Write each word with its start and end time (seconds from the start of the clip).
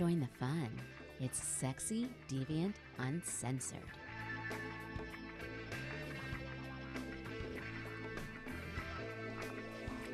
join 0.00 0.18
the 0.18 0.28
fun. 0.38 0.70
It's 1.20 1.38
sexy, 1.42 2.08
deviant, 2.26 2.72
uncensored. 2.96 3.80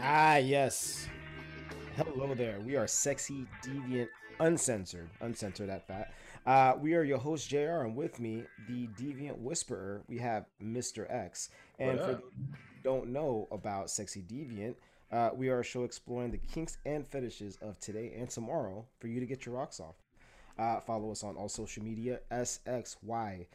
Ah, 0.01 0.39
yes. 0.39 1.07
Hello 1.95 2.35
there. 2.35 2.59
We 2.59 2.75
are 2.75 2.89
sexy, 2.89 3.47
deviant, 3.65 4.09
uncensored. 4.41 5.09
Uncensored 5.21 5.71
at 5.71 5.87
that 5.87 6.11
fat. 6.45 6.75
Uh, 6.75 6.77
we 6.81 6.95
are 6.95 7.05
your 7.05 7.19
host, 7.19 7.49
JR, 7.49 7.85
and 7.85 7.95
with 7.95 8.19
me, 8.19 8.43
the 8.69 8.89
deviant 9.01 9.39
whisperer, 9.39 10.03
we 10.09 10.19
have 10.19 10.47
Mr. 10.61 11.09
X. 11.09 11.51
And 11.79 12.01
for 12.01 12.07
those 12.07 12.23
who 12.23 12.57
don't 12.83 13.11
know 13.11 13.47
about 13.53 13.89
Sexy 13.89 14.23
Deviant, 14.23 14.75
uh, 15.13 15.31
we 15.35 15.49
are 15.49 15.61
a 15.61 15.65
show 15.65 15.85
exploring 15.85 16.31
the 16.31 16.39
kinks 16.39 16.79
and 16.85 17.07
fetishes 17.07 17.57
of 17.63 17.79
today 17.79 18.15
and 18.19 18.29
tomorrow 18.29 18.85
for 18.99 19.09
you 19.09 19.21
to 19.21 19.27
get 19.27 19.47
your 19.47 19.55
rocks 19.55 19.81
off. 19.81 19.97
Uh, 20.59 20.81
follow 20.81 21.11
us 21.11 21.23
on 21.23 21.37
all 21.37 21.49
social 21.49 21.83
media, 21.83 22.21
SXYDVT, 22.31 23.47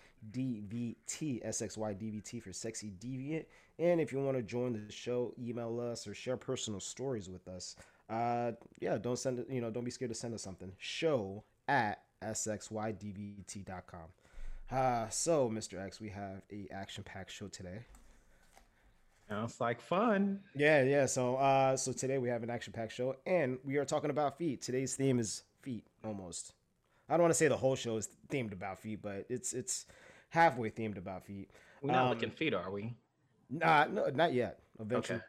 SXYDVT 1.45 2.43
for 2.43 2.53
Sexy 2.53 2.93
Deviant. 2.99 3.45
And 3.79 3.99
if 3.99 4.13
you 4.13 4.19
want 4.19 4.37
to 4.37 4.43
join 4.43 4.73
the 4.73 4.91
show, 4.91 5.33
email 5.39 5.79
us 5.79 6.05
or 6.07 6.13
share 6.13 6.37
personal 6.37 6.79
stories 6.79 7.27
with 7.27 7.47
us. 7.47 7.75
Uh, 8.07 8.51
yeah, 8.79 8.97
don't 8.97 9.17
send 9.17 9.39
it, 9.39 9.47
you 9.49 9.61
know, 9.61 9.71
don't 9.71 9.83
be 9.83 9.91
scared 9.91 10.11
to 10.11 10.15
send 10.15 10.33
us 10.35 10.43
something. 10.43 10.71
Show 10.77 11.43
at 11.67 12.03
SXYDVT.com. 12.21 14.09
Uh, 14.71 15.09
so, 15.09 15.49
Mr. 15.49 15.83
X, 15.83 15.99
we 15.99 16.09
have 16.09 16.43
a 16.51 16.67
action-packed 16.71 17.31
show 17.31 17.47
today. 17.47 17.79
Sounds 19.31 19.61
like 19.61 19.79
fun. 19.79 20.41
Yeah, 20.53 20.83
yeah. 20.83 21.05
So, 21.05 21.37
uh, 21.37 21.77
so 21.77 21.93
today 21.93 22.17
we 22.17 22.27
have 22.27 22.43
an 22.43 22.49
action-packed 22.49 22.91
show, 22.91 23.15
and 23.25 23.59
we 23.63 23.77
are 23.77 23.85
talking 23.85 24.09
about 24.09 24.37
feet. 24.37 24.61
Today's 24.61 24.95
theme 24.95 25.19
is 25.19 25.43
feet, 25.61 25.85
almost. 26.03 26.51
I 27.07 27.13
don't 27.13 27.21
want 27.21 27.31
to 27.31 27.37
say 27.37 27.47
the 27.47 27.55
whole 27.55 27.77
show 27.77 27.95
is 27.95 28.09
themed 28.29 28.51
about 28.51 28.79
feet, 28.79 29.01
but 29.01 29.25
it's 29.29 29.53
it's 29.53 29.85
halfway 30.31 30.69
themed 30.69 30.97
about 30.97 31.23
feet. 31.23 31.49
We're 31.81 31.93
not 31.93 32.03
Um, 32.03 32.09
looking 32.09 32.29
feet, 32.29 32.53
are 32.53 32.69
we? 32.69 32.93
Nah, 33.49 33.85
no, 33.85 34.07
not 34.07 34.33
yet. 34.33 34.59
Eventually. 34.81 35.19
Okay. 35.19 35.25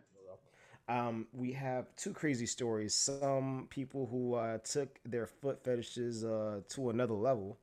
Um, 0.89 1.28
we 1.33 1.53
have 1.53 1.87
two 1.94 2.12
crazy 2.12 2.47
stories. 2.47 2.97
Some 2.97 3.69
people 3.70 4.06
who 4.06 4.34
uh, 4.34 4.59
took 4.59 4.98
their 5.05 5.28
foot 5.28 5.62
fetishes 5.62 6.25
uh, 6.25 6.62
to 6.70 6.91
another 6.91 7.14
level. 7.14 7.61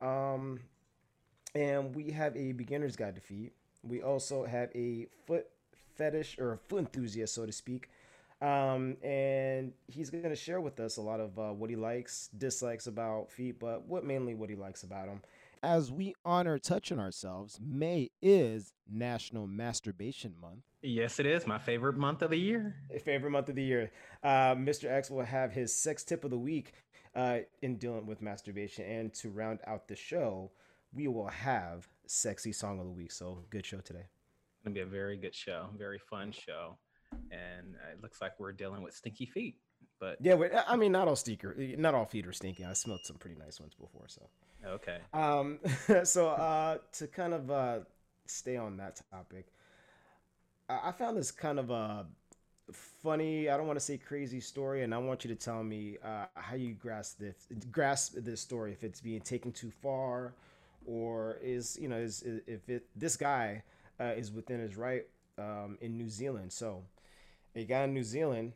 Um, 0.00 0.60
and 1.54 1.94
we 1.94 2.10
have 2.12 2.34
a 2.38 2.52
beginner's 2.52 2.96
guide 2.96 3.16
to 3.16 3.20
feet. 3.20 3.52
We 3.82 4.00
also 4.00 4.46
have 4.46 4.70
a 4.74 5.08
foot 5.26 5.46
fetish 5.96 6.38
or 6.38 6.52
a 6.52 6.58
foot 6.58 6.80
enthusiast, 6.80 7.34
so 7.34 7.46
to 7.46 7.52
speak. 7.52 7.88
Um, 8.42 8.96
and 9.02 9.72
he's 9.86 10.10
going 10.10 10.24
to 10.24 10.36
share 10.36 10.60
with 10.60 10.78
us 10.80 10.96
a 10.96 11.00
lot 11.00 11.20
of 11.20 11.38
uh, 11.38 11.52
what 11.52 11.70
he 11.70 11.76
likes, 11.76 12.28
dislikes 12.36 12.86
about 12.86 13.30
feet, 13.30 13.58
but 13.58 13.86
what 13.86 14.04
mainly 14.04 14.34
what 14.34 14.50
he 14.50 14.56
likes 14.56 14.82
about 14.82 15.06
them. 15.06 15.22
As 15.62 15.90
we 15.90 16.14
honor 16.26 16.58
touching 16.58 16.98
ourselves, 16.98 17.58
May 17.64 18.10
is 18.20 18.74
National 18.90 19.46
Masturbation 19.46 20.34
Month. 20.38 20.60
Yes, 20.82 21.18
it 21.18 21.24
is 21.24 21.46
my 21.46 21.58
favorite 21.58 21.96
month 21.96 22.20
of 22.20 22.30
the 22.30 22.38
year. 22.38 22.76
favorite 23.02 23.30
month 23.30 23.48
of 23.48 23.54
the 23.54 23.62
year. 23.62 23.90
Uh, 24.22 24.54
Mr. 24.54 24.90
X 24.90 25.10
will 25.10 25.24
have 25.24 25.52
his 25.52 25.74
sex 25.74 26.04
tip 26.04 26.22
of 26.24 26.30
the 26.30 26.36
week 26.36 26.74
uh, 27.14 27.38
in 27.62 27.76
dealing 27.76 28.04
with 28.04 28.20
masturbation. 28.20 28.84
And 28.84 29.14
to 29.14 29.30
round 29.30 29.60
out 29.66 29.88
the 29.88 29.96
show, 29.96 30.50
we 30.92 31.08
will 31.08 31.28
have 31.28 31.88
sexy 32.06 32.52
song 32.52 32.78
of 32.78 32.84
the 32.84 32.92
week. 32.92 33.12
So 33.12 33.38
good 33.48 33.64
show 33.64 33.78
today. 33.78 34.04
It's 34.64 34.70
gonna 34.70 34.86
be 34.86 34.96
a 34.96 34.98
very 34.98 35.18
good 35.18 35.34
show, 35.34 35.66
very 35.76 35.98
fun 35.98 36.32
show, 36.32 36.78
and 37.12 37.74
uh, 37.74 37.92
it 37.92 38.02
looks 38.02 38.22
like 38.22 38.32
we're 38.40 38.52
dealing 38.52 38.82
with 38.82 38.94
stinky 38.94 39.26
feet. 39.26 39.58
But 40.00 40.16
Yeah, 40.22 40.36
but 40.36 40.52
I 40.66 40.74
mean, 40.76 40.90
not 40.90 41.06
all 41.06 41.16
stinker, 41.16 41.54
not 41.76 41.94
all 41.94 42.06
feet 42.06 42.26
are 42.26 42.32
stinky. 42.32 42.64
I 42.64 42.72
smelled 42.72 43.00
some 43.04 43.18
pretty 43.18 43.36
nice 43.36 43.60
ones 43.60 43.74
before. 43.74 44.06
So, 44.08 44.22
okay, 44.66 45.00
um, 45.12 45.58
so 46.04 46.28
uh, 46.28 46.78
to 46.92 47.06
kind 47.08 47.34
of 47.34 47.50
uh, 47.50 47.80
stay 48.24 48.56
on 48.56 48.78
that 48.78 49.02
topic, 49.10 49.48
I 50.70 50.92
found 50.92 51.18
this 51.18 51.30
kind 51.30 51.58
of 51.58 51.68
a 51.68 52.06
funny. 52.72 53.50
I 53.50 53.58
don't 53.58 53.66
want 53.66 53.78
to 53.78 53.84
say 53.84 53.98
crazy 53.98 54.40
story, 54.40 54.82
and 54.82 54.94
I 54.94 54.98
want 54.98 55.26
you 55.26 55.28
to 55.28 55.36
tell 55.36 55.62
me 55.62 55.98
uh, 56.02 56.24
how 56.36 56.56
you 56.56 56.72
grasp 56.72 57.18
this 57.18 57.48
grasp 57.70 58.14
this 58.16 58.40
story. 58.40 58.72
If 58.72 58.82
it's 58.82 59.02
being 59.02 59.20
taken 59.20 59.52
too 59.52 59.72
far, 59.82 60.32
or 60.86 61.36
is 61.42 61.78
you 61.78 61.88
know 61.88 61.98
is, 61.98 62.22
is 62.22 62.40
if 62.46 62.66
it 62.70 62.86
this 62.96 63.18
guy 63.18 63.62
uh, 64.00 64.12
is 64.16 64.32
within 64.32 64.60
his 64.60 64.76
right 64.76 65.06
um, 65.38 65.78
in 65.80 65.96
New 65.96 66.08
Zealand. 66.08 66.52
So, 66.52 66.82
a 67.54 67.64
guy 67.64 67.84
in 67.84 67.94
New 67.94 68.04
Zealand, 68.04 68.52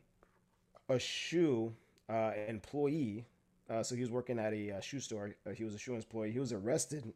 a 0.89 0.99
shoe 0.99 1.73
uh, 2.09 2.31
employee. 2.47 3.25
Uh, 3.69 3.83
so 3.83 3.95
he 3.95 4.01
was 4.01 4.09
working 4.09 4.39
at 4.39 4.53
a 4.53 4.71
uh, 4.71 4.81
shoe 4.81 4.99
store. 4.99 5.35
Uh, 5.45 5.51
he 5.51 5.63
was 5.63 5.75
a 5.75 5.77
shoe 5.77 5.95
employee. 5.95 6.31
He 6.31 6.39
was 6.39 6.51
arrested 6.51 7.13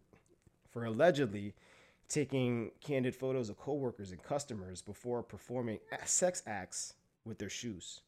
for 0.69 0.85
allegedly 0.85 1.53
taking 2.07 2.71
candid 2.79 3.15
photos 3.15 3.49
of 3.49 3.57
coworkers 3.57 4.11
and 4.11 4.21
customers 4.21 4.81
before 4.81 5.23
performing 5.23 5.79
sex 6.05 6.43
acts 6.45 6.93
with 7.25 7.39
their 7.39 7.49
shoes. 7.49 8.01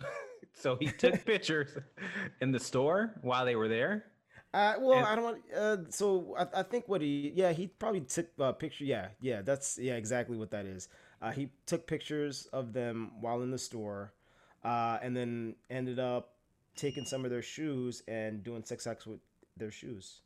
so 0.54 0.76
he 0.76 0.86
took 0.86 1.24
pictures 1.24 1.76
in 2.40 2.52
the 2.52 2.60
store 2.60 3.14
while 3.22 3.44
they 3.44 3.56
were 3.56 3.68
there. 3.68 4.06
Uh, 4.54 4.74
well, 4.78 4.98
And- 4.98 5.06
I 5.06 5.14
don't 5.16 5.24
want. 5.24 5.42
Uh, 5.54 5.76
so 5.90 6.36
I, 6.38 6.60
I 6.60 6.62
think 6.62 6.88
what 6.88 7.00
he, 7.00 7.32
yeah, 7.34 7.52
he 7.52 7.66
probably 7.66 8.02
took 8.02 8.28
a 8.38 8.52
picture. 8.52 8.84
Yeah, 8.84 9.08
yeah, 9.20 9.42
that's 9.42 9.78
yeah, 9.78 9.94
exactly 9.96 10.36
what 10.36 10.52
that 10.52 10.64
is. 10.64 10.88
Uh, 11.20 11.32
he 11.32 11.50
took 11.66 11.86
pictures 11.88 12.46
of 12.52 12.72
them 12.72 13.10
while 13.20 13.42
in 13.42 13.50
the 13.50 13.58
store, 13.58 14.12
uh, 14.64 14.98
and 15.02 15.16
then 15.16 15.56
ended 15.70 15.98
up 15.98 16.34
taking 16.76 17.04
some 17.04 17.24
of 17.24 17.32
their 17.32 17.42
shoes 17.42 18.02
and 18.06 18.44
doing 18.44 18.62
sex 18.64 18.86
acts 18.86 19.06
with 19.06 19.18
their 19.56 19.72
shoes. 19.72 20.20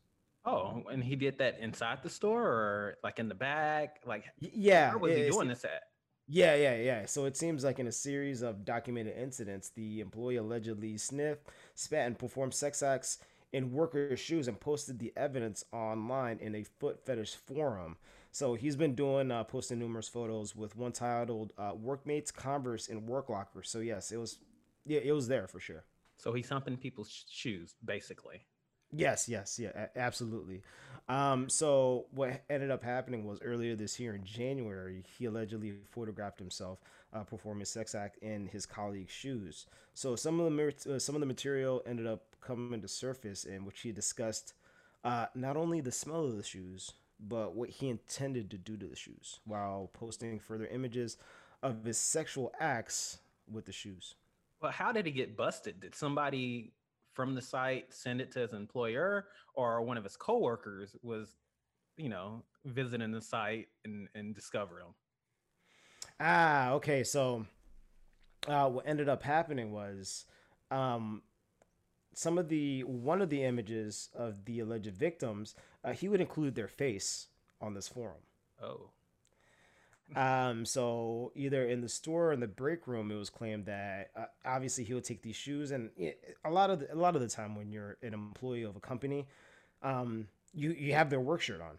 Oh, 0.45 0.83
and 0.91 1.03
he 1.03 1.17
did 1.17 1.39
that 1.39 1.59
inside 1.61 2.03
the 2.03 2.11
store 2.11 2.43
or 2.43 2.99
like 3.03 3.19
in 3.19 3.29
the 3.29 3.35
back? 3.35 4.01
Like, 4.05 4.25
yeah, 4.39 4.91
where 4.91 4.99
was 4.99 5.17
he 5.17 5.31
doing 5.31 5.49
this 5.49 5.65
at? 5.65 5.85
Yeah, 6.31 6.55
yeah, 6.55 6.77
yeah. 6.77 7.07
So 7.07 7.25
it 7.25 7.37
seems 7.37 7.65
like 7.65 7.79
in 7.79 7.87
a 7.87 7.93
series 7.93 8.43
of 8.43 8.67
documented 8.67 9.17
incidents, 9.17 9.71
the 9.71 10.01
employee 10.01 10.37
allegedly 10.37 10.99
sniffed, 10.99 11.49
spat, 11.75 12.07
and 12.07 12.19
performed 12.19 12.53
sex 12.53 12.83
acts 12.83 13.19
in 13.53 13.73
workers' 13.73 14.21
shoes 14.21 14.49
and 14.49 14.61
posted 14.61 14.99
the 14.99 15.13
evidence 15.17 15.65
online 15.73 16.39
in 16.41 16.55
a 16.55 16.65
foot 16.65 17.05
fetish 17.05 17.35
forum. 17.35 17.97
So 18.31 18.55
he's 18.55 18.77
been 18.77 18.95
doing 18.95 19.31
uh, 19.31 19.45
posting 19.45 19.79
numerous 19.79 20.09
photos 20.09 20.55
with 20.55 20.77
one 20.77 20.93
titled 20.93 21.53
uh, 21.59 21.73
"Workmates 21.75 22.31
Converse 22.31 22.89
in 22.89 23.07
Work 23.07 23.31
Locker." 23.31 23.63
So 23.63 23.81
yes, 23.81 24.13
it 24.13 24.19
was, 24.19 24.39
yeah, 24.85 25.01
it 25.03 25.13
was 25.13 25.29
there 25.29 25.47
for 25.47 25.61
sure. 25.61 25.85
So 26.17 26.33
he's 26.33 26.49
humping 26.49 26.77
people's 26.77 27.25
shoes, 27.31 27.75
basically. 27.85 28.43
Yes, 28.93 29.29
yes, 29.29 29.59
yeah, 29.59 29.87
absolutely. 29.97 30.63
Um, 31.09 31.49
so 31.49 32.07
what 32.11 32.43
ended 32.51 32.71
up 32.71 32.83
happening 32.83 33.25
was 33.25 33.41
earlier 33.43 33.75
this 33.77 33.99
year 33.99 34.15
in 34.15 34.25
January, 34.25 35.05
he 35.19 35.25
allegedly 35.25 35.75
photographed 35.91 36.39
himself 36.39 36.81
uh, 37.15 37.23
performing 37.23 37.63
a 37.63 37.67
sex 37.67 37.95
act 37.95 38.19
in 38.19 38.47
his 38.47 38.67
colleague's 38.67 39.13
shoes. 39.13 39.67
So 39.95 40.17
some 40.17 40.39
of 40.39 40.55
the 40.55 40.95
uh, 40.95 40.99
some 40.99 41.15
of 41.15 41.21
the 41.21 41.27
material 41.27 41.83
ended 41.87 42.07
up 42.07 42.28
coming 42.41 42.81
to 42.81 42.89
surface 42.89 43.45
in 43.45 43.65
which 43.65 43.81
he 43.81 43.93
discussed 43.93 44.55
uh, 45.05 45.27
not 45.35 45.57
only 45.57 45.81
the 45.81 45.93
smell 45.93 46.25
of 46.25 46.37
the 46.37 46.43
shoes, 46.43 46.93
but 47.21 47.55
what 47.55 47.71
he 47.71 47.89
intended 47.89 48.51
to 48.51 48.59
do 48.59 48.77
to 48.77 48.87
the 48.87 48.97
shoes, 48.97 49.41
while 49.45 49.91
posting 49.93 50.39
further 50.39 50.67
images 50.67 51.17
of 51.63 51.85
his 51.85 51.99
sexual 51.99 52.53
acts 52.61 53.19
with 53.51 53.67
the 53.67 53.73
shoes. 53.73 54.15
Well, 54.61 54.73
how 54.73 54.93
did 54.93 55.07
he 55.07 55.13
get 55.13 55.37
busted? 55.37 55.81
Did 55.81 55.95
somebody 55.95 56.73
from 57.13 57.35
the 57.35 57.43
site 57.43 57.93
send 57.93 58.21
it 58.21 58.31
to 58.33 58.41
his 58.41 58.53
employer, 58.53 59.29
or 59.55 59.83
one 59.83 59.97
of 59.97 60.05
his 60.05 60.17
coworkers 60.17 60.95
was, 61.03 61.37
you 61.97 62.09
know, 62.09 62.45
visiting 62.65 63.13
the 63.13 63.21
site 63.21 63.69
and 63.85 64.09
and 64.15 64.35
discovered 64.35 64.81
him? 64.81 64.95
Ah, 66.21 66.73
okay. 66.73 67.05
So, 67.05 67.47
uh, 68.47 68.69
what 68.69 68.87
ended 68.87 69.09
up 69.09 69.23
happening 69.23 69.73
was, 69.73 70.27
um, 70.71 71.23
some 72.19 72.39
of 72.39 72.49
the 72.49 72.85
one 72.85 73.23
of 73.23 73.31
the 73.31 73.45
images 73.45 74.11
of 74.15 74.45
the 74.45 74.61
alleged 74.61 74.95
victims, 74.97 75.55
uh, 75.85 75.93
he 75.93 76.09
would 76.09 76.21
include 76.21 76.55
their 76.55 76.69
face 76.69 77.29
on 77.61 77.75
this 77.75 77.89
forum. 77.89 78.23
Oh, 78.61 78.91
Um, 80.17 80.65
so 80.65 81.33
either 81.35 81.67
in 81.69 81.83
the 81.83 81.89
store 81.89 82.29
or 82.29 82.33
in 82.33 82.41
the 82.41 82.47
break 82.49 82.87
room, 82.87 83.11
it 83.11 83.17
was 83.17 83.29
claimed 83.29 83.67
that 83.67 84.11
uh, 84.17 84.25
obviously 84.45 84.85
he 84.85 84.95
would 84.95 85.05
take 85.05 85.23
these 85.23 85.37
shoes, 85.37 85.71
and 85.71 85.91
it, 85.97 86.39
a 86.45 86.51
lot 86.51 86.71
of 86.71 86.81
the, 86.81 86.95
a 86.95 86.97
lot 86.97 87.15
of 87.15 87.21
the 87.21 87.29
time 87.29 87.55
when 87.55 87.71
you're 87.71 87.99
an 88.03 88.15
employee 88.15 88.63
of 88.63 88.75
a 88.75 88.81
company, 88.81 89.27
um, 89.83 90.27
you 90.55 90.71
you 90.73 90.95
have 90.95 91.11
their 91.11 91.21
work 91.21 91.43
shirt 91.43 91.61
on, 91.61 91.79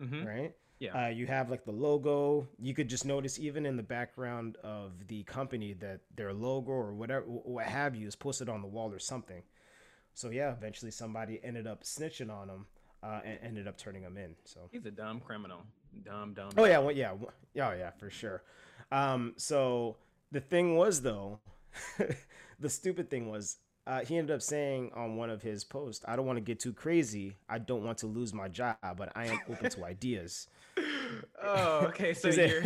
Mhm. 0.00 0.26
right? 0.26 0.54
Yeah. 0.78 0.94
Uh, 0.94 1.08
you 1.08 1.26
have 1.26 1.50
like 1.50 1.64
the 1.64 1.72
logo. 1.72 2.48
You 2.58 2.74
could 2.74 2.88
just 2.88 3.04
notice 3.06 3.38
even 3.38 3.64
in 3.66 3.76
the 3.76 3.82
background 3.82 4.56
of 4.62 5.06
the 5.08 5.22
company 5.24 5.72
that 5.74 6.00
their 6.16 6.32
logo 6.34 6.72
or 6.72 6.94
whatever, 6.94 7.26
what 7.26 7.66
have 7.66 7.96
you, 7.96 8.06
is 8.08 8.16
posted 8.16 8.48
on 8.48 8.60
the 8.62 8.68
wall 8.68 8.92
or 8.92 8.98
something. 8.98 9.42
So 10.14 10.30
yeah, 10.30 10.52
eventually 10.52 10.90
somebody 10.90 11.40
ended 11.42 11.66
up 11.66 11.82
snitching 11.84 12.30
on 12.30 12.48
him 12.48 12.66
uh, 13.02 13.20
and 13.24 13.38
ended 13.42 13.66
up 13.68 13.76
turning 13.78 14.02
him 14.02 14.16
in. 14.16 14.34
So. 14.44 14.68
he's 14.70 14.84
a 14.86 14.90
dumb 14.90 15.20
criminal. 15.20 15.62
Dumb, 16.04 16.34
dumb. 16.34 16.50
Oh 16.56 16.64
yeah, 16.64 16.78
well, 16.78 16.92
yeah, 16.94 17.08
w- 17.10 17.30
yeah, 17.54 17.74
yeah, 17.74 17.90
for 17.98 18.10
sure. 18.10 18.42
Um, 18.92 19.34
so 19.36 19.96
the 20.30 20.40
thing 20.40 20.76
was 20.76 21.02
though, 21.02 21.40
the 22.60 22.68
stupid 22.68 23.10
thing 23.10 23.28
was 23.28 23.56
uh, 23.86 24.00
he 24.04 24.16
ended 24.18 24.34
up 24.34 24.42
saying 24.42 24.90
on 24.94 25.16
one 25.16 25.30
of 25.30 25.42
his 25.42 25.64
posts, 25.64 26.04
"I 26.06 26.14
don't 26.14 26.26
want 26.26 26.36
to 26.36 26.42
get 26.42 26.60
too 26.60 26.72
crazy. 26.72 27.36
I 27.48 27.58
don't 27.58 27.82
want 27.82 27.98
to 27.98 28.06
lose 28.06 28.32
my 28.34 28.46
job, 28.48 28.76
but 28.96 29.10
I 29.16 29.26
am 29.26 29.40
open 29.50 29.70
to 29.70 29.84
ideas." 29.94 30.46
Oh, 31.42 31.86
okay. 31.86 32.12
So 32.14 32.28
you're, 32.28 32.62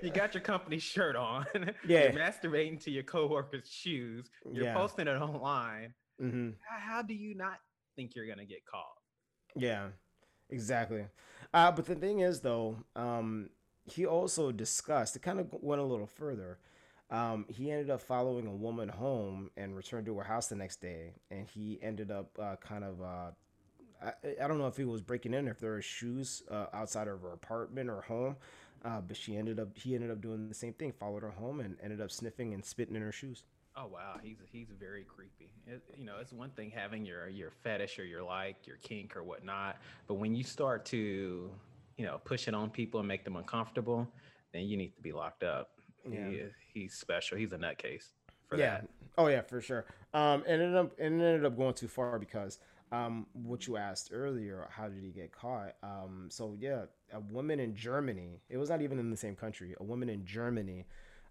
you 0.00 0.10
got 0.10 0.32
your 0.34 0.42
company 0.42 0.78
shirt 0.78 1.16
on. 1.16 1.44
Yeah. 1.86 2.04
You're 2.04 2.12
masturbating 2.12 2.82
to 2.84 2.90
your 2.90 3.02
coworkers' 3.02 3.68
shoes. 3.70 4.30
You're 4.50 4.64
Yeah. 4.66 4.74
posting 4.74 5.06
it 5.06 5.16
online. 5.20 5.92
Hmm 6.18 6.54
How, 6.68 6.78
how 6.96 7.02
do 7.02 7.14
you 7.14 7.34
not 7.34 7.58
think 7.96 8.14
you're 8.14 8.26
gonna 8.26 8.44
get 8.46 8.64
caught? 8.66 8.96
Yeah, 9.56 9.88
exactly. 10.50 11.06
Uh, 11.52 11.72
but 11.72 11.86
the 11.86 11.94
thing 11.94 12.20
is, 12.20 12.40
though, 12.40 12.76
um, 12.96 13.50
he 13.84 14.06
also 14.06 14.52
discussed. 14.52 15.16
It 15.16 15.22
kind 15.22 15.40
of 15.40 15.52
went 15.60 15.80
a 15.80 15.84
little 15.84 16.06
further. 16.06 16.58
Um, 17.10 17.44
he 17.48 17.70
ended 17.70 17.90
up 17.90 18.00
following 18.00 18.46
a 18.46 18.54
woman 18.54 18.88
home 18.88 19.50
and 19.56 19.76
returned 19.76 20.06
to 20.06 20.16
her 20.18 20.24
house 20.24 20.46
the 20.48 20.56
next 20.56 20.80
day, 20.80 21.14
and 21.30 21.46
he 21.46 21.78
ended 21.82 22.10
up 22.10 22.38
uh, 22.40 22.56
kind 22.56 22.84
of. 22.84 23.02
Uh, 23.02 23.30
I, 24.02 24.12
I 24.44 24.48
don't 24.48 24.58
know 24.58 24.68
if 24.68 24.76
he 24.76 24.84
was 24.84 25.02
breaking 25.02 25.34
in, 25.34 25.48
or 25.48 25.52
if 25.52 25.60
there 25.60 25.72
were 25.72 25.82
shoes 25.82 26.42
uh, 26.50 26.66
outside 26.72 27.08
of 27.08 27.22
her 27.22 27.32
apartment 27.32 27.90
or 27.90 28.02
home, 28.02 28.36
uh, 28.84 29.00
but 29.00 29.16
she 29.16 29.36
ended 29.36 29.60
up. 29.60 29.76
He 29.76 29.94
ended 29.94 30.10
up 30.10 30.20
doing 30.22 30.48
the 30.48 30.54
same 30.54 30.74
thing. 30.74 30.92
Followed 30.92 31.22
her 31.22 31.30
home 31.30 31.60
and 31.60 31.76
ended 31.82 32.00
up 32.00 32.10
sniffing 32.10 32.54
and 32.54 32.64
spitting 32.64 32.96
in 32.96 33.02
her 33.02 33.12
shoes. 33.12 33.44
Oh 33.74 33.86
wow, 33.86 34.18
he's 34.22 34.36
he's 34.50 34.68
very 34.78 35.04
creepy. 35.04 35.50
It, 35.66 35.82
you 35.96 36.04
know, 36.04 36.14
it's 36.20 36.32
one 36.32 36.50
thing 36.50 36.70
having 36.70 37.06
your 37.06 37.28
your 37.28 37.50
fetish 37.50 37.98
or 37.98 38.04
your 38.04 38.22
like, 38.22 38.66
your 38.66 38.76
kink 38.76 39.16
or 39.16 39.24
whatnot, 39.24 39.78
but 40.06 40.14
when 40.14 40.34
you 40.34 40.44
start 40.44 40.84
to, 40.86 41.50
you 41.96 42.04
know, 42.04 42.20
push 42.24 42.48
it 42.48 42.54
on 42.54 42.68
people 42.68 43.00
and 43.00 43.08
make 43.08 43.24
them 43.24 43.36
uncomfortable, 43.36 44.06
then 44.52 44.64
you 44.64 44.76
need 44.76 44.94
to 44.96 45.00
be 45.00 45.12
locked 45.12 45.42
up. 45.42 45.70
Yeah. 46.08 46.28
He, 46.28 46.42
he's 46.74 46.94
special. 46.94 47.38
He's 47.38 47.52
a 47.52 47.58
nutcase 47.58 48.10
for 48.46 48.58
yeah. 48.58 48.80
that. 48.80 48.88
Oh 49.16 49.28
yeah, 49.28 49.40
for 49.40 49.62
sure. 49.62 49.86
Um, 50.12 50.44
and 50.46 50.60
it 50.60 50.64
ended 50.64 50.76
up 50.76 50.98
and 50.98 51.20
it 51.20 51.24
ended 51.24 51.44
up 51.46 51.56
going 51.56 51.74
too 51.74 51.88
far 51.88 52.18
because 52.18 52.58
um, 52.92 53.26
what 53.32 53.66
you 53.66 53.78
asked 53.78 54.10
earlier, 54.12 54.68
how 54.70 54.88
did 54.88 55.02
he 55.02 55.10
get 55.10 55.32
caught? 55.32 55.76
Um, 55.82 56.28
so 56.30 56.56
yeah, 56.60 56.84
a 57.14 57.20
woman 57.20 57.58
in 57.58 57.74
Germany. 57.74 58.42
It 58.50 58.58
was 58.58 58.68
not 58.68 58.82
even 58.82 58.98
in 58.98 59.10
the 59.10 59.16
same 59.16 59.34
country. 59.34 59.74
A 59.80 59.82
woman 59.82 60.10
in 60.10 60.26
Germany 60.26 60.84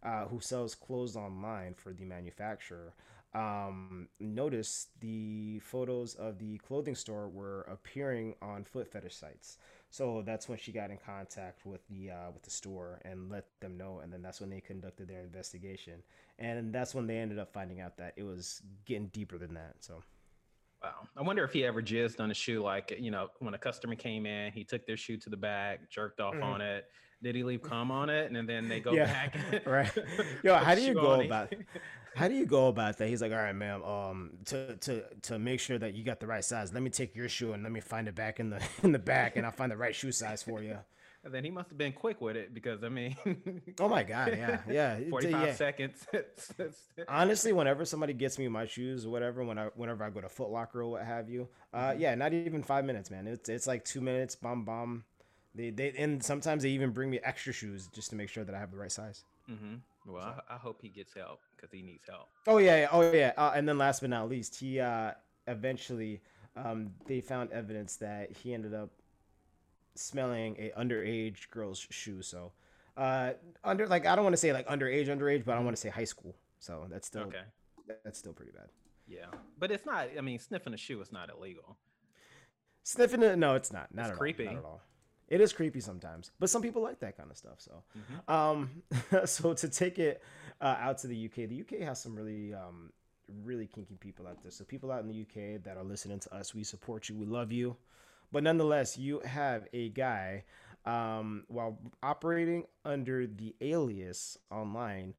uh, 0.03 0.25
who 0.25 0.39
sells 0.39 0.75
clothes 0.75 1.15
online 1.15 1.73
for 1.75 1.93
the 1.93 2.05
manufacturer. 2.05 2.93
Um, 3.33 4.09
noticed 4.19 4.99
the 4.99 5.59
photos 5.59 6.15
of 6.15 6.37
the 6.37 6.57
clothing 6.57 6.95
store 6.95 7.29
were 7.29 7.61
appearing 7.61 8.35
on 8.41 8.65
foot 8.65 8.91
fetish 8.91 9.15
sites. 9.15 9.57
So 9.89 10.21
that's 10.25 10.49
when 10.49 10.57
she 10.57 10.73
got 10.73 10.91
in 10.91 10.97
contact 10.97 11.65
with 11.65 11.85
the 11.87 12.11
uh, 12.11 12.31
with 12.33 12.43
the 12.43 12.49
store 12.49 12.99
and 13.05 13.29
let 13.29 13.45
them 13.61 13.77
know, 13.77 13.99
and 13.99 14.11
then 14.11 14.21
that's 14.21 14.41
when 14.41 14.49
they 14.49 14.59
conducted 14.59 15.07
their 15.07 15.21
investigation, 15.21 16.03
and 16.39 16.73
that's 16.73 16.93
when 16.93 17.07
they 17.07 17.17
ended 17.17 17.39
up 17.39 17.53
finding 17.53 17.79
out 17.79 17.97
that 17.97 18.13
it 18.17 18.23
was 18.23 18.61
getting 18.85 19.07
deeper 19.07 19.37
than 19.37 19.53
that. 19.53 19.75
So 19.79 20.03
Wow. 20.83 21.07
I 21.15 21.21
wonder 21.21 21.43
if 21.43 21.53
he 21.53 21.63
ever 21.63 21.81
jizzed 21.81 22.19
on 22.19 22.31
a 22.31 22.33
shoe, 22.33 22.61
like 22.63 22.95
you 22.99 23.11
know, 23.11 23.29
when 23.39 23.53
a 23.53 23.57
customer 23.57 23.95
came 23.95 24.25
in, 24.25 24.51
he 24.51 24.63
took 24.63 24.85
their 24.85 24.97
shoe 24.97 25.17
to 25.17 25.29
the 25.29 25.37
back, 25.37 25.89
jerked 25.91 26.19
off 26.19 26.35
Mhm. 26.35 26.41
on 26.41 26.61
it. 26.61 26.85
Did 27.23 27.35
he 27.35 27.43
leave 27.43 27.61
cum 27.61 27.91
on 27.91 28.09
it, 28.09 28.31
and 28.31 28.49
then 28.49 28.67
they 28.67 28.79
go 28.79 28.93
Yeah, 28.93 29.05
back? 29.05 29.35
right. 29.65 29.91
Yo, 30.43 30.55
how 30.57 30.75
do 30.75 30.81
you 30.81 30.93
go 30.93 31.21
about 31.21 31.53
how 32.15 32.27
do 32.27 32.33
you 32.35 32.45
go 32.45 32.67
about 32.67 32.97
that? 32.97 33.07
He's 33.07 33.21
like, 33.21 33.31
all 33.31 33.37
right, 33.37 33.55
ma'am. 33.55 33.83
Um, 33.83 34.31
to 34.45 34.75
to 34.77 35.03
to 35.23 35.39
make 35.39 35.59
sure 35.59 35.77
that 35.77 35.93
you 35.93 36.03
got 36.03 36.19
the 36.19 36.27
right 36.27 36.43
size, 36.43 36.73
let 36.73 36.83
me 36.83 36.89
take 36.89 37.15
your 37.15 37.29
shoe 37.29 37.53
and 37.53 37.63
let 37.63 37.71
me 37.71 37.79
find 37.79 38.07
it 38.07 38.15
back 38.15 38.39
in 38.39 38.49
the 38.49 38.61
in 38.83 38.91
the 38.91 38.99
back, 38.99 39.37
and 39.37 39.45
I'll 39.45 39.51
find 39.51 39.71
the 39.71 39.77
right 39.77 39.95
shoe 39.95 40.11
size 40.11 40.43
for 40.43 40.61
you. 40.61 40.77
And 41.23 41.31
then 41.31 41.43
he 41.43 41.51
must 41.51 41.69
have 41.69 41.77
been 41.77 41.93
quick 41.93 42.19
with 42.19 42.35
it 42.35 42.51
because 42.51 42.83
I 42.83 42.89
mean, 42.89 43.15
Oh 43.79 43.87
my 43.87 44.03
god, 44.03 44.33
yeah, 44.35 44.61
yeah. 44.67 44.99
forty-five 45.09 45.47
yeah. 45.47 45.53
seconds. 45.53 46.05
Honestly, 47.07 47.53
whenever 47.53 47.85
somebody 47.85 48.13
gets 48.13 48.37
me 48.39 48.47
my 48.47 48.65
shoes 48.65 49.05
or 49.05 49.09
whatever, 49.09 49.43
when 49.43 49.57
I 49.57 49.67
whenever 49.75 50.03
I 50.03 50.09
go 50.09 50.21
to 50.21 50.29
Foot 50.29 50.49
Locker 50.49 50.81
or 50.81 50.87
what 50.89 51.05
have 51.05 51.29
you, 51.29 51.47
uh, 51.73 51.91
Mm-hmm. 51.91 52.01
yeah, 52.01 52.15
not 52.15 52.33
even 52.33 52.63
five 52.63 52.85
minutes, 52.85 53.09
man. 53.11 53.27
It's 53.27 53.49
it's 53.49 53.67
like 53.67 53.85
two 53.85 54.01
minutes, 54.01 54.35
bomb 54.35 54.65
bomb. 54.65 55.03
They 55.53 55.69
they 55.69 55.93
and 55.97 56.23
sometimes 56.23 56.63
they 56.63 56.69
even 56.69 56.91
bring 56.91 57.09
me 57.09 57.19
extra 57.23 57.51
shoes 57.53 57.87
just 57.93 58.09
to 58.11 58.15
make 58.15 58.29
sure 58.29 58.43
that 58.43 58.55
I 58.55 58.59
have 58.59 58.71
the 58.71 58.77
right 58.77 58.91
size. 58.91 59.25
Mhm. 59.49 59.79
Well, 60.05 60.23
I, 60.49 60.55
I 60.55 60.57
hope 60.57 60.81
he 60.81 60.89
gets 60.89 61.13
help 61.13 61.41
because 61.55 61.71
he 61.71 61.81
needs 61.81 62.05
help. 62.07 62.29
Oh 62.47 62.57
yeah, 62.57 62.81
yeah. 62.81 62.87
oh 62.91 63.11
yeah. 63.11 63.33
Uh, 63.37 63.51
and 63.55 63.67
then 63.67 63.77
last 63.77 63.99
but 64.01 64.09
not 64.09 64.29
least, 64.29 64.59
he 64.59 64.79
uh, 64.79 65.11
eventually 65.47 66.21
um, 66.55 66.91
they 67.05 67.21
found 67.21 67.51
evidence 67.51 67.97
that 67.97 68.31
he 68.31 68.53
ended 68.53 68.73
up 68.73 68.89
smelling 69.95 70.55
a 70.57 70.71
underage 70.79 71.49
girl's 71.49 71.85
shoe. 71.89 72.21
So 72.21 72.51
uh, 72.97 73.31
under 73.63 73.87
like 73.87 74.05
I 74.05 74.15
don't 74.15 74.23
want 74.23 74.33
to 74.33 74.37
say 74.37 74.53
like 74.53 74.67
underage, 74.67 75.07
underage, 75.07 75.45
but 75.45 75.57
I 75.57 75.59
want 75.59 75.75
to 75.75 75.81
say 75.81 75.89
high 75.89 76.05
school. 76.05 76.35
So 76.59 76.87
that's 76.89 77.07
still 77.07 77.23
Okay. 77.23 77.43
that's 78.03 78.19
still 78.19 78.33
pretty 78.33 78.51
bad. 78.51 78.69
Yeah, 79.07 79.25
but 79.59 79.71
it's 79.71 79.85
not. 79.85 80.07
I 80.17 80.21
mean, 80.21 80.39
sniffing 80.39 80.73
a 80.73 80.77
shoe 80.77 81.01
is 81.01 81.11
not 81.11 81.29
illegal. 81.29 81.77
Sniffing 82.83 83.21
it? 83.23 83.37
No, 83.37 83.55
it's 83.55 83.71
not. 83.73 83.93
Not 83.93 84.09
It's 84.09 84.17
creepy. 84.17 84.47
All, 84.47 84.53
not 84.53 84.59
at 84.59 84.65
all. 84.65 84.81
It 85.31 85.39
is 85.41 85.53
creepy 85.53 85.79
sometimes, 85.79 86.31
but 86.39 86.49
some 86.49 86.61
people 86.61 86.81
like 86.83 86.99
that 86.99 87.15
kind 87.17 87.31
of 87.31 87.37
stuff. 87.37 87.59
So, 87.59 87.83
Mhm. 87.97 88.29
um, 88.29 88.83
so 89.25 89.53
to 89.53 89.69
take 89.69 89.97
it 89.97 90.21
uh, 90.59 90.75
out 90.77 90.97
to 90.99 91.07
the 91.07 91.15
UK, 91.15 91.47
the 91.47 91.55
UK 91.55 91.79
has 91.87 92.01
some 92.01 92.13
really, 92.15 92.53
um, 92.53 92.91
really 93.43 93.65
kinky 93.65 93.95
people 93.95 94.27
out 94.27 94.41
there. 94.43 94.51
So 94.51 94.65
people 94.65 94.91
out 94.91 95.01
in 95.01 95.07
the 95.07 95.21
UK 95.25 95.63
that 95.63 95.77
are 95.77 95.83
listening 95.85 96.19
to 96.19 96.35
us, 96.35 96.53
we 96.53 96.63
support 96.65 97.07
you, 97.07 97.15
we 97.15 97.25
love 97.25 97.51
you, 97.51 97.77
but 98.31 98.43
nonetheless, 98.43 98.97
you 98.97 99.21
have 99.21 99.67
a 99.73 99.89
guy, 99.89 100.43
um, 100.85 101.45
while 101.47 101.79
operating 102.03 102.65
under 102.83 103.25
the 103.25 103.55
alias 103.61 104.37
online, 104.51 105.13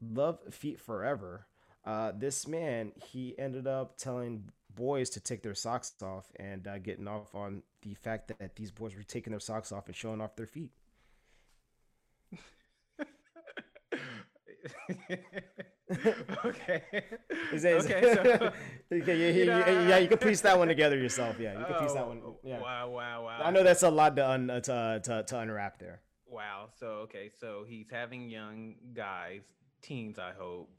Love 0.00 0.38
Feet 0.50 0.80
Forever. 0.80 1.46
Uh, 1.84 2.12
this 2.16 2.46
man, 2.48 2.92
he 2.96 3.38
ended 3.38 3.66
up 3.66 3.96
telling 3.96 4.50
boys 4.76 5.10
to 5.10 5.20
take 5.20 5.42
their 5.42 5.54
socks 5.54 5.92
off 6.02 6.30
and 6.36 6.68
uh, 6.68 6.78
getting 6.78 7.08
off 7.08 7.34
on 7.34 7.62
the 7.82 7.94
fact 7.94 8.28
that 8.38 8.54
these 8.54 8.70
boys 8.70 8.94
were 8.94 9.02
taking 9.02 9.32
their 9.32 9.40
socks 9.40 9.72
off 9.72 9.86
and 9.86 9.96
showing 9.96 10.20
off 10.20 10.36
their 10.36 10.46
feet. 10.46 10.70
okay. 16.44 16.82
Is 17.52 17.62
that, 17.62 17.74
okay. 17.84 18.14
So, 18.14 18.52
okay, 18.92 19.16
yeah, 19.16 19.28
you 19.30 19.44
yeah, 19.44 19.70
yeah, 19.70 19.88
yeah, 19.88 19.98
you 19.98 20.08
can 20.08 20.18
piece 20.18 20.40
that 20.42 20.58
one 20.58 20.68
together 20.68 20.96
yourself. 20.96 21.38
Yeah, 21.38 21.58
you 21.58 21.64
can 21.64 21.74
piece 21.76 21.92
that 21.92 22.04
Oh, 22.04 22.08
one. 22.08 22.22
Yeah, 22.42 22.60
Wow! 22.60 22.90
Wow! 22.90 23.24
Wow! 23.24 23.40
I 23.42 23.50
know 23.50 23.62
that's 23.62 23.82
a 23.82 23.90
lot 23.90 24.16
to 24.16 24.28
un, 24.28 24.50
uh, 24.50 24.60
to, 24.60 25.00
to 25.04 25.22
to 25.24 25.38
unwrap 25.38 25.78
there. 25.78 26.00
Wow. 26.26 26.68
So 26.78 26.86
okay. 27.04 27.30
So 27.40 27.64
he's 27.66 27.88
having 27.90 28.28
young 28.30 28.74
guys, 28.94 29.42
teens, 29.82 30.18
I 30.18 30.32
hope. 30.36 30.70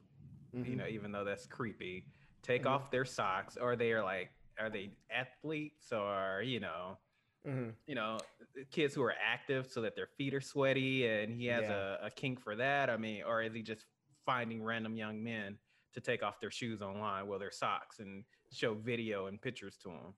You 0.52 0.60
Mhm. 0.64 0.76
know, 0.78 0.86
even 0.86 1.12
though 1.12 1.24
that's 1.24 1.46
creepy, 1.46 2.06
take 2.42 2.62
Mhm. 2.62 2.66
off 2.66 2.90
their 2.90 3.04
socks, 3.04 3.56
or 3.56 3.76
they 3.76 3.92
are 3.92 4.02
like, 4.02 4.30
are 4.58 4.70
they 4.70 4.90
athletes, 5.10 5.92
or 5.92 6.42
you 6.44 6.60
know, 6.60 6.98
Mhm. 7.44 7.74
you 7.86 7.94
know, 7.94 8.24
kids 8.70 8.94
who 8.94 9.02
are 9.02 9.14
active 9.22 9.66
so 9.70 9.80
that 9.82 9.96
their 9.96 10.08
feet 10.18 10.34
are 10.34 10.40
sweaty, 10.40 11.06
and 11.06 11.32
he 11.34 11.46
has 11.46 11.68
Yeah. 11.68 11.72
a, 11.72 11.98
a 12.04 12.10
kink 12.10 12.40
for 12.40 12.56
that. 12.56 12.90
I 12.90 12.96
mean, 12.96 13.22
or 13.24 13.42
is 13.42 13.54
he 13.54 13.62
just 13.62 13.86
finding 14.26 14.62
random 14.62 14.96
young 14.96 15.22
men 15.22 15.58
to 15.94 16.00
take 16.00 16.22
off 16.22 16.40
their 16.40 16.50
shoes 16.50 16.82
online, 16.82 17.26
well, 17.26 17.38
their 17.38 17.50
socks, 17.50 17.98
and 18.00 18.24
show 18.52 18.74
video 18.74 19.26
and 19.26 19.40
pictures 19.40 19.76
to 19.78 19.88
them? 19.88 20.14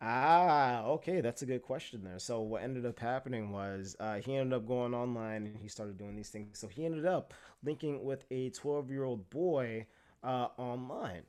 Ah, 0.00 0.84
okay, 0.84 1.20
that's 1.20 1.42
a 1.42 1.46
good 1.46 1.62
question 1.62 2.04
there. 2.04 2.18
So 2.20 2.40
what 2.40 2.62
ended 2.62 2.86
up 2.86 2.98
happening 3.00 3.50
was 3.50 3.96
uh, 3.98 4.16
he 4.16 4.36
ended 4.36 4.52
up 4.56 4.66
going 4.66 4.94
online 4.94 5.46
and 5.46 5.56
he 5.56 5.68
started 5.68 5.98
doing 5.98 6.14
these 6.14 6.30
things. 6.30 6.58
So 6.58 6.68
he 6.68 6.84
ended 6.84 7.04
up 7.04 7.34
linking 7.64 8.04
with 8.04 8.24
a 8.30 8.50
12-year-old 8.50 9.28
boy 9.30 9.86
uh, 10.22 10.48
online. 10.56 11.22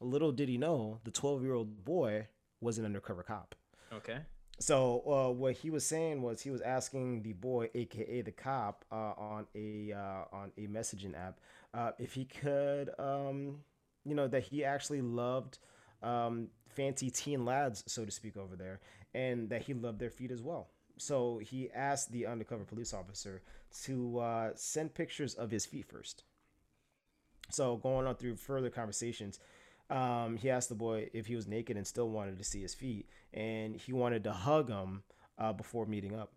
Little 0.00 0.32
did 0.32 0.48
he 0.48 0.58
know, 0.58 1.00
the 1.04 1.10
12-year-old 1.10 1.84
boy 1.84 2.28
was 2.60 2.78
an 2.78 2.84
undercover 2.84 3.22
cop. 3.22 3.54
Okay. 3.92 4.18
So 4.58 5.02
uh, 5.06 5.32
what 5.32 5.54
he 5.54 5.70
was 5.70 5.86
saying 5.86 6.20
was 6.20 6.42
he 6.42 6.50
was 6.50 6.60
asking 6.60 7.22
the 7.22 7.32
boy, 7.32 7.70
aka 7.74 8.20
the 8.20 8.30
cop, 8.30 8.84
uh, 8.92 9.14
on 9.16 9.46
a 9.54 9.92
uh, 9.92 10.24
on 10.36 10.52
a 10.58 10.66
messaging 10.66 11.16
app, 11.16 11.40
uh, 11.72 11.92
if 11.98 12.12
he 12.12 12.26
could, 12.26 12.90
um, 12.98 13.60
you 14.04 14.14
know, 14.14 14.28
that 14.28 14.42
he 14.42 14.62
actually 14.62 15.00
loved 15.00 15.58
um, 16.02 16.48
fancy 16.68 17.10
teen 17.10 17.46
lads, 17.46 17.84
so 17.86 18.04
to 18.04 18.10
speak, 18.10 18.36
over 18.36 18.54
there, 18.54 18.80
and 19.14 19.48
that 19.48 19.62
he 19.62 19.72
loved 19.72 19.98
their 19.98 20.10
feet 20.10 20.30
as 20.30 20.42
well. 20.42 20.68
So 20.98 21.38
he 21.38 21.70
asked 21.74 22.12
the 22.12 22.26
undercover 22.26 22.64
police 22.64 22.92
officer 22.92 23.40
to 23.84 24.18
uh, 24.18 24.50
send 24.56 24.92
pictures 24.92 25.34
of 25.34 25.50
his 25.50 25.64
feet 25.64 25.86
first. 25.86 26.24
So 27.50 27.76
going 27.76 28.06
on 28.06 28.16
through 28.16 28.36
further 28.36 28.68
conversations, 28.68 29.40
um, 29.90 30.36
he 30.36 30.50
asked 30.50 30.68
the 30.68 30.74
boy 30.74 31.08
if 31.12 31.26
he 31.26 31.36
was 31.36 31.46
naked 31.46 31.76
and 31.76 31.86
still 31.86 32.08
wanted 32.10 32.38
to 32.38 32.44
see 32.44 32.62
his 32.62 32.74
feet, 32.74 33.08
and 33.34 33.76
he 33.76 33.92
wanted 33.92 34.24
to 34.24 34.32
hug 34.32 34.68
him 34.68 35.02
uh, 35.38 35.52
before 35.52 35.86
meeting 35.86 36.14
up. 36.14 36.32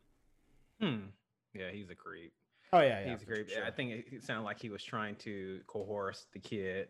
Hmm. 0.81 0.97
Yeah, 1.53 1.69
he's 1.71 1.89
a 1.89 1.95
creep. 1.95 2.33
Oh 2.71 2.79
yeah, 2.81 3.01
yeah, 3.05 3.11
he's 3.11 3.21
a 3.21 3.25
creep. 3.25 3.49
sure. 3.49 3.63
I 3.63 3.69
think 3.71 3.91
it, 3.91 4.05
it 4.11 4.23
sounded 4.23 4.43
like 4.43 4.59
he 4.59 4.69
was 4.69 4.83
trying 4.83 5.15
to 5.17 5.59
coerce 5.67 6.25
the 6.33 6.39
kid. 6.39 6.87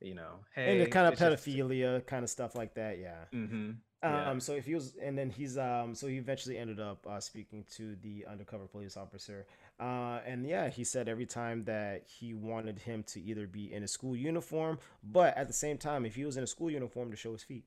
You 0.00 0.14
know, 0.16 0.40
hey, 0.54 0.72
and 0.72 0.80
the 0.80 0.86
kind 0.90 1.06
of 1.06 1.12
it's 1.12 1.20
just- 1.22 1.46
pedophilia 1.46 2.04
kind 2.06 2.24
of 2.24 2.30
stuff 2.30 2.54
like 2.56 2.74
that. 2.74 2.98
Yeah. 2.98 3.24
Mhm. 3.32 3.76
Yeah. 4.02 4.30
Um, 4.30 4.40
so 4.40 4.52
if 4.54 4.66
he 4.66 4.74
was, 4.74 4.96
and 5.00 5.16
then 5.16 5.30
he's, 5.30 5.56
um, 5.56 5.94
so 5.94 6.08
he 6.08 6.16
eventually 6.16 6.58
ended 6.58 6.80
up 6.80 7.06
uh, 7.08 7.20
speaking 7.20 7.64
to 7.76 7.94
the 8.02 8.26
undercover 8.28 8.66
police 8.66 8.96
officer, 8.96 9.46
uh, 9.80 10.20
and 10.26 10.46
yeah, 10.46 10.68
he 10.68 10.84
said 10.84 11.08
every 11.08 11.26
time 11.26 11.64
that 11.64 12.04
he 12.06 12.34
wanted 12.34 12.78
him 12.78 13.02
to 13.08 13.20
either 13.20 13.46
be 13.46 13.72
in 13.72 13.82
a 13.82 13.88
school 13.88 14.16
uniform, 14.16 14.78
but 15.02 15.36
at 15.36 15.48
the 15.48 15.54
same 15.54 15.78
time, 15.78 16.06
if 16.06 16.14
he 16.14 16.24
was 16.24 16.36
in 16.36 16.44
a 16.44 16.46
school 16.46 16.70
uniform, 16.70 17.10
to 17.10 17.16
show 17.16 17.32
his 17.32 17.42
feet. 17.42 17.64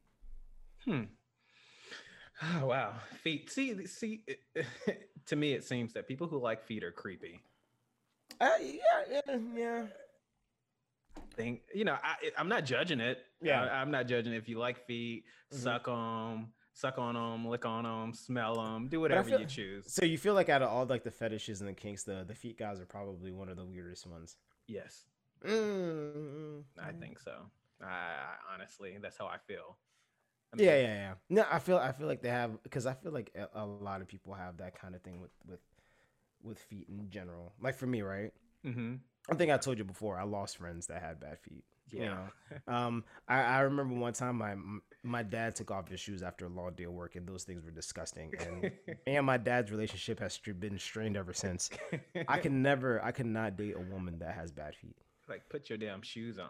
Hmm. 0.85 1.03
Oh, 2.41 2.67
wow. 2.67 2.93
Feet. 3.21 3.49
See, 3.51 3.85
see. 3.87 4.23
to 5.25 5.35
me, 5.35 5.53
it 5.53 5.63
seems 5.63 5.93
that 5.93 6.07
people 6.07 6.27
who 6.27 6.37
like 6.37 6.63
feet 6.63 6.83
are 6.83 6.91
creepy. 6.91 7.41
Uh, 8.39 8.49
yeah, 8.61 9.21
yeah, 9.27 9.37
yeah. 9.55 9.83
Think 11.35 11.61
you 11.73 11.85
know, 11.85 11.97
I, 12.01 12.15
I'm 12.37 12.49
not 12.49 12.65
judging 12.65 12.99
it. 12.99 13.19
Yeah. 13.41 13.63
I, 13.63 13.81
am 13.81 13.91
not 13.91 14.07
judging 14.07 14.33
if 14.33 14.49
you 14.49 14.57
like 14.59 14.85
feet. 14.85 15.25
Mhm. 15.53 15.57
Suck 15.57 15.87
on, 15.87 16.47
suck 16.75 16.99
on 16.99 17.15
them, 17.15 17.47
lick 17.47 17.65
on 17.65 17.85
them, 17.85 18.13
smell 18.13 18.55
them, 18.63 18.89
do 18.89 19.01
whatever 19.01 19.29
feel- 19.29 19.39
you 19.39 19.47
choose. 19.47 19.85
So 19.87 20.05
you 20.05 20.17
feel 20.17 20.33
like 20.33 20.49
out 20.49 20.61
of 20.63 20.69
all 20.69 20.85
like 20.85 21.03
the 21.03 21.11
fetishes 21.11 21.61
and 21.61 21.69
the 21.69 21.73
kinks, 21.73 22.03
the 22.03 22.23
the 22.27 22.35
feet 22.35 22.57
guys 22.57 22.79
are 22.79 22.85
probably 22.85 23.31
one 23.31 23.49
of 23.49 23.57
the 23.57 23.65
weirdest 23.65 24.07
ones. 24.07 24.37
Yes, 24.67 25.05
Mm, 25.45 26.63
I 26.81 26.91
think 26.91 27.19
so. 27.19 27.33
I, 27.81 27.85
I 27.87 28.35
honestly, 28.53 28.97
that's 29.01 29.17
how 29.17 29.27
I 29.27 29.37
feel. 29.47 29.77
I 30.53 30.57
Yeah, 30.57 30.75
mean, 30.75 30.77
yeah, 30.77 30.93
yeah. 30.95 31.13
No, 31.29 31.45
I 31.51 31.59
feel 31.59 31.77
I 31.77 31.91
feel 31.91 32.07
like 32.07 32.21
they 32.21 32.29
have 32.29 32.61
because 32.63 32.85
I 32.85 32.93
feel 32.93 33.11
like 33.11 33.31
a, 33.35 33.49
a 33.61 33.65
lot 33.65 34.01
of 34.01 34.07
people 34.07 34.33
have 34.33 34.57
that 34.57 34.79
kind 34.79 34.95
of 34.95 35.01
thing 35.01 35.19
with 35.19 35.31
with 35.45 35.59
with 36.43 36.59
feet 36.59 36.87
in 36.89 37.09
general. 37.09 37.53
Like 37.61 37.75
for 37.75 37.87
me, 37.87 38.01
right? 38.01 38.31
mhm. 38.63 38.99
I 39.29 39.35
think 39.35 39.51
I 39.51 39.57
told 39.57 39.77
you 39.77 39.83
before. 39.83 40.19
I 40.19 40.23
lost 40.23 40.57
friends 40.57 40.87
that 40.87 41.01
had 41.01 41.19
bad 41.19 41.39
feet. 41.39 41.63
you 41.91 41.99
Yeah. 41.99 42.09
know? 42.09 42.31
Um, 42.67 43.03
I, 43.27 43.41
I 43.41 43.59
remember 43.61 43.95
one 43.95 44.13
time 44.13 44.37
my 44.37 44.55
my 45.05 45.23
dad 45.23 45.55
took 45.55 45.71
off 45.71 45.87
his 45.87 45.99
shoes 45.99 46.23
after 46.23 46.45
a 46.45 46.49
long 46.49 46.73
day 46.73 46.83
of 46.85 46.91
work, 46.93 47.15
and 47.15 47.27
those 47.27 47.43
things 47.43 47.63
were 47.63 47.71
disgusting. 47.71 48.31
And 48.39 48.61
me 49.07 49.15
and 49.15 49.25
my 49.25 49.37
dad's 49.37 49.71
relationship 49.71 50.19
has 50.19 50.37
been 50.59 50.77
strained 50.79 51.15
ever 51.15 51.33
since. 51.33 51.69
I 52.27 52.39
can 52.39 52.61
never, 52.61 53.03
I 53.03 53.11
cannot 53.11 53.55
date 53.57 53.75
a 53.77 53.93
woman 53.93 54.19
that 54.19 54.35
has 54.35 54.51
bad 54.51 54.75
feet. 54.75 54.95
like 55.29 55.47
put 55.49 55.69
your 55.69 55.77
damn 55.77 56.01
shoes 56.01 56.39
on. 56.39 56.49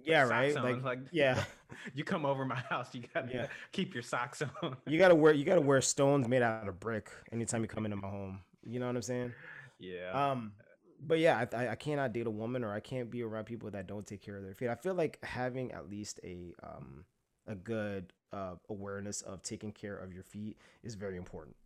Yeah, 0.00 0.22
right. 0.28 0.54
Like, 0.54 0.84
like- 0.84 1.00
yeah, 1.10 1.42
You 1.94 2.04
come 2.04 2.24
over 2.24 2.44
my 2.44 2.54
house, 2.70 2.94
you 2.94 3.02
gotta 3.12 3.32
Yeah. 3.32 3.46
keep 3.72 3.94
your 3.94 4.02
socks 4.04 4.42
on. 4.62 4.76
you 4.86 4.96
gotta 4.98 5.14
wear, 5.14 5.32
you 5.32 5.44
gotta 5.44 5.60
wear 5.60 5.80
stones 5.80 6.28
made 6.28 6.42
out 6.42 6.68
of 6.68 6.78
brick 6.78 7.10
anytime 7.32 7.62
you 7.62 7.68
come 7.68 7.84
into 7.84 7.96
my 7.96 8.08
home. 8.08 8.40
You 8.64 8.78
know 8.78 8.86
what 8.86 8.94
I'm 8.96 9.02
saying? 9.02 9.32
yeah. 9.80 10.10
Um, 10.12 10.52
but 11.00 11.18
yeah, 11.20 11.46
I, 11.52 11.56
I 11.56 11.68
I 11.70 11.74
cannot 11.76 12.12
date 12.12 12.26
a 12.26 12.30
woman 12.30 12.64
or 12.64 12.72
I 12.72 12.80
can't 12.80 13.08
be 13.10 13.22
around 13.22 13.44
people 13.44 13.70
that 13.70 13.86
don't 13.86 14.04
take 14.06 14.20
care 14.20 14.36
of 14.36 14.42
their 14.44 14.54
feet. 14.54 14.68
I 14.68 14.74
feel 14.74 14.94
like 14.94 15.18
having 15.24 15.70
at 15.72 15.88
least 15.88 16.18
a 16.24 16.54
um 16.62 17.04
a 17.48 17.54
good 17.54 18.12
uh 18.32 18.54
awareness 18.68 19.22
of 19.22 19.42
taking 19.42 19.72
care 19.72 19.96
of 19.96 20.12
your 20.12 20.22
feet 20.22 20.56
is 20.82 20.94
very 20.94 21.16
important. 21.16 21.56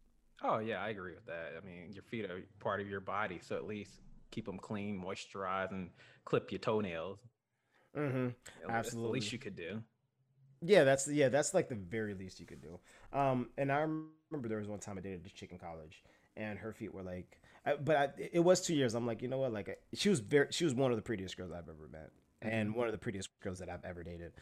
Oh 0.42 0.58
yeah, 0.58 0.82
I 0.82 0.88
agree 0.88 1.14
with 1.14 1.26
that. 1.26 1.52
I 1.60 1.64
mean, 1.66 1.92
your 1.92 2.02
feet 2.02 2.24
are 2.24 2.42
part 2.58 2.80
of 2.80 2.88
your 2.88 3.00
body, 3.00 3.40
so 3.42 3.56
at 3.56 3.66
least 3.66 4.00
keep 4.30 4.46
them 4.46 4.58
clean, 4.58 5.00
moisturize, 5.00 5.70
and 5.70 5.90
clip 6.24 6.50
your 6.50 6.58
toenails. 6.58 7.18
Mm-hmm. 7.96 8.28
That's 8.66 8.66
the 8.66 8.72
Absolutely. 8.72 9.20
least 9.20 9.32
you 9.32 9.38
could 9.38 9.56
do. 9.56 9.82
Yeah, 10.64 10.84
that's 10.84 11.08
yeah, 11.08 11.28
that's 11.28 11.54
like 11.54 11.68
the 11.68 11.74
very 11.74 12.14
least 12.14 12.40
you 12.40 12.46
could 12.46 12.62
do. 12.62 12.78
Um, 13.12 13.48
and 13.58 13.70
I 13.70 13.80
remember 13.80 14.48
there 14.48 14.58
was 14.58 14.68
one 14.68 14.78
time 14.78 14.96
I 14.98 15.00
dated 15.00 15.24
this 15.24 15.32
chick 15.32 15.52
in 15.52 15.58
college, 15.58 16.02
and 16.36 16.58
her 16.58 16.72
feet 16.72 16.94
were 16.94 17.02
like, 17.02 17.40
I, 17.66 17.74
but 17.74 17.96
I, 17.96 18.08
it 18.32 18.40
was 18.40 18.60
two 18.60 18.74
years. 18.74 18.94
I'm 18.94 19.06
like, 19.06 19.22
you 19.22 19.28
know 19.28 19.38
what? 19.38 19.52
Like, 19.52 19.78
she 19.92 20.08
was 20.08 20.20
very, 20.20 20.46
she 20.50 20.64
was 20.64 20.74
one 20.74 20.90
of 20.90 20.96
the 20.96 21.02
prettiest 21.02 21.36
girls 21.36 21.52
I've 21.52 21.68
ever 21.68 21.88
met, 21.90 22.10
and 22.40 22.74
one 22.74 22.86
of 22.86 22.92
the 22.92 22.98
prettiest 22.98 23.28
girls 23.40 23.58
that 23.58 23.68
I've 23.68 23.84
ever 23.84 24.02
dated. 24.02 24.32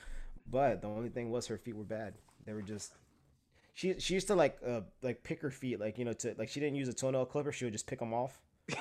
But 0.50 0.83
the 0.83 0.88
only 0.88 1.09
thing 1.11 1.30
was 1.30 1.47
her 1.47 1.57
feet 1.59 1.76
were 1.76 1.85
bad. 1.85 2.14
They 2.45 2.52
were 2.52 2.62
just. 2.62 2.92
She 3.75 3.99
she 3.99 4.14
used 4.14 4.26
to 4.26 4.35
like 4.35 4.59
uh 4.66 4.80
like 5.02 5.23
pick 5.23 5.40
her 5.42 5.50
feet 5.50 5.78
like 5.80 5.97
you 5.97 6.04
know 6.04 6.12
to 6.12 6.35
like 6.37 6.49
she 6.49 6.61
didn't 6.61 6.75
use 6.76 6.88
a 6.88 6.92
toenail 6.92 7.25
clipper 7.25 7.52
she 7.52 7.64
would 7.64 7.73
just 7.73 7.87
pick 7.87 7.99
them 8.00 8.12
off. 8.12 8.40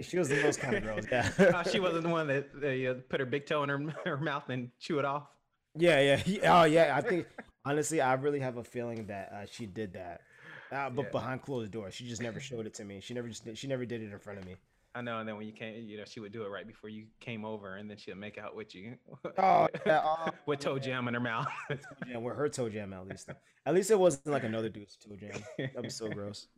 She 0.00 0.18
was 0.18 0.28
the 0.28 0.36
those 0.36 0.56
kind 0.56 0.76
of 0.76 0.82
girls. 0.82 1.06
Yeah. 1.10 1.30
oh, 1.38 1.70
she 1.70 1.78
wasn't 1.80 2.04
the 2.04 2.08
one 2.08 2.26
that 2.28 2.46
uh, 2.56 3.00
put 3.08 3.20
her 3.20 3.26
big 3.26 3.46
toe 3.46 3.62
in 3.62 3.68
her, 3.68 3.94
her 4.04 4.16
mouth 4.16 4.48
and 4.48 4.70
chew 4.80 4.98
it 4.98 5.04
off. 5.04 5.28
Yeah, 5.76 6.18
yeah. 6.26 6.60
Oh, 6.60 6.64
yeah. 6.64 6.94
I 6.96 7.00
think 7.00 7.26
honestly, 7.64 8.00
I 8.00 8.14
really 8.14 8.40
have 8.40 8.56
a 8.56 8.64
feeling 8.64 9.06
that 9.06 9.32
uh, 9.32 9.46
she 9.50 9.66
did 9.66 9.94
that, 9.94 10.22
uh, 10.70 10.90
but 10.90 11.04
Yeah. 11.06 11.10
behind 11.10 11.42
closed 11.42 11.70
doors. 11.72 11.94
She 11.94 12.06
just 12.06 12.20
never 12.22 12.40
showed 12.40 12.66
it 12.66 12.74
to 12.74 12.84
me. 12.84 13.00
She 13.00 13.14
never 13.14 13.28
just 13.28 13.46
she 13.56 13.66
never 13.68 13.86
did 13.86 14.02
it 14.02 14.12
in 14.12 14.18
front 14.18 14.38
of 14.38 14.44
me. 14.46 14.56
I 14.94 15.00
know, 15.00 15.20
and 15.20 15.28
then 15.28 15.36
when 15.36 15.46
you 15.46 15.52
came, 15.52 15.88
you 15.88 15.96
know, 15.96 16.04
she 16.06 16.20
would 16.20 16.32
do 16.32 16.44
it 16.44 16.48
right 16.48 16.66
before 16.66 16.90
you 16.90 17.06
came 17.18 17.44
over, 17.44 17.76
and 17.76 17.88
then 17.88 17.96
she'd 17.96 18.16
make 18.16 18.36
out 18.36 18.54
with 18.54 18.74
you. 18.74 18.96
Oh, 19.38 19.68
yeah. 19.86 20.02
Oh, 20.04 20.28
with 20.46 20.60
toe 20.60 20.78
jam 20.78 21.08
in 21.08 21.14
her 21.14 21.20
mouth. 21.20 21.46
yeah. 22.06 22.18
With 22.18 22.36
her 22.36 22.48
toe 22.48 22.68
jam, 22.68 22.92
at 22.92 23.08
least. 23.08 23.30
At 23.64 23.74
least 23.74 23.90
it 23.90 23.98
wasn't 23.98 24.26
like 24.26 24.44
another 24.44 24.68
dude's 24.68 24.96
toe 24.96 25.16
jam. 25.16 25.42
That'd 25.56 25.82
be 25.82 25.88
so 25.88 26.08
gross. 26.10 26.48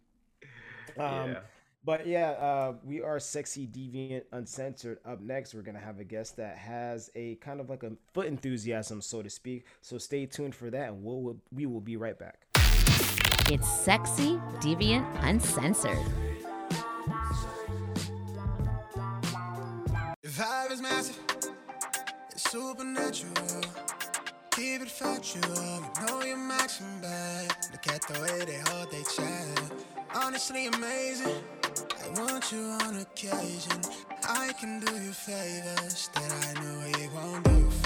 Um, 0.98 1.32
yeah. 1.32 1.38
But 1.84 2.06
yeah, 2.06 2.30
uh, 2.30 2.74
we 2.82 3.02
are 3.02 3.20
sexy, 3.20 3.66
deviant, 3.66 4.22
uncensored. 4.32 4.98
Up 5.04 5.20
next, 5.20 5.54
we're 5.54 5.62
gonna 5.62 5.78
have 5.78 6.00
a 6.00 6.04
guest 6.04 6.36
that 6.38 6.56
has 6.56 7.10
a 7.14 7.34
kind 7.36 7.60
of 7.60 7.68
like 7.68 7.82
a 7.82 7.92
foot 8.14 8.26
enthusiasm, 8.26 9.02
so 9.02 9.22
to 9.22 9.28
speak. 9.28 9.66
So 9.82 9.98
stay 9.98 10.24
tuned 10.24 10.54
for 10.54 10.70
that, 10.70 10.88
and 10.88 11.04
we'll, 11.04 11.20
we'll 11.20 11.36
we 11.52 11.66
will 11.66 11.82
be 11.82 11.96
right 11.96 12.18
back. 12.18 12.46
It's 13.50 13.68
sexy, 13.68 14.40
deviant, 14.60 15.06
uncensored. 15.22 15.98
Is 20.74 20.82
massive, 20.82 21.18
it's 22.32 22.50
supernatural. 22.50 23.62
Keep 24.50 24.82
it 24.82 24.90
factual, 24.90 25.42
you 25.44 26.06
know 26.06 26.22
you're 26.24 26.36
maxing 26.36 27.00
back. 27.00 27.70
Look 27.70 27.86
at 27.94 28.02
the 28.02 28.20
way 28.20 28.44
they 28.44 28.60
hold 28.70 28.90
they 28.90 29.04
chat. 29.04 29.72
Honestly 30.14 30.66
amazing. 30.66 31.42
I 32.02 32.20
want 32.20 32.50
you 32.50 32.64
on 32.82 32.96
occasion. 32.96 33.80
I 34.28 34.52
can 34.60 34.80
do 34.80 34.92
you 34.94 35.12
favors 35.12 36.10
that 36.14 36.30
I 36.46 36.60
know 36.60 36.98
you 36.98 37.10
won't 37.14 37.44
do 37.44 37.83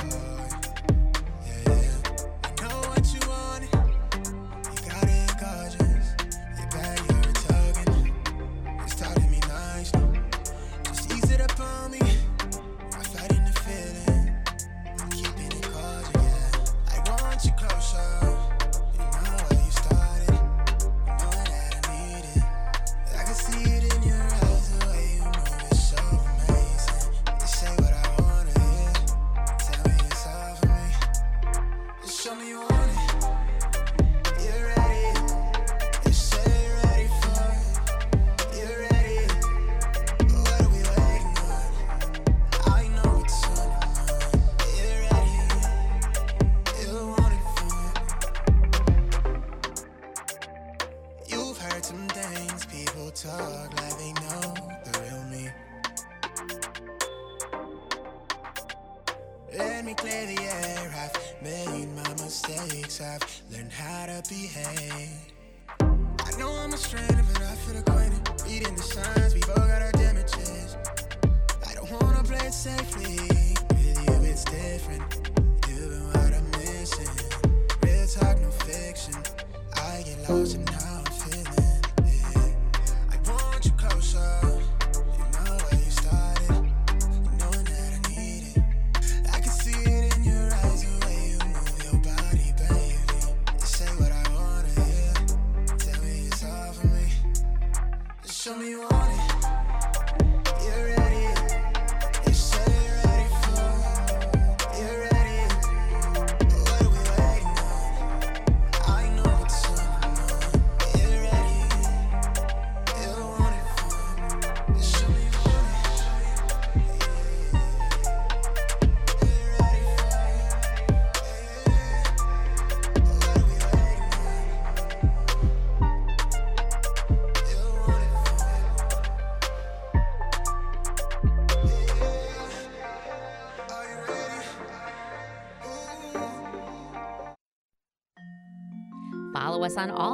talk 53.58 53.80
like 53.80 53.98
they 53.98 54.12
know 54.12 54.54
the 54.84 54.92
real 55.00 55.24
me. 55.32 55.50
Let 59.56 59.84
me 59.84 59.94
clear 59.94 60.26
the 60.26 60.40
air. 60.40 60.94
I've 61.04 61.42
made 61.42 61.88
my 61.96 62.08
mistakes. 62.22 63.00
I've 63.00 63.22
learned 63.50 63.72
how 63.72 64.06
to 64.06 64.22
behave. 64.28 65.32
I 65.80 66.30
know 66.38 66.50
I'm 66.50 66.72
a 66.72 66.76
stranger, 66.76 67.24
but 67.32 67.42
I 67.42 67.54
feel 67.62 67.78
acquainted. 67.78 68.20
Reading 68.46 68.74
the 68.76 68.82
signs, 68.82 69.34
we 69.34 69.40
both 69.40 69.56
got 69.56 69.82
our 69.82 69.92
damages. 69.92 70.76
I 71.66 71.74
don't 71.74 71.90
wanna 71.90 72.22
play 72.22 72.46
it 72.46 72.54
safely. 72.54 73.18
With 73.70 73.98
you, 74.06 74.30
it's 74.30 74.44
different. 74.44 75.02
You've 75.68 75.90
been 75.90 76.06
what 76.12 76.32
I'm 76.38 76.50
missing. 76.52 77.14
Real 77.82 78.06
talk, 78.06 78.40
no 78.40 78.50
fiction. 78.50 79.14
I 79.74 80.02
get 80.02 80.28
lost 80.28 80.54
in 80.56 80.66
how 80.66 80.97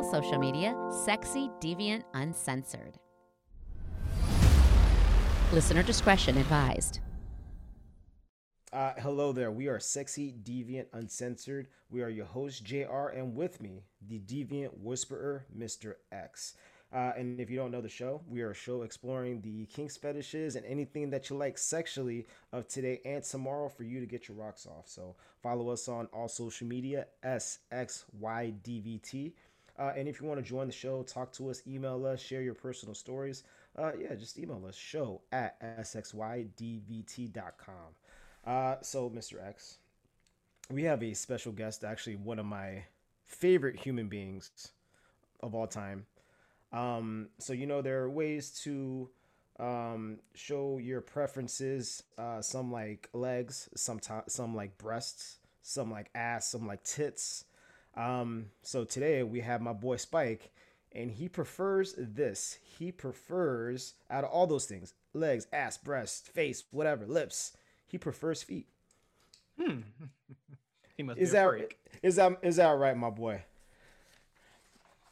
social 0.04 0.38
media 0.38 0.76
Sexy 1.04 1.50
Deviant 1.60 2.02
Uncensored. 2.12 2.98
Listener 5.52 5.82
discretion 5.82 6.36
advised. 6.36 7.00
Uh, 8.72 8.92
hello 8.98 9.32
there. 9.32 9.52
We 9.52 9.68
are 9.68 9.78
Sexy 9.78 10.34
Deviant 10.42 10.86
Uncensored. 10.92 11.68
We 11.90 12.02
are 12.02 12.08
your 12.08 12.26
host, 12.26 12.64
JR, 12.64 13.06
and 13.14 13.36
with 13.36 13.60
me, 13.60 13.84
the 14.06 14.18
Deviant 14.18 14.76
Whisperer, 14.78 15.46
Mr. 15.56 15.94
X. 16.10 16.54
Uh, 16.92 17.12
and 17.16 17.40
if 17.40 17.48
you 17.50 17.56
don't 17.56 17.70
know 17.70 17.80
the 17.80 17.88
show, 17.88 18.20
we 18.28 18.42
are 18.42 18.50
a 18.50 18.54
show 18.54 18.82
exploring 18.82 19.40
the 19.40 19.64
kinks, 19.66 19.96
fetishes, 19.96 20.56
and 20.56 20.66
anything 20.66 21.10
that 21.10 21.30
you 21.30 21.36
like 21.36 21.58
sexually 21.58 22.26
of 22.52 22.68
today 22.68 23.00
and 23.04 23.24
tomorrow 23.24 23.68
for 23.68 23.82
you 23.82 23.98
to 24.00 24.06
get 24.06 24.28
your 24.28 24.36
rocks 24.36 24.66
off. 24.66 24.88
So 24.88 25.16
follow 25.42 25.70
us 25.70 25.88
on 25.88 26.06
all 26.12 26.28
social 26.28 26.68
media, 26.68 27.06
SXYDVT. 27.24 29.32
Uh, 29.78 29.92
and 29.96 30.06
if 30.08 30.20
you 30.20 30.26
want 30.26 30.38
to 30.38 30.48
join 30.48 30.66
the 30.66 30.72
show, 30.72 31.02
talk 31.02 31.32
to 31.32 31.50
us, 31.50 31.62
email 31.66 32.06
us, 32.06 32.20
share 32.20 32.42
your 32.42 32.54
personal 32.54 32.94
stories, 32.94 33.42
uh, 33.76 33.92
yeah, 33.98 34.14
just 34.14 34.38
email 34.38 34.64
us, 34.68 34.76
show 34.76 35.20
at 35.32 35.60
sxydvt.com. 35.80 36.54
Uh, 38.46 38.76
so, 38.82 39.10
Mr. 39.10 39.44
X, 39.44 39.78
we 40.70 40.84
have 40.84 41.02
a 41.02 41.14
special 41.14 41.52
guest, 41.52 41.82
actually, 41.82 42.16
one 42.16 42.38
of 42.38 42.46
my 42.46 42.84
favorite 43.26 43.80
human 43.80 44.08
beings 44.08 44.50
of 45.40 45.54
all 45.54 45.66
time. 45.66 46.06
Um, 46.72 47.28
so, 47.38 47.52
you 47.52 47.66
know, 47.66 47.82
there 47.82 48.02
are 48.02 48.10
ways 48.10 48.50
to 48.64 49.10
um, 49.58 50.18
show 50.34 50.78
your 50.78 51.00
preferences. 51.00 52.02
Uh, 52.16 52.40
some 52.42 52.70
like 52.70 53.08
legs, 53.12 53.68
some, 53.76 53.98
t- 53.98 54.12
some 54.28 54.54
like 54.54 54.78
breasts, 54.78 55.38
some 55.62 55.90
like 55.90 56.10
ass, 56.14 56.48
some 56.48 56.66
like 56.66 56.84
tits. 56.84 57.44
Um, 57.96 58.46
so 58.62 58.84
today 58.84 59.22
we 59.22 59.40
have 59.40 59.60
my 59.60 59.72
boy 59.72 59.96
Spike, 59.96 60.52
and 60.92 61.10
he 61.10 61.28
prefers 61.28 61.94
this. 61.96 62.58
He 62.62 62.90
prefers 62.92 63.94
out 64.10 64.24
of 64.24 64.30
all 64.30 64.46
those 64.46 64.66
things 64.66 64.94
legs, 65.12 65.46
ass, 65.52 65.78
breast, 65.78 66.28
face, 66.28 66.64
whatever, 66.70 67.06
lips. 67.06 67.56
He 67.86 67.98
prefers 67.98 68.42
feet. 68.42 68.66
Hmm. 69.60 69.80
he 70.96 71.02
must 71.02 71.20
Is 71.20 71.30
be 71.32 71.36
a 71.36 71.40
that 71.40 71.48
freak. 71.48 71.78
is 72.02 72.16
that 72.16 72.38
is 72.42 72.56
that 72.56 72.70
right, 72.78 72.96
my 72.96 73.10
boy? 73.10 73.42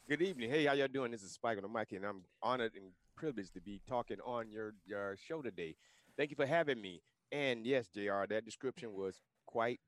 Good 0.09 0.23
evening. 0.23 0.51
Hey, 0.51 0.65
how 0.67 0.75
y'all 0.75 0.89
doing? 0.89 1.13
This 1.13 1.23
is 1.23 1.33
Spike 1.33 1.57
on 1.57 1.63
the 1.63 1.69
mic, 1.69 1.93
and 1.93 2.05
I'm 2.05 2.23
honored 2.43 2.73
and 2.75 2.93
privileged 3.17 3.55
to 3.55 3.61
be 3.61 3.81
talking 3.89 4.19
on 4.25 4.51
your 4.51 4.75
your 4.85 5.17
show 5.17 5.41
today. 5.43 5.77
Thank 6.17 6.31
you 6.31 6.37
for 6.37 6.47
having 6.47 6.81
me. 6.81 7.01
And 7.31 7.65
yes, 7.65 7.87
Jr., 7.95 8.27
that 8.29 8.45
description 8.45 8.93
was 8.93 9.23
quite 9.47 9.81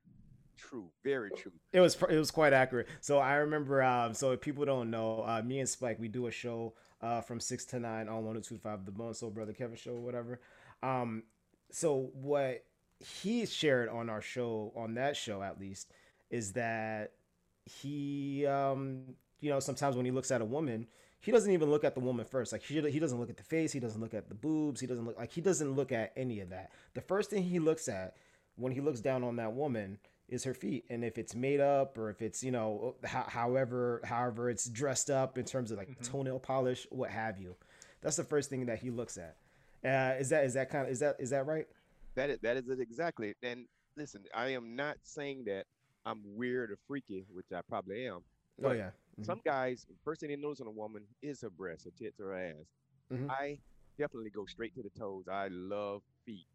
true, 0.57 0.91
very 1.03 1.31
true. 1.31 1.53
It 1.73 1.81
was 1.81 1.97
it 2.09 2.19
was 2.19 2.31
quite 2.31 2.53
accurate. 2.53 2.89
So 3.01 3.19
I 3.19 3.37
remember. 3.37 3.83
Um, 3.83 4.15
so 4.15 4.33
if 4.33 4.41
people 4.41 4.65
don't 4.65 4.91
know, 4.91 5.25
uh, 5.27 5.43
me 5.43 5.61
and 5.61 5.69
Spike 5.69 5.99
we 5.99 6.09
do 6.09 6.27
a 6.27 6.31
show 6.31 6.75
uh, 7.01 7.21
from 7.21 7.41
six 7.41 7.65
to 7.67 7.81
nine 7.81 8.09
on 8.09 8.17
one 8.17 8.27
hundred 8.27 8.45
two 8.45 8.59
five, 8.59 8.85
the 8.85 8.93
Bone 8.93 9.15
Soul 9.15 9.31
Brother 9.31 9.53
Kevin 9.53 9.77
show, 9.77 9.95
whatever. 9.95 10.41
Um, 10.83 11.25
so 11.71 12.11
what 12.15 12.65
he 13.01 13.47
shared 13.47 13.89
on 13.89 14.09
our 14.09 14.21
show, 14.23 14.73
on 14.77 14.95
that 14.95 15.17
show 15.17 15.43
at 15.43 15.61
least, 15.61 15.91
is 16.31 16.53
that 16.53 17.13
he, 17.65 18.47
um, 18.47 19.03
you 19.41 19.51
know, 19.51 19.61
sometimes 19.61 19.97
when 19.97 20.05
he 20.05 20.11
looks 20.11 20.31
at 20.31 20.41
a 20.41 20.45
woman, 20.45 20.87
he 21.21 21.33
doesn't 21.33 21.51
even 21.51 21.71
look 21.71 21.85
at 21.85 21.95
the 21.95 22.01
woman 22.01 22.25
first. 22.25 22.53
Like 22.53 22.63
he, 22.63 22.81
he 22.91 22.99
doesn't 22.99 23.19
look 23.19 23.31
at 23.31 23.37
the 23.37 23.43
face, 23.43 23.73
he 23.73 23.81
doesn't 23.81 24.01
look 24.01 24.15
at 24.15 24.29
the 24.29 24.35
boobs, 24.35 24.81
he 24.81 24.87
doesn't 24.87 25.05
look 25.05 25.19
like 25.19 25.33
he 25.33 25.41
doesn't 25.41 25.73
look 25.73 25.91
at 25.91 26.13
any 26.17 26.41
of 26.41 26.51
that. 26.51 26.71
The 26.95 27.01
first 27.01 27.31
thing 27.31 27.43
he 27.43 27.59
looks 27.59 27.89
at 27.89 28.17
when 28.57 28.73
he 28.73 28.81
looks 28.81 29.01
down 29.01 29.25
on 29.25 29.37
that 29.37 29.53
woman 29.53 29.99
is 30.29 30.43
her 30.45 30.55
feet 30.55 30.85
and 30.89 31.05
if 31.05 31.19
it's 31.19 31.35
made 31.35 31.61
up 31.61 31.99
or 31.99 32.09
if 32.11 32.23
it's 32.23 32.43
you 32.43 32.51
know 32.51 32.95
ho- 33.07 33.25
however 33.29 34.01
however 34.05 34.49
it's 34.51 34.69
dressed 34.71 35.11
up 35.11 35.37
in 35.37 35.45
terms 35.45 35.71
of 35.71 35.77
like 35.79 36.01
toenail 36.03 36.39
polish 36.39 36.87
what 36.91 37.11
have 37.11 37.39
you 37.39 37.55
that's 38.01 38.17
the 38.17 38.25
first 38.25 38.49
thing 38.49 38.65
that 38.67 38.79
he 38.79 38.91
looks 38.91 39.19
at 39.19 39.37
uh, 39.85 40.15
is 40.19 40.31
that 40.31 40.45
is 40.45 40.55
that 40.55 40.71
kind 40.71 40.87
of 40.87 40.91
is 40.91 40.99
that 41.01 41.15
is 41.19 41.29
that 41.31 41.45
right 41.47 41.67
That 42.15 42.31
is 42.31 42.39
that 42.43 42.57
is 42.57 42.69
it 42.69 42.81
exactly. 42.81 43.35
And 43.43 43.67
listen, 43.97 44.23
I 44.35 44.49
am 44.49 44.75
not 44.77 44.97
saying 45.03 45.45
that 45.45 45.65
I'm 46.07 46.21
weird 46.25 46.71
or 46.71 46.79
freaky, 46.89 47.27
which 47.33 47.47
I 47.55 47.61
probably 47.69 48.07
am. 48.07 48.21
oh 48.65 48.73
yeah 48.73 48.91
Mhm. 49.21 49.27
Some 49.27 49.41
guys, 49.45 49.87
first 50.05 50.21
thing 50.21 50.31
they 50.31 50.37
notice 50.37 50.61
on 50.61 50.67
a 50.67 50.71
woman 50.71 51.03
is 51.23 51.41
her 51.43 51.51
breasts, 51.51 51.85
her 51.85 51.93
tits, 51.97 52.19
or 52.19 52.29
her 52.31 52.35
ass. 52.35 52.67
Mhm. 53.13 53.29
I 53.31 53.59
definitely 53.99 54.31
go 54.31 54.45
straight 54.47 54.75
to 54.75 54.83
the 54.83 54.91
toes. 54.99 55.29
I 55.29 55.49
love 55.49 56.03
feet. 56.25 56.47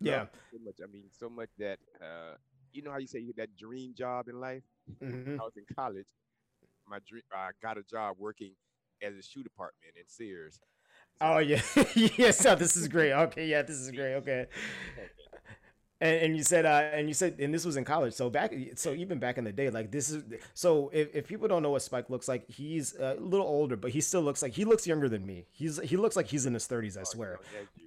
yeah 0.00 0.18
Love 0.20 0.28
so 0.52 0.58
much. 0.64 0.74
I 0.84 0.86
mean, 0.92 1.04
so 1.10 1.28
much 1.30 1.48
that 1.58 1.78
uh, 2.00 2.34
you 2.72 2.82
know 2.82 2.90
how 2.90 2.98
you 2.98 3.06
say 3.06 3.18
you 3.20 3.28
had 3.28 3.36
that 3.36 3.56
dream 3.56 3.94
job 3.96 4.28
in 4.28 4.40
life. 4.40 4.62
Mhm. 5.02 5.38
I 5.40 5.44
was 5.44 5.56
in 5.56 5.64
college. 5.74 6.06
My 6.88 6.98
dream, 7.08 7.22
I 7.32 7.50
got 7.62 7.78
a 7.78 7.82
job 7.82 8.16
working 8.18 8.52
as 9.02 9.14
a 9.16 9.22
shoe 9.22 9.42
department 9.42 9.94
in 9.96 10.04
Sears. 10.08 10.60
oh 11.20 11.38
yeah 11.38 11.60
yes 12.18 12.38
so 12.38 12.54
this 12.54 12.76
is 12.76 12.88
great 12.88 13.12
okay 13.12 13.46
yeah 13.46 13.62
this 13.62 13.76
is 13.76 13.90
great 13.90 14.14
okay 14.14 14.46
and, 16.00 16.16
and 16.24 16.36
you 16.36 16.42
said 16.42 16.66
uh 16.66 16.90
and 16.92 17.08
you 17.08 17.14
said 17.14 17.36
and 17.40 17.52
this 17.54 17.64
was 17.64 17.76
in 17.76 17.84
college 17.84 18.12
so 18.12 18.28
back 18.28 18.52
so 18.74 18.92
even 18.92 19.18
back 19.18 19.38
in 19.38 19.44
the 19.44 19.52
day 19.52 19.70
like 19.70 19.90
this 19.90 20.10
is 20.10 20.24
so 20.54 20.90
if, 20.92 21.14
if 21.14 21.26
people 21.26 21.48
don't 21.48 21.62
know 21.62 21.70
what 21.70 21.82
spike 21.82 22.10
looks 22.10 22.28
like 22.28 22.48
he's 22.50 22.94
a 22.96 23.14
little 23.14 23.46
older 23.46 23.76
but 23.76 23.90
he 23.90 24.00
still 24.00 24.22
looks 24.22 24.42
like 24.42 24.52
he 24.52 24.64
looks 24.64 24.86
younger 24.86 25.08
than 25.08 25.24
me 25.24 25.46
he's 25.52 25.78
he 25.80 25.96
looks 25.96 26.16
like 26.16 26.26
he's 26.26 26.44
in 26.46 26.52
his 26.54 26.66
30s 26.66 26.96
i 26.98 27.00
Oh, 27.00 27.04
swear 27.04 27.40
you 27.40 27.56
know, 27.56 27.64
that's 27.64 27.76
you, 27.76 27.85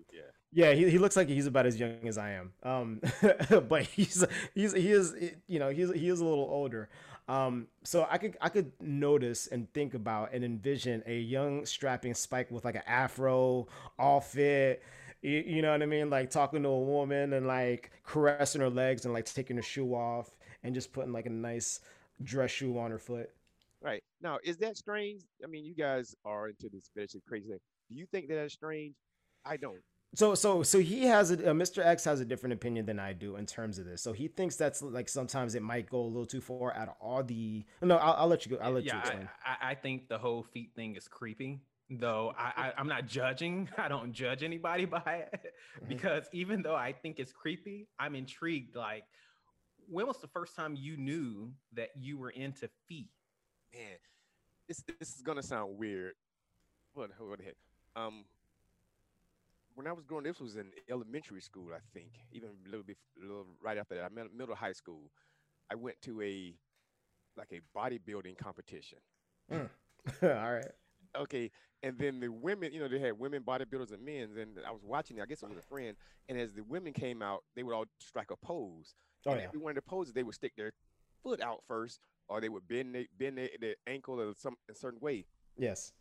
yeah. 0.52 0.74
He, 0.74 0.90
he 0.90 0.98
looks 0.98 1.16
like 1.16 1.28
he's 1.28 1.48
about 1.48 1.66
as 1.66 1.80
young 1.80 2.08
as 2.08 2.18
I 2.18 2.32
am. 2.32 2.52
Um, 2.64 3.02
but 3.70 3.84
he's 3.84 4.26
he's 4.54 4.74
he 4.74 4.92
is 4.92 5.16
you 5.48 5.60
know 5.60 5.70
he's 5.70 5.92
he 5.94 6.10
is 6.10 6.20
a 6.20 6.26
little 6.26 6.48
older. 6.50 6.90
Um, 7.28 7.68
so 7.84 8.08
I 8.10 8.18
could 8.18 8.38
I 8.42 8.50
could 8.50 8.72
notice 8.82 9.48
and 9.48 9.72
think 9.74 9.94
about 9.94 10.34
and 10.34 10.44
envision 10.44 11.04
a 11.06 11.20
young 11.20 11.66
strapping 11.66 12.16
Spike 12.16 12.50
with 12.50 12.66
like 12.66 12.76
an 12.76 12.84
afro, 12.88 13.68
all 14.00 14.20
fit. 14.20 14.82
You, 15.22 15.44
you 15.46 15.62
know 15.62 15.72
what 15.72 15.84
I 15.84 15.86
mean? 15.86 16.10
Like 16.10 16.32
talking 16.32 16.64
to 16.64 16.70
a 16.70 16.80
woman 16.80 17.34
and 17.34 17.46
like 17.46 17.92
caressing 18.04 18.62
her 18.62 18.70
legs 18.70 19.06
and 19.06 19.14
like 19.14 19.26
taking 19.26 19.58
her 19.58 19.62
shoe 19.62 19.94
off 19.94 20.32
and 20.64 20.74
just 20.74 20.92
putting 20.92 21.12
like 21.14 21.28
a 21.28 21.32
nice 21.32 21.82
dress 22.24 22.50
shoe 22.50 22.80
on 22.80 22.90
her 22.90 23.00
foot. 23.00 23.30
Right 23.82 24.04
now, 24.22 24.40
is 24.44 24.58
that 24.58 24.76
strange? 24.76 25.22
I 25.44 25.48
mean, 25.48 25.64
you 25.64 25.76
guys 25.76 26.16
are 26.26 26.50
into 26.50 26.68
this 26.68 26.90
fetish 26.96 27.22
crazy 27.28 27.48
thing. 27.48 27.60
Do 27.90 27.96
you 27.96 28.08
think 28.08 28.28
that 28.28 28.36
that's 28.36 28.54
strange? 28.54 28.96
I 29.46 29.56
don't. 29.56 29.82
So 30.16 30.34
so 30.34 30.64
so 30.64 30.80
he 30.80 31.04
has 31.06 31.30
a 31.32 31.52
uh, 31.52 31.54
Mr. 31.54 31.86
X 31.86 32.04
has 32.06 32.20
a 32.20 32.26
different 32.26 32.54
opinion 32.54 32.86
than 32.88 33.00
I 33.00 33.14
do 33.14 33.36
in 33.36 33.46
terms 33.46 33.78
of 33.78 33.86
this. 33.86 34.02
So 34.02 34.12
he 34.12 34.28
thinks 34.28 34.56
that's 34.56 34.82
like 34.82 35.08
sometimes 35.08 35.54
it 35.54 35.62
might 35.62 35.88
go 35.90 36.02
a 36.02 36.08
little 36.08 36.26
too 36.26 36.42
far 36.42 36.74
out 36.76 36.88
of 36.90 36.96
all 37.00 37.24
the. 37.24 37.64
No, 37.82 37.98
I'll, 37.98 38.14
I'll 38.14 38.28
let 38.28 38.46
you 38.46 38.58
go. 38.58 38.64
I'll 38.64 38.72
let 38.72 38.86
you 38.86 38.92
explain. 38.98 39.30
I, 39.46 39.68
I, 39.68 39.72
I 39.72 39.76
think 39.76 40.10
the 40.10 40.18
whole 40.18 40.42
feet 40.44 40.72
thing 40.76 40.96
is 40.96 41.08
creepy. 41.08 41.62
Though 41.92 42.34
I, 42.38 42.54
I, 42.56 42.74
I'm 42.78 42.88
not 42.88 43.06
judging. 43.08 43.70
I 43.78 43.88
don't 43.88 44.12
judge 44.12 44.42
anybody 44.44 44.86
by 44.98 45.26
it 45.32 45.54
Mhm. 45.84 45.88
because 45.90 46.26
even 46.34 46.62
though 46.64 46.76
I 46.76 46.92
think 46.92 47.20
it's 47.20 47.32
creepy, 47.32 47.88
I'm 48.00 48.16
intrigued. 48.16 48.76
Like, 48.76 49.04
when 49.88 50.08
was 50.08 50.18
the 50.22 50.28
first 50.28 50.56
time 50.56 50.76
you 50.76 50.98
knew 50.98 51.52
that 51.74 51.90
you 52.00 52.18
were 52.18 52.30
into 52.32 52.68
feet? 52.88 53.10
Man, 53.74 53.98
this 54.68 54.84
this 55.00 55.16
is 55.16 55.22
gonna 55.22 55.44
sound 55.44 55.78
weird. 55.78 56.14
What 56.94 57.12
what 57.20 57.38
the 57.38 57.46
heck? 57.46 57.56
Um, 57.96 58.26
when 59.80 59.88
I 59.88 59.94
was 59.94 60.04
growing, 60.04 60.28
up 60.28 60.34
this 60.34 60.42
was 60.42 60.58
in 60.58 60.66
elementary 60.90 61.40
school, 61.40 61.68
I 61.74 61.80
think. 61.94 62.10
Even 62.34 62.50
a 62.50 62.70
little 62.70 62.84
bit, 62.84 62.98
a 63.18 63.22
little 63.22 63.46
right 63.64 63.78
after 63.78 63.96
that, 63.96 64.04
I 64.04 64.10
meant 64.10 64.36
middle 64.36 64.54
high 64.54 64.74
school. 64.74 65.10
I 65.72 65.76
went 65.76 65.96
to 66.02 66.22
a 66.22 66.54
like 67.38 67.54
a 67.54 67.62
bodybuilding 67.78 68.38
competition. 68.38 68.98
Mm. 69.50 69.70
All 70.24 70.54
right. 70.54 70.72
Okay, 71.18 71.50
and 71.82 71.98
then 71.98 72.20
the 72.20 72.28
women, 72.28 72.74
you 72.74 72.82
know, 72.82 72.90
they 72.90 73.00
had 73.00 73.18
women 73.18 73.42
bodybuilders 73.42 73.94
and 73.94 74.04
men's, 74.04 74.36
and 74.36 74.60
I 74.68 74.72
was 74.72 74.84
watching. 74.84 75.18
it, 75.18 75.22
I 75.22 75.26
guess 75.26 75.44
it 75.44 75.50
was 75.50 75.58
a 75.58 75.62
friend, 75.62 75.96
and 76.28 76.38
as 76.38 76.52
the 76.52 76.64
women 76.64 76.92
came 76.92 77.22
out, 77.22 77.46
they 77.56 77.64
would 77.64 77.74
all 77.74 77.86
strike 78.00 78.32
a 78.32 78.36
pose. 78.36 78.94
Oh 79.26 79.32
and 79.32 79.40
yeah. 79.40 79.48
every 79.48 79.60
one 79.60 79.72
of 79.72 79.76
the 79.76 79.90
poses, 79.90 80.14
they 80.14 80.24
would 80.24 80.36
stick 80.36 80.58
their 80.58 80.74
foot 81.24 81.42
out 81.42 81.64
first, 81.70 82.02
or 82.28 82.42
they 82.42 82.50
would 82.50 82.68
bend 82.68 82.96
they, 82.96 83.08
bend 83.18 83.38
their, 83.38 83.50
their 83.62 83.76
ankle 83.88 84.20
or 84.20 84.34
some 84.36 84.56
a 84.70 84.76
certain 84.76 85.00
way. 85.00 85.24
Yes. 85.58 85.94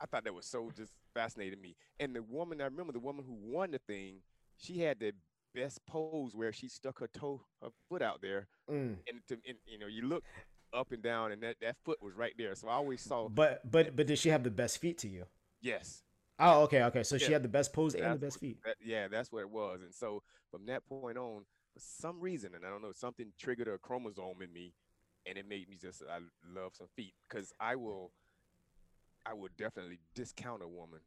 I 0.00 0.06
thought 0.06 0.24
that 0.24 0.34
was 0.34 0.46
so 0.46 0.70
just 0.74 0.92
fascinating 1.14 1.60
me. 1.60 1.76
And 2.00 2.14
the 2.14 2.22
woman, 2.22 2.60
I 2.60 2.64
remember 2.64 2.92
the 2.92 3.00
woman 3.00 3.24
who 3.26 3.34
won 3.34 3.70
the 3.70 3.78
thing, 3.78 4.22
she 4.56 4.80
had 4.80 5.00
the 5.00 5.12
best 5.54 5.84
pose 5.86 6.34
where 6.34 6.52
she 6.52 6.68
stuck 6.68 6.98
her 7.00 7.08
toe, 7.08 7.42
her 7.62 7.70
foot 7.88 8.02
out 8.02 8.20
there, 8.22 8.48
Mm. 8.70 8.94
and, 9.08 9.20
to, 9.28 9.34
and 9.48 9.58
you 9.66 9.78
know, 9.78 9.86
you 9.86 10.02
look 10.02 10.24
up 10.74 10.92
and 10.92 11.02
down, 11.02 11.32
and 11.32 11.42
that, 11.42 11.56
that 11.60 11.76
foot 11.84 12.02
was 12.02 12.14
right 12.14 12.34
there. 12.38 12.54
So 12.54 12.68
I 12.68 12.74
always 12.74 13.02
saw, 13.02 13.28
But 13.28 13.68
but 13.70 13.96
but 13.96 14.06
did 14.06 14.18
she 14.18 14.28
have 14.28 14.44
the 14.44 14.50
best 14.50 14.78
feet 14.78 14.98
to 14.98 15.08
you? 15.08 15.26
yes, 15.60 16.02
Oh, 16.38 16.62
okay, 16.64 16.82
okay. 16.84 17.02
So 17.02 17.18
she 17.18 17.32
had 17.32 17.42
the 17.42 17.48
best 17.48 17.72
pose 17.72 17.94
and 17.94 18.14
the 18.14 18.18
best 18.18 18.38
feet. 18.40 18.58
that, 18.64 18.76
yeah, 18.84 19.08
that's 19.08 19.30
what 19.32 19.40
it 19.40 19.50
was. 19.50 19.82
And 19.82 19.94
so 19.94 20.22
from 20.50 20.66
that 20.66 20.86
point 20.86 21.18
on, 21.18 21.44
for 21.72 21.80
some 21.80 22.20
reason, 22.20 22.54
and 22.54 22.64
I 22.64 22.70
don't 22.70 22.82
know, 22.82 22.92
something 22.92 23.32
triggered 23.38 23.68
a 23.68 23.78
chromosome 23.78 24.42
in 24.42 24.52
me, 24.52 24.74
and 25.26 25.36
it 25.38 25.48
made 25.48 25.68
me 25.68 25.76
just 25.80 26.02
I 26.02 26.18
love 26.46 26.72
some 26.76 26.88
feet 26.96 27.14
because 27.28 27.52
I 27.60 27.76
will, 27.76 28.12
I 29.26 29.34
would 29.34 29.56
definitely 29.56 29.98
discount 30.14 30.62
a 30.62 30.68
woman 30.68 31.00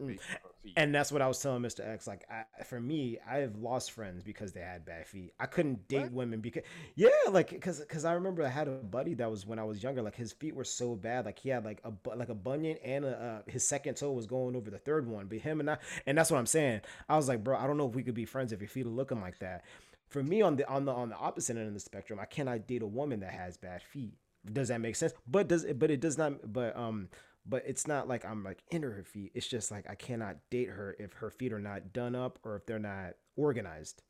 Mm. 0.00 0.08
based 0.08 0.22
on 0.30 0.36
her 0.42 0.48
feet. 0.62 0.72
And 0.76 0.94
that's 0.94 1.12
what 1.12 1.22
I 1.22 1.28
was 1.28 1.38
telling 1.40 1.62
Mr. 1.62 1.86
X. 1.86 2.06
Like, 2.06 2.24
I, 2.30 2.62
for 2.64 2.80
me, 2.80 3.18
I've 3.28 3.56
lost 3.56 3.92
friends 3.92 4.22
because 4.24 4.52
they 4.52 4.60
had 4.60 4.84
bad 4.84 5.06
feet. 5.06 5.32
I 5.38 5.46
couldn't 5.46 5.86
date 5.86 6.04
What? 6.04 6.12
women 6.12 6.40
because, 6.40 6.62
yeah, 6.96 7.10
like, 7.30 7.50
because 7.50 7.78
because 7.78 8.04
I 8.04 8.14
remember 8.14 8.42
I 8.44 8.48
had 8.48 8.68
a 8.68 8.72
buddy 8.72 9.14
that 9.14 9.30
was 9.30 9.46
when 9.46 9.58
I 9.58 9.64
was 9.64 9.82
younger. 9.82 10.02
Like, 10.02 10.16
his 10.16 10.32
feet 10.32 10.56
were 10.56 10.64
so 10.64 10.96
bad. 10.96 11.26
Like, 11.26 11.38
he 11.38 11.50
had 11.50 11.64
like 11.64 11.80
a 11.84 11.90
bu- 11.90 12.14
like 12.16 12.30
a 12.30 12.34
bunion, 12.34 12.78
and 12.82 13.04
a, 13.04 13.42
uh, 13.46 13.50
his 13.50 13.68
second 13.68 13.96
toe 13.96 14.12
was 14.12 14.26
going 14.26 14.56
over 14.56 14.70
the 14.70 14.78
third 14.78 15.06
one. 15.06 15.26
But 15.26 15.38
him 15.38 15.60
and 15.60 15.70
I, 15.70 15.78
and 16.06 16.16
that's 16.18 16.30
what 16.30 16.38
I'm 16.38 16.46
saying. 16.46 16.80
I 17.08 17.16
was 17.16 17.28
like, 17.28 17.44
bro, 17.44 17.56
I 17.56 17.66
don't 17.66 17.76
know 17.76 17.88
if 17.88 17.94
we 17.94 18.02
could 18.02 18.14
be 18.14 18.24
friends 18.24 18.52
if 18.52 18.60
your 18.60 18.68
feet 18.68 18.86
are 18.86 18.90
looking 18.90 19.20
like 19.20 19.38
that. 19.40 19.62
For 20.08 20.22
me, 20.22 20.42
on 20.42 20.56
the 20.56 20.68
on 20.68 20.84
the 20.86 20.92
on 20.92 21.10
the 21.10 21.16
opposite 21.16 21.56
end 21.56 21.68
of 21.68 21.74
the 21.74 21.80
spectrum, 21.80 22.18
I 22.18 22.24
cannot 22.24 22.66
date 22.66 22.82
a 22.82 22.86
woman 22.86 23.20
that 23.20 23.32
has 23.32 23.56
bad 23.56 23.82
feet. 23.82 24.14
Does 24.50 24.68
that 24.68 24.80
make 24.80 24.96
sense? 24.96 25.12
But 25.28 25.48
does 25.48 25.64
it? 25.64 25.78
But 25.78 25.90
it 25.90 26.00
does 26.00 26.18
not. 26.18 26.52
But 26.52 26.76
um, 26.76 27.08
but 27.46 27.62
it's 27.66 27.86
not 27.86 28.08
like 28.08 28.24
I'm 28.24 28.44
like 28.44 28.62
into 28.70 28.90
her 28.90 29.04
feet. 29.04 29.32
It's 29.34 29.46
just 29.46 29.70
like 29.70 29.88
I 29.88 29.94
cannot 29.94 30.36
date 30.50 30.68
her 30.68 30.96
if 30.98 31.12
her 31.14 31.30
feet 31.30 31.52
are 31.52 31.58
not 31.60 31.92
done 31.92 32.14
up 32.14 32.38
or 32.44 32.56
if 32.56 32.66
they're 32.66 32.78
not 32.78 33.14
organized. 33.36 34.02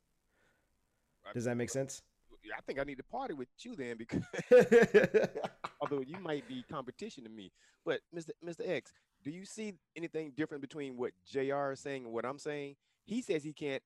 Does 1.33 1.45
that 1.45 1.57
make 1.57 1.69
sense? 1.69 2.01
I 2.55 2.61
think 2.67 2.79
I 2.79 2.83
need 2.83 2.97
to 2.97 3.03
party 3.03 3.33
with 3.33 3.47
you 3.59 3.75
then 3.75 3.97
because 3.97 4.21
although 5.81 6.01
you 6.01 6.19
might 6.21 6.47
be 6.47 6.63
competition 6.69 7.23
to 7.23 7.29
me. 7.29 7.51
But 7.85 8.01
Mr. 8.15 8.31
Mr. 8.45 8.67
X, 8.67 8.91
do 9.23 9.31
you 9.31 9.45
see 9.45 9.73
anything 9.95 10.33
different 10.35 10.61
between 10.61 10.97
what 10.97 11.11
JR 11.25 11.71
is 11.71 11.79
saying 11.79 12.03
and 12.03 12.13
what 12.13 12.25
I'm 12.25 12.37
saying? 12.37 12.75
He 13.05 13.21
says 13.21 13.43
he 13.43 13.53
can't 13.53 13.81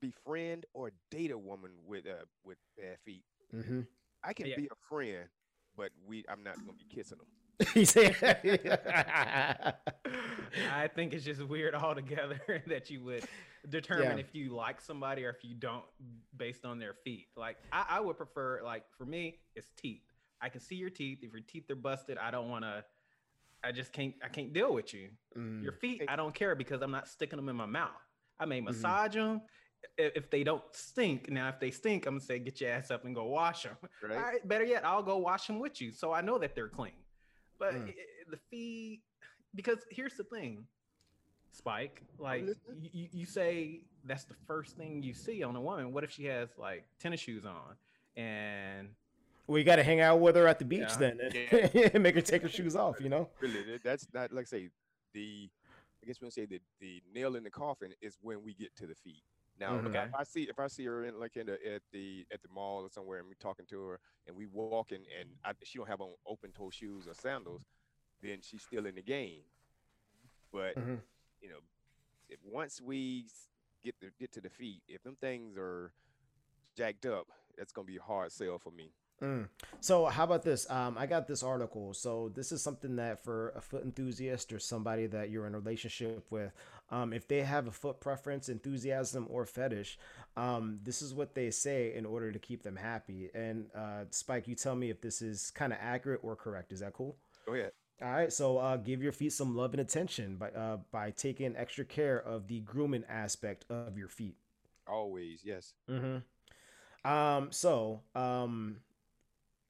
befriend 0.00 0.66
or 0.74 0.92
date 1.10 1.30
a 1.30 1.38
woman 1.38 1.70
with 1.86 2.06
uh 2.06 2.24
with 2.44 2.58
bad 2.76 2.98
feet. 3.04 3.22
hmm 3.50 3.82
I 4.24 4.32
can 4.32 4.48
Yeah. 4.48 4.56
be 4.56 4.66
a 4.66 4.74
friend, 4.88 5.28
but 5.76 5.90
we 6.06 6.24
I'm 6.28 6.42
not 6.42 6.56
gonna 6.56 6.72
be 6.72 6.86
kissing 6.88 7.18
them. 7.18 7.26
he 7.74 7.84
said, 7.84 8.14
I 10.72 10.88
think 10.94 11.12
it's 11.14 11.24
just 11.24 11.42
weird 11.42 11.74
altogether 11.74 12.40
that 12.66 12.90
you 12.90 13.02
would 13.04 13.24
determine 13.68 14.18
Yeah. 14.18 14.24
if 14.24 14.34
you 14.34 14.54
like 14.54 14.80
somebody 14.80 15.24
or 15.24 15.30
if 15.30 15.42
you 15.42 15.54
don't 15.54 15.84
based 16.36 16.64
on 16.64 16.78
their 16.78 16.94
feet. 17.04 17.28
Like 17.36 17.56
I, 17.72 17.84
I 17.90 18.00
would 18.00 18.16
prefer, 18.16 18.60
like 18.64 18.84
for 18.96 19.04
me, 19.06 19.38
it's 19.54 19.70
teeth. 19.76 20.02
I 20.40 20.48
can 20.50 20.60
see 20.60 20.74
your 20.76 20.90
teeth. 20.90 21.20
If 21.22 21.32
your 21.32 21.40
teeth 21.46 21.70
are 21.70 21.74
busted, 21.76 22.18
I 22.18 22.30
don't 22.30 22.50
want 22.50 22.64
to. 22.64 22.84
I 23.64 23.72
just 23.72 23.90
can't. 23.92 24.14
I 24.22 24.28
can't 24.28 24.52
deal 24.52 24.72
with 24.74 24.92
you. 24.92 25.08
Mm, 25.36 25.62
Your 25.62 25.72
feet, 25.72 26.02
I 26.08 26.14
don't 26.14 26.34
care 26.34 26.54
because 26.54 26.82
I'm 26.82 26.90
not 26.90 27.08
sticking 27.08 27.36
them 27.38 27.48
in 27.48 27.56
my 27.56 27.64
mouth. 27.66 27.90
I 28.38 28.44
may 28.44 28.60
Mhm. 28.60 28.64
massage 28.66 29.14
them. 29.14 29.40
If 29.96 30.30
they 30.30 30.44
don't 30.44 30.62
stink, 30.72 31.30
now 31.30 31.48
if 31.48 31.58
they 31.58 31.70
stink, 31.70 32.06
I'm 32.06 32.14
gonna 32.16 32.24
say 32.24 32.38
get 32.38 32.60
your 32.60 32.70
ass 32.70 32.90
up 32.90 33.04
and 33.06 33.14
go 33.14 33.24
wash 33.26 33.62
them. 33.62 33.76
Right? 34.02 34.12
All 34.16 34.22
right, 34.22 34.46
better 34.46 34.64
yet, 34.64 34.84
I'll 34.84 35.02
go 35.02 35.16
wash 35.16 35.46
them 35.46 35.58
with 35.58 35.80
you, 35.80 35.90
so 35.92 36.12
I 36.12 36.20
know 36.20 36.38
that 36.38 36.54
they're 36.54 36.68
clean. 36.68 36.92
But 37.58 37.74
Mm. 37.74 37.88
i- 37.88 37.90
i- 37.90 38.30
the 38.30 38.36
feet, 38.50 39.02
because 39.54 39.78
here's 39.90 40.14
the 40.16 40.24
thing, 40.24 40.66
Spike. 41.52 42.02
Like 42.18 42.42
you, 42.44 42.90
you- 42.92 43.08
you 43.12 43.26
say 43.26 43.80
that's 44.04 44.24
the 44.24 44.34
first 44.46 44.76
thing 44.76 45.02
you 45.02 45.14
see 45.14 45.42
on 45.42 45.56
a 45.56 45.60
woman. 45.60 45.92
What 45.92 46.04
if 46.04 46.10
she 46.10 46.24
has 46.26 46.50
like 46.58 46.84
tennis 46.98 47.20
shoes 47.20 47.44
on 47.46 47.76
and 48.16 48.94
well, 49.46 49.58
you 49.58 49.64
got 49.64 49.76
to 49.76 49.84
hang 49.84 50.00
out 50.00 50.20
with 50.20 50.34
her 50.36 50.46
at 50.48 50.58
the 50.58 50.64
beach 50.64 50.80
Yeah. 50.80 50.96
then, 50.96 51.20
Yeah. 51.32 51.90
and 51.94 52.02
make 52.02 52.14
her 52.16 52.20
take 52.20 52.42
her 52.42 52.48
shoes 52.48 52.74
off. 52.76 53.00
You 53.00 53.08
know. 53.08 53.30
Really, 53.40 53.78
that's 53.78 54.06
not 54.12 54.32
like 54.32 54.42
I 54.42 54.46
say 54.46 54.70
the. 55.12 55.48
I 56.02 56.06
guess 56.06 56.20
we'll 56.20 56.30
say 56.30 56.46
the 56.46 56.60
the 56.80 57.02
nail 57.12 57.36
in 57.36 57.42
the 57.44 57.50
coffin 57.50 57.92
is 58.02 58.18
when 58.20 58.42
we 58.44 58.54
get 58.54 58.74
to 58.76 58.86
the 58.86 58.94
feet. 58.94 59.22
Now, 59.58 59.72
Mhm. 59.78 59.78
if, 59.80 59.84
I- 59.86 59.88
Okay. 60.00 60.08
if 60.08 60.14
I 60.14 60.22
see 60.24 60.42
if 60.44 60.58
I 60.58 60.66
see 60.66 60.84
her 60.84 61.04
in 61.04 61.18
like 61.18 61.36
in 61.36 61.46
the 61.46 61.74
at 61.74 61.82
the 61.92 62.26
at 62.30 62.42
the 62.42 62.48
mall 62.48 62.82
or 62.84 62.90
somewhere, 62.90 63.18
and 63.20 63.28
we 63.28 63.34
talking 63.36 63.66
to 63.66 63.80
her, 63.86 64.00
and 64.26 64.36
we 64.36 64.46
walking, 64.46 65.04
and 65.18 65.30
I, 65.44 65.52
she 65.62 65.78
don't 65.78 65.86
have 65.88 66.00
on 66.00 66.14
open 66.26 66.52
toe 66.52 66.70
shoes 66.70 67.06
or 67.08 67.14
sandals, 67.14 67.62
then 68.22 68.40
she's 68.42 68.62
still 68.62 68.86
in 68.86 68.94
the 68.96 69.02
game. 69.02 69.42
But 70.52 70.76
Mhm. 70.76 71.00
you 71.40 71.48
know, 71.48 71.60
if 72.28 72.38
once 72.44 72.80
we 72.80 73.28
get 73.82 73.98
the 74.00 74.10
get 74.18 74.32
to 74.32 74.40
the 74.40 74.50
feet, 74.50 74.82
if 74.88 75.02
them 75.02 75.16
things 75.16 75.56
are 75.56 75.92
jacked 76.76 77.06
up, 77.06 77.28
that's 77.56 77.72
gonna 77.72 77.86
be 77.86 77.96
a 77.96 78.02
hard 78.02 78.32
sell 78.32 78.58
for 78.58 78.70
me. 78.70 78.92
Mm. 79.22 79.48
So 79.80 80.04
how 80.06 80.24
about 80.24 80.42
this? 80.42 80.68
Um, 80.68 80.98
I 80.98 81.06
got 81.06 81.26
this 81.26 81.42
article. 81.42 81.94
So 81.94 82.28
this 82.28 82.52
is 82.52 82.60
something 82.62 82.96
that 82.96 83.18
for 83.24 83.48
a 83.50 83.62
foot 83.62 83.82
enthusiast 83.82 84.52
or 84.52 84.58
somebody 84.58 85.06
that 85.06 85.30
you're 85.30 85.46
in 85.46 85.54
a 85.54 85.58
relationship 85.58 86.30
with, 86.30 86.52
um, 86.90 87.12
if 87.12 87.26
they 87.26 87.42
have 87.42 87.66
a 87.66 87.72
foot 87.72 88.00
preference, 88.00 88.48
enthusiasm, 88.48 89.26
or 89.28 89.44
fetish, 89.44 89.98
um, 90.36 90.78
this 90.82 91.02
is 91.02 91.14
what 91.14 91.34
they 91.34 91.50
say 91.50 91.94
in 91.94 92.06
order 92.06 92.30
to 92.30 92.38
keep 92.38 92.62
them 92.62 92.76
happy. 92.76 93.30
And 93.34 93.66
uh, 93.74 94.04
Spike, 94.10 94.46
you 94.46 94.54
tell 94.54 94.76
me 94.76 94.90
if 94.90 95.00
this 95.00 95.22
is 95.22 95.50
kind 95.50 95.72
of 95.72 95.78
accurate 95.80 96.20
or 96.22 96.36
correct. 96.36 96.72
Is 96.72 96.80
that 96.80 96.92
cool? 96.92 97.16
Go 97.46 97.54
ahead. 97.54 97.72
All 98.02 98.10
right, 98.10 98.30
so 98.30 98.58
uh, 98.58 98.76
give 98.76 99.02
your 99.02 99.12
feet 99.12 99.32
some 99.32 99.56
love 99.56 99.72
and 99.72 99.80
attention 99.80 100.36
by 100.36 100.50
uh, 100.50 100.76
by 100.92 101.12
taking 101.12 101.56
extra 101.56 101.84
care 101.84 102.18
of 102.18 102.46
the 102.46 102.60
grooming 102.60 103.04
aspect 103.08 103.64
of 103.70 103.96
your 103.96 104.08
feet. 104.08 104.36
Always, 104.86 105.40
yes. 105.42 105.72
Mm-hmm. 105.90 107.10
Um, 107.10 107.48
so, 107.52 108.02
um, 108.14 108.76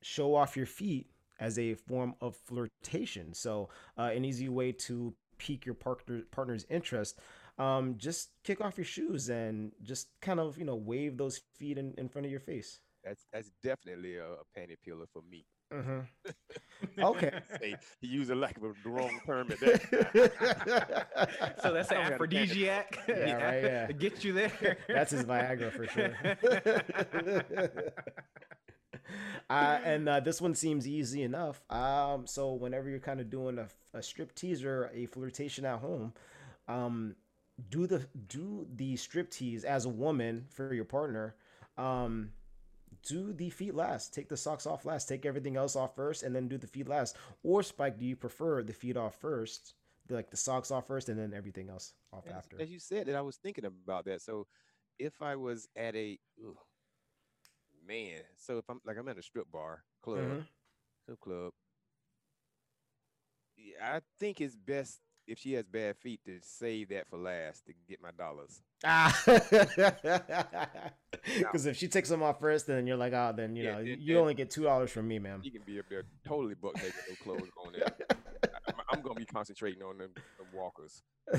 show 0.02 0.34
off 0.34 0.56
your 0.56 0.66
feet 0.66 1.08
as 1.38 1.56
a 1.58 1.74
form 1.74 2.14
of 2.20 2.34
flirtation. 2.34 3.32
So, 3.32 3.68
uh, 3.96 4.10
an 4.12 4.24
easy 4.24 4.48
way 4.48 4.72
to 4.72 5.14
pique 5.38 5.66
your 5.66 5.74
partner 5.74 6.22
partner's 6.30 6.66
interest. 6.70 7.18
Um, 7.58 7.94
just 7.96 8.30
kick 8.44 8.60
off 8.60 8.76
your 8.76 8.84
shoes 8.84 9.28
and 9.30 9.72
just 9.82 10.08
kind 10.20 10.40
of 10.40 10.58
you 10.58 10.64
know 10.64 10.76
wave 10.76 11.16
those 11.16 11.40
feet 11.58 11.78
in, 11.78 11.94
in 11.98 12.08
front 12.08 12.26
of 12.26 12.30
your 12.30 12.40
face. 12.40 12.80
That's 13.04 13.24
that's 13.32 13.50
definitely 13.62 14.16
a, 14.16 14.26
a 14.26 14.44
panty 14.58 14.76
peeler 14.84 15.06
for 15.12 15.22
me. 15.30 15.44
Mm-hmm. 15.72 16.00
Okay. 16.98 17.32
He 18.00 18.06
used 18.06 18.30
a 18.30 18.34
lack 18.34 18.56
of 18.58 18.64
a 18.64 18.72
wrong 18.88 19.18
term 19.26 19.50
at 19.50 19.60
that. 19.60 21.56
so 21.62 21.72
that's 21.72 21.90
an 21.90 21.96
I 21.96 22.00
don't 22.00 22.18
got 22.18 22.20
a 22.20 22.28
panty- 22.28 22.68
aphrodisiac. 22.68 22.98
Yeah, 23.08 23.32
right, 23.32 23.62
yeah. 23.64 23.92
Get 23.92 24.22
you 24.24 24.32
there. 24.34 24.78
That's 24.86 25.10
his 25.10 25.24
Viagra 25.24 25.72
for 25.72 25.86
sure. 25.86 26.14
Uh, 29.48 29.78
and 29.84 30.08
uh, 30.08 30.20
this 30.20 30.40
one 30.40 30.54
seems 30.54 30.86
easy 30.86 31.22
enough. 31.22 31.62
Um, 31.70 32.26
so 32.26 32.52
whenever 32.52 32.88
you're 32.88 32.98
kind 32.98 33.20
of 33.20 33.30
doing 33.30 33.58
a, 33.58 33.68
a 33.96 34.02
strip 34.02 34.34
teaser, 34.34 34.90
a 34.92 35.06
flirtation 35.06 35.64
at 35.64 35.78
home, 35.78 36.12
um, 36.68 37.14
do 37.70 37.86
the 37.86 38.06
do 38.28 38.66
the 38.74 38.96
strip 38.96 39.30
tease 39.30 39.64
as 39.64 39.84
a 39.84 39.88
woman 39.88 40.46
for 40.50 40.74
your 40.74 40.84
partner. 40.84 41.34
Um, 41.78 42.30
do 43.06 43.32
the 43.32 43.50
feet 43.50 43.74
last. 43.74 44.12
Take 44.12 44.28
the 44.28 44.36
socks 44.36 44.66
off 44.66 44.84
last. 44.84 45.08
Take 45.08 45.24
everything 45.24 45.56
else 45.56 45.76
off 45.76 45.94
first, 45.94 46.22
and 46.22 46.34
then 46.34 46.48
do 46.48 46.58
the 46.58 46.66
feet 46.66 46.88
last. 46.88 47.16
Or 47.42 47.62
Spike, 47.62 47.98
do 47.98 48.04
you 48.04 48.16
prefer 48.16 48.62
the 48.62 48.72
feet 48.72 48.96
off 48.96 49.14
first, 49.20 49.74
like 50.10 50.30
the 50.30 50.36
socks 50.36 50.70
off 50.70 50.86
first, 50.86 51.08
and 51.08 51.18
then 51.18 51.32
everything 51.32 51.68
else 51.68 51.92
off 52.12 52.26
As, 52.26 52.34
after? 52.34 52.60
as 52.60 52.70
you 52.70 52.80
said, 52.80 53.06
that 53.06 53.14
I 53.14 53.20
was 53.20 53.36
thinking 53.36 53.64
about 53.64 54.06
that. 54.06 54.22
So, 54.22 54.46
if 54.98 55.22
I 55.22 55.36
was 55.36 55.68
at 55.76 55.94
a 55.94 56.18
ugh, 56.44 56.56
man, 57.86 58.20
so 58.36 58.58
if 58.58 58.64
I'm 58.68 58.80
like 58.84 58.96
I'm 58.98 59.08
at 59.08 59.18
a 59.18 59.22
strip 59.22 59.50
bar, 59.50 59.84
club, 60.02 60.38
Mhm. 60.38 60.46
strip 61.04 61.20
club, 61.20 61.52
yeah, 63.56 63.96
I 63.96 64.00
think 64.18 64.40
it's 64.40 64.56
best 64.56 65.00
if 65.26 65.38
she 65.38 65.52
has 65.54 65.64
bad 65.66 65.96
feet 65.98 66.20
to 66.26 66.38
save 66.40 66.90
that 66.90 67.08
for 67.08 67.18
last 67.18 67.66
to 67.66 67.72
get 67.88 68.00
my 68.00 68.10
dollars. 68.12 68.62
Ah, 68.84 69.12
because 71.24 71.66
if 71.66 71.76
she 71.76 71.88
takes 71.88 72.08
them 72.08 72.22
off 72.22 72.40
first, 72.40 72.66
then 72.66 72.86
you're 72.86 72.96
like, 72.96 73.12
oh, 73.12 73.32
then 73.36 73.56
you 73.56 73.64
Yeah, 73.64 73.72
know, 73.72 73.78
you 73.78 74.18
only 74.18 74.34
get 74.34 74.50
two 74.50 74.62
dollars 74.64 74.90
from 74.90 75.08
me, 75.08 75.18
ma'am. 75.18 75.40
You 75.42 75.50
can 75.50 75.62
be 75.62 75.78
up 75.78 75.86
there 75.88 76.04
totally 76.26 76.54
buck 76.54 76.74
naked, 76.80 76.94
no 77.08 77.16
clothes 77.16 77.50
on 77.64 77.72
there. 77.72 77.88
I'm, 78.68 78.74
I'm 78.90 79.02
gonna 79.02 79.14
be 79.14 79.24
concentrating 79.26 79.82
on 79.82 79.98
them, 79.98 80.10
them 80.38 80.46
walkers. 80.52 81.02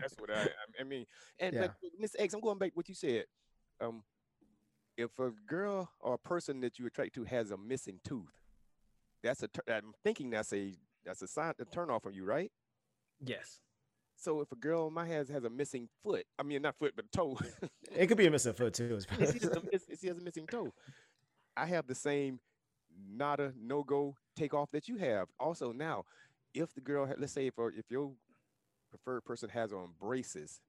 That's 0.00 0.14
what 0.18 0.30
I, 0.30 0.46
I 0.80 0.84
mean. 0.84 1.04
And 1.38 1.54
Yeah. 1.54 1.68
Miss 1.98 2.16
X, 2.18 2.34
I'm 2.34 2.40
going 2.40 2.58
back 2.58 2.70
to 2.70 2.74
what 2.76 2.88
you 2.88 2.94
said. 2.94 3.24
Um, 3.80 4.02
if 4.96 5.18
a 5.18 5.30
girl 5.46 5.90
or 6.00 6.14
a 6.14 6.18
person 6.18 6.60
that 6.60 6.78
you 6.78 6.86
attract 6.86 7.14
to 7.14 7.24
has 7.24 7.50
a 7.50 7.56
missing 7.56 8.00
tooth, 8.04 8.32
that's 9.22 9.42
a. 9.42 9.48
I'm 9.68 9.92
thinking 10.04 10.30
that's 10.30 10.52
a 10.52 10.74
that's 11.04 11.22
a 11.22 11.28
sign 11.28 11.54
a 11.60 11.64
turn 11.64 11.90
off 11.90 12.02
from 12.02 12.14
you, 12.14 12.24
right? 12.24 12.50
yes. 13.24 13.60
So 14.16 14.40
if 14.40 14.52
a 14.52 14.56
girl 14.56 14.88
my 14.90 15.06
has 15.06 15.28
has 15.30 15.44
a 15.44 15.50
missing 15.50 15.88
foot, 16.04 16.24
I 16.38 16.44
mean 16.44 16.62
not 16.62 16.76
foot 16.78 16.92
but 16.94 17.10
toe. 17.12 17.38
It 17.94 18.06
could 18.06 18.16
be 18.16 18.26
a 18.26 18.30
missing 18.30 18.54
foot 18.54 18.72
too. 18.72 18.98
she, 19.00 19.22
has 19.22 19.44
a 19.44 19.62
if 19.72 19.82
she 20.00 20.06
has 20.06 20.16
a 20.16 20.22
missing 20.22 20.46
toe, 20.46 20.72
I 21.56 21.66
have 21.66 21.86
the 21.86 21.94
same 21.94 22.40
nada 23.10 23.52
no 23.60 23.82
go 23.82 24.14
take 24.36 24.54
off 24.54 24.70
that 24.72 24.88
you 24.88 24.96
have. 24.96 25.28
Also 25.38 25.72
now, 25.72 26.04
if 26.54 26.72
the 26.74 26.80
girl, 26.80 27.06
had, 27.06 27.18
let's 27.18 27.32
say 27.32 27.46
if 27.46 27.54
if 27.58 27.84
your 27.90 28.12
preferred 28.90 29.24
person 29.24 29.48
has 29.50 29.72
on 29.72 29.90
braces, 30.00 30.60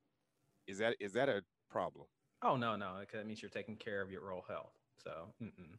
is 0.67 0.79
that 0.79 0.95
is 0.99 1.13
that 1.13 1.29
a 1.29 1.43
problem? 1.69 2.07
Oh 2.43 2.57
no, 2.57 2.75
no, 2.75 2.97
because 2.99 3.19
that 3.19 3.25
means 3.27 3.41
you're 3.41 3.49
taking 3.49 3.77
care 3.77 4.01
of 4.01 4.11
your 4.11 4.23
oral 4.23 4.43
health. 4.47 4.73
So, 4.97 5.33
mm-mm. 5.41 5.77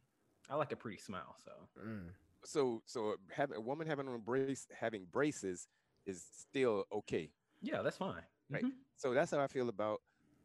I 0.49 0.55
like 0.55 0.71
a 0.71 0.75
pretty 0.77 0.97
smile. 0.97 1.35
So, 1.43 1.51
Mm. 1.79 2.13
So 2.45 2.83
so 2.85 3.15
having 3.31 3.57
a 3.57 3.61
woman 3.61 3.87
having 3.87 4.07
on 4.07 4.19
brace 4.21 4.57
having 4.65 4.97
braces 4.99 5.67
is 6.05 6.23
still 6.23 6.85
okay. 6.91 7.31
yeah, 7.61 7.81
that's 7.81 7.97
fine. 7.97 8.23
Right. 8.51 8.65
Mhm. 8.65 8.71
So 8.97 9.13
that's 9.13 9.31
how 9.31 9.39
I 9.39 9.47
feel 9.47 9.69
about 9.69 10.01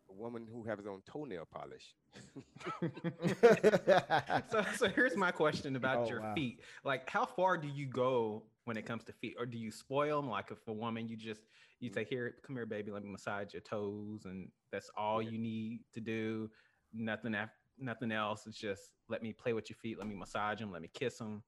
a 0.08 0.14
woman 0.14 0.46
who 0.50 0.64
has 0.64 0.78
her 0.80 0.88
own 0.90 1.02
toenail 1.02 1.46
polish. 1.46 1.96
so, 4.48 4.62
so 4.74 4.88
here's 4.88 5.16
my 5.16 5.30
question 5.30 5.76
about 5.76 6.08
Oh, 6.08 6.08
your 6.08 6.20
wow. 6.20 6.34
feet. 6.34 6.62
Like, 6.84 7.08
how 7.08 7.26
far 7.26 7.56
do 7.58 7.68
you 7.68 7.86
go 7.86 8.44
when 8.70 8.76
it 8.76 8.86
comes 8.86 9.02
to 9.02 9.12
feet, 9.12 9.34
or 9.36 9.46
do 9.46 9.58
you 9.58 9.72
spoil 9.72 10.20
them? 10.20 10.30
Like, 10.30 10.52
if 10.52 10.58
a 10.68 10.72
woman 10.72 11.08
you 11.08 11.16
just 11.16 11.40
You 11.80 11.90
say, 11.90 12.04
"Here, 12.04 12.36
come 12.44 12.54
here, 12.54 12.66
baby. 12.66 12.92
Let 12.92 13.02
me 13.02 13.10
massage 13.10 13.52
your 13.52 13.62
toes," 13.62 14.26
and 14.26 14.48
that's 14.70 14.88
all 14.96 15.20
you 15.20 15.38
need 15.38 15.80
to 15.94 16.00
do. 16.00 16.48
Nothing 16.92 17.34
af- 17.34 17.58
nothing 17.78 18.12
else. 18.12 18.46
It's 18.46 18.56
just 18.56 18.92
let 19.08 19.22
me 19.24 19.32
play 19.32 19.54
with 19.54 19.68
your 19.70 19.76
feet. 19.78 19.98
Let 19.98 20.06
me 20.06 20.14
massage 20.14 20.60
them. 20.60 20.70
Let 20.70 20.82
me 20.82 20.90
kiss 20.94 21.18
them. 21.18 21.42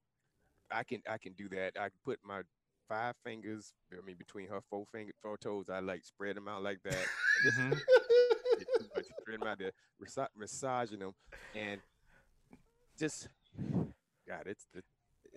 I 0.69 0.83
can 0.83 1.01
I 1.07 1.17
can 1.17 1.31
do 1.33 1.47
that. 1.49 1.77
I 1.79 1.87
can 1.89 1.99
put 2.03 2.19
my 2.25 2.41
five 2.89 3.15
fingers, 3.23 3.71
I 3.97 4.01
mean 4.05 4.17
between 4.17 4.49
her 4.49 4.59
four 4.69 4.85
finger 4.91 5.13
four 5.21 5.37
toes, 5.37 5.69
I 5.69 5.79
like 5.79 6.03
spread 6.03 6.35
them 6.35 6.49
out 6.49 6.61
like 6.61 6.81
that. 6.83 7.05
Mhm. 7.45 7.71
Much, 8.95 9.05
spread 9.21 9.39
them 9.39 9.47
out 9.47 9.59
there, 9.59 9.71
massaging 10.35 10.99
them, 10.99 11.13
and 11.55 11.79
just 12.97 13.29
God, 14.27 14.43
it's 14.45 14.65
the 14.73 14.81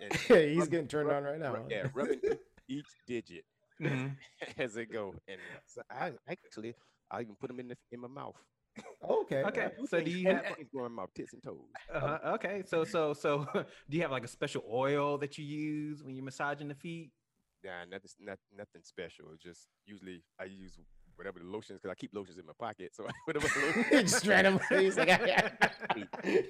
He's 0.28 0.59
rub- 0.59 0.70
getting 0.70 0.88
turned 0.88 1.09
rub- 1.09 1.16
on 1.18 1.24
right 1.24 1.38
now. 1.40 1.54
rub- 1.54 1.70
yeah, 1.70 1.87
rubbing 1.94 2.20
each 2.68 2.87
digit 3.06 3.44
Mhm. 3.82 4.16
as 4.59 4.76
it 4.76 4.92
go, 4.92 5.14
and 5.28 5.38
so 5.66 5.82
I 5.90 6.12
actually 6.28 6.74
I 7.11 7.20
even 7.22 7.35
put 7.37 7.48
them 7.48 7.61
in 7.61 7.68
the 7.68 7.76
in 7.92 8.00
my 8.00 8.09
mouth. 8.09 8.37
Okay. 9.02 9.42
Okay. 9.42 9.70
So 9.88 10.00
do 10.02 10.11
you 10.11 10.28
have? 10.28 10.44
things 10.56 10.68
going 10.74 10.92
my 10.92 11.04
tits 11.14 11.32
and 11.32 11.42
toes. 11.42 11.56
Uh-huh. 11.92 12.18
Okay. 12.35 12.62
So 12.66 12.85
so 12.85 13.12
so 13.14 13.46
do 13.88 13.96
you 13.96 14.02
have 14.02 14.11
like 14.11 14.24
a 14.24 14.28
special 14.28 14.62
oil 14.70 15.16
that 15.18 15.38
you 15.38 15.44
use 15.44 16.02
when 16.02 16.14
you're 16.14 16.24
massaging 16.24 16.68
the 16.68 16.74
feet? 16.74 17.11
Nah, 17.64 17.85
nothing, 17.90 18.11
not, 18.20 18.38
nothing 18.56 18.82
special. 18.82 19.26
It's 19.32 19.42
just 19.42 19.66
usually 19.87 20.22
I 20.40 20.44
use 20.44 20.78
whatever 21.16 21.38
the 21.38 21.46
lotions 21.46 21.81
because 21.81 21.92
I 21.92 21.94
keep 21.94 22.14
lotions 22.14 22.38
in 22.38 22.46
my 22.46 22.52
pocket. 22.59 22.94
So 22.94 23.07
whatever 23.24 23.48
lotion, 23.61 24.07
just 24.07 24.26
random. 24.26 24.61
He's 24.70 24.96
like, 24.96 25.09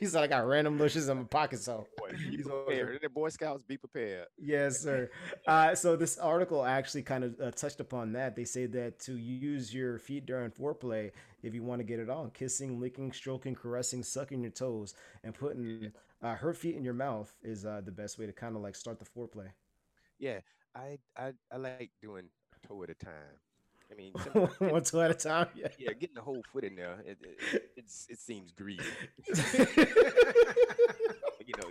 he's 0.00 0.14
like, 0.14 0.24
I 0.24 0.26
got 0.26 0.46
random 0.46 0.79
lotions 0.79 1.09
in 1.09 1.16
my 1.16 1.24
pocket, 1.24 1.61
so 1.61 1.87
Boy, 1.96 2.11
be 2.11 2.37
He's 2.37 2.46
prepared. 2.46 3.00
The 3.02 3.09
Boy 3.09 3.29
Scouts, 3.29 3.62
be 3.62 3.76
prepared. 3.76 4.26
Yes, 4.38 4.81
sir. 4.81 5.11
Uh, 5.46 5.74
so 5.74 5.96
this 5.96 6.18
article 6.18 6.64
actually 6.64 7.02
kind 7.02 7.24
of 7.24 7.40
uh, 7.40 7.50
touched 7.52 7.81
upon 7.81 8.12
that. 8.12 8.37
They 8.37 8.44
say 8.44 8.66
that 8.66 8.98
to 9.00 9.16
use 9.16 9.72
your 9.72 9.98
feet 9.98 10.26
during 10.26 10.50
foreplay, 10.50 11.12
if 11.42 11.55
you 11.55 11.62
want 11.62 11.81
to 11.81 11.85
get 11.85 12.00
it 12.00 12.11
on, 12.11 12.31
kissing, 12.31 12.81
licking, 12.81 13.12
stroking, 13.12 13.55
caressing, 13.55 14.02
sucking 14.02 14.42
your 14.42 14.50
toes, 14.50 14.94
and 15.22 15.35
putting 15.35 15.92
uh, 16.22 16.35
her 16.35 16.52
feet 16.52 16.76
in 16.76 16.85
your 16.85 16.94
mouth 16.94 17.33
is 17.42 17.64
uh, 17.64 17.81
the 17.85 17.92
best 17.92 18.18
way 18.18 18.26
to 18.26 18.33
kind 18.33 18.57
of 18.57 18.62
like 18.62 18.74
start 18.74 18.98
the 18.98 19.05
foreplay. 19.05 19.48
Yeah, 20.18 20.40
I, 20.74 20.98
I 21.16 21.33
I 21.52 21.57
like 21.57 21.90
doing 22.00 22.29
toe 22.66 22.83
at 22.83 22.90
a 22.90 22.94
time. 22.94 23.12
I 23.90 23.94
mean, 23.94 24.12
One 24.72 24.83
toe 24.83 25.01
at 25.03 25.11
a 25.11 25.14
time. 25.14 25.49
Yeah. 25.55 25.68
yeah, 25.79 25.92
getting 25.92 26.14
the 26.16 26.20
whole 26.22 26.42
foot 26.53 26.64
in 26.64 26.75
there, 26.77 26.96
it, 27.07 27.18
it, 27.53 27.70
it's 27.77 28.07
it 28.11 28.18
seems 28.18 28.51
greedy. 28.53 28.83
you 31.46 31.55
know, 31.59 31.70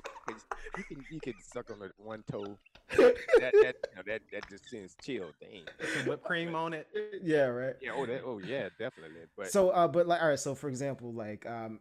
you 0.78 0.84
can 0.84 1.06
you 1.12 1.20
can 1.20 1.34
suck 1.42 1.70
on 1.72 1.80
the 1.80 1.92
one 1.98 2.24
toe. 2.32 2.58
That 2.98 3.16
that 3.40 3.76
you 3.90 3.96
know, 3.96 4.02
that 4.08 4.22
that 4.32 4.50
just 4.50 4.70
seems 4.70 4.96
chill. 5.04 5.32
Dang. 5.42 5.64
Some 5.94 6.06
whipped 6.08 6.24
cream 6.24 6.56
on 6.56 6.74
it. 6.74 6.88
yeah. 7.24 7.46
Right. 7.46 7.76
Yeah. 7.82 7.92
Oh, 7.96 8.06
that. 8.06 8.22
Oh, 8.26 8.38
yeah. 8.40 8.70
Definitely. 8.80 9.22
But 9.38 9.52
so 9.52 9.70
uh 9.70 9.88
but 9.88 10.08
like 10.08 10.22
all 10.22 10.30
right 10.30 10.40
so 10.40 10.56
for 10.56 10.70
example 10.70 11.12
like 11.14 11.46
um 11.46 11.80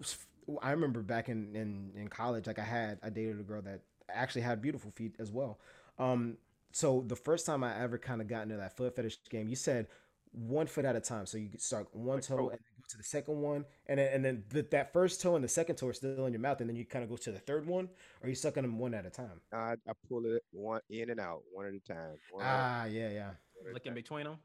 s- 0.00 0.18
i 0.62 0.70
remember 0.72 1.00
back 1.02 1.28
in 1.28 1.54
in 1.54 1.92
in 1.96 2.08
college 2.08 2.46
like 2.46 2.58
i 2.58 2.64
had 2.64 2.98
i 3.02 3.08
dated 3.08 3.38
a 3.38 3.42
girl 3.42 3.62
that 3.62 3.80
actually 4.10 4.42
had 4.42 4.60
beautiful 4.60 4.90
feet 4.90 5.14
as 5.20 5.30
well 5.30 5.58
um 5.98 6.36
so 6.72 7.04
the 7.06 7.16
first 7.16 7.46
time 7.46 7.62
i 7.62 7.78
ever 7.80 7.98
kind 7.98 8.20
of 8.20 8.26
got 8.26 8.42
into 8.42 8.56
that 8.56 8.76
foot 8.76 8.94
fetish 8.96 9.18
game 9.30 9.48
you 9.48 9.56
said 9.56 9.86
one 10.32 10.66
foot 10.66 10.84
at 10.86 10.96
a 10.96 11.00
time 11.00 11.26
so 11.26 11.36
you 11.36 11.50
start 11.58 11.86
one 11.92 12.20
toe 12.20 12.36
toe. 12.36 12.48
and 12.48 12.58
then 12.58 12.72
go 12.78 12.84
to 12.88 12.96
the 12.96 13.04
second 13.04 13.38
one 13.40 13.64
and 13.86 13.98
then 13.98 14.12
and 14.14 14.24
then 14.24 14.42
the, 14.48 14.62
that 14.70 14.92
first 14.92 15.20
toe 15.20 15.34
and 15.36 15.44
the 15.44 15.48
second 15.48 15.76
toe 15.76 15.88
are 15.88 15.92
still 15.92 16.24
in 16.26 16.32
your 16.32 16.40
mouth 16.40 16.60
and 16.60 16.68
then 16.70 16.76
you 16.76 16.86
kind 16.86 17.02
of 17.04 17.10
go 17.10 17.16
to 17.16 17.30
the 17.30 17.38
third 17.38 17.66
one 17.66 17.86
or 18.22 18.28
you 18.30 18.34
sucking 18.34 18.62
them 18.62 18.78
one 18.78 18.94
at 18.94 19.04
a 19.04 19.10
time 19.10 19.40
I, 19.52 19.74
I 19.86 19.92
pull 20.08 20.24
it 20.24 20.42
one 20.50 20.80
in 20.88 21.10
and 21.10 21.20
out, 21.20 21.42
one 21.52 21.66
at 21.66 21.74
a 21.74 21.80
time. 21.80 22.16
one 22.30 22.44
at 22.44 22.48
ah 22.50 22.84
yeah 22.86 23.10
yeah 23.10 23.26
one 23.54 23.66
at 23.66 23.70
a 23.70 23.74
Look 23.74 23.86
in 23.86 23.94
between 23.94 24.24
them. 24.24 24.36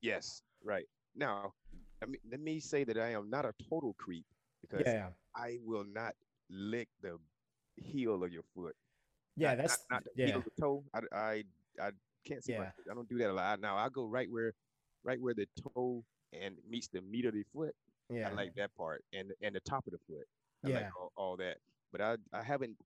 Yes, 0.00 0.42
right. 0.64 0.86
Now, 1.14 1.52
let 2.00 2.10
me, 2.10 2.18
let 2.30 2.40
me 2.40 2.58
say 2.58 2.84
that 2.84 2.96
I 2.96 3.10
am 3.10 3.28
not 3.28 3.44
a 3.44 3.52
total 3.68 3.94
creep 3.98 4.24
because 4.62 4.82
yeah 4.86 4.92
yeah 4.94 5.08
I 5.36 5.58
will 5.64 5.84
not 5.92 6.14
lick 6.50 6.88
the 7.02 7.18
heel 7.76 8.22
of 8.24 8.32
your 8.32 8.42
foot. 8.54 8.74
yeah 9.36 9.48
Not- 9.50 9.56
that's 9.58 9.78
not, 9.90 9.96
not 9.96 10.04
the 10.04 10.10
yeah 10.16 10.26
heel 10.28 10.38
of 10.38 10.44
the 10.44 10.50
toe. 10.60 10.84
I, 10.94 11.00
I, 11.16 11.42
I 11.80 11.90
can't 12.26 12.42
see 12.44 12.52
Yeah. 12.52 12.70
I 12.90 12.94
don't 12.94 13.08
do 13.08 13.18
that 13.18 13.30
a 13.30 13.32
lot. 13.32 13.60
Now 13.60 13.76
I 13.76 13.88
go 13.88 14.04
right 14.06 14.30
where, 14.30 14.54
right 15.04 15.20
where 15.20 15.34
the 15.34 15.46
toe 15.74 16.04
and 16.32 16.56
meets 16.68 16.88
the 16.88 17.00
meat 17.02 17.24
of 17.26 17.34
the 17.34 17.44
foot. 17.52 17.74
yeah 18.10 18.28
I 18.28 18.32
like 18.32 18.54
that 18.56 18.74
part 18.76 19.04
and 19.12 19.32
and 19.42 19.54
the 19.54 19.60
top 19.60 19.86
of 19.86 19.92
the 19.92 19.98
foot. 20.08 20.26
I 20.64 20.68
Yeah. 20.68 20.76
like 20.76 20.96
all, 20.96 21.12
all 21.16 21.36
that. 21.38 21.58
But 21.92 22.00
I 22.00 22.16
I 22.32 22.42
haven't. 22.42 22.76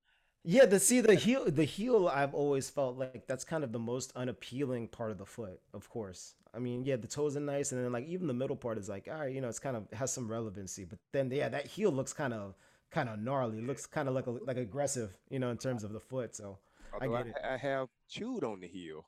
Yeah, 0.45 0.65
the 0.67 0.79
see 0.79 1.01
the 1.01 1.15
heel 1.17 1.45
the 1.51 1.65
heel 1.65 2.09
I've 2.09 2.35
always 2.35 2.71
felt 2.71 2.97
like 2.97 3.27
that's 3.27 3.45
kind 3.45 3.65
of 3.65 3.73
the 3.73 3.79
most 3.81 4.13
unappealing 4.15 4.89
part 4.89 5.11
of 5.11 5.19
the 5.19 5.27
foot, 5.27 5.61
of 5.75 5.89
course. 5.91 6.35
I 6.55 6.59
mean, 6.59 6.85
yeah, 6.85 6.97
the 6.97 7.09
toes 7.09 7.37
are 7.37 7.41
nice 7.41 7.73
and 7.73 7.85
then 7.85 7.93
like 7.93 8.07
even 8.07 8.27
the 8.29 8.35
middle 8.35 8.57
part 8.57 8.79
is 8.79 8.89
like, 8.89 9.09
all 9.11 9.19
right, 9.21 9.33
you 9.35 9.41
know, 9.41 9.49
it's 9.49 9.59
kind 9.59 9.77
of 9.77 9.87
has 9.93 10.13
some 10.13 10.31
relevancy. 10.31 10.85
But 10.85 10.99
then 11.13 11.31
yeah, 11.31 11.49
that 11.49 11.67
heel 11.67 11.91
looks 11.91 12.13
kind 12.13 12.33
of 12.33 12.55
kind 12.91 13.09
of 13.09 13.19
gnarly. 13.19 13.61
Looks 13.61 13.87
kind 13.87 14.09
of 14.09 14.15
like 14.15 14.27
a, 14.27 14.31
like 14.31 14.57
aggressive, 14.57 15.17
you 15.29 15.39
know, 15.41 15.51
in 15.51 15.59
terms 15.59 15.83
of 15.85 15.93
the 15.93 16.01
foot. 16.01 16.35
So 16.37 16.59
Although 16.93 17.15
I, 17.15 17.23
get 17.23 17.27
it. 17.29 17.35
I 17.45 17.57
have 17.57 17.89
chewed 18.09 18.45
on 18.45 18.61
the 18.61 18.69
heel. 18.69 19.07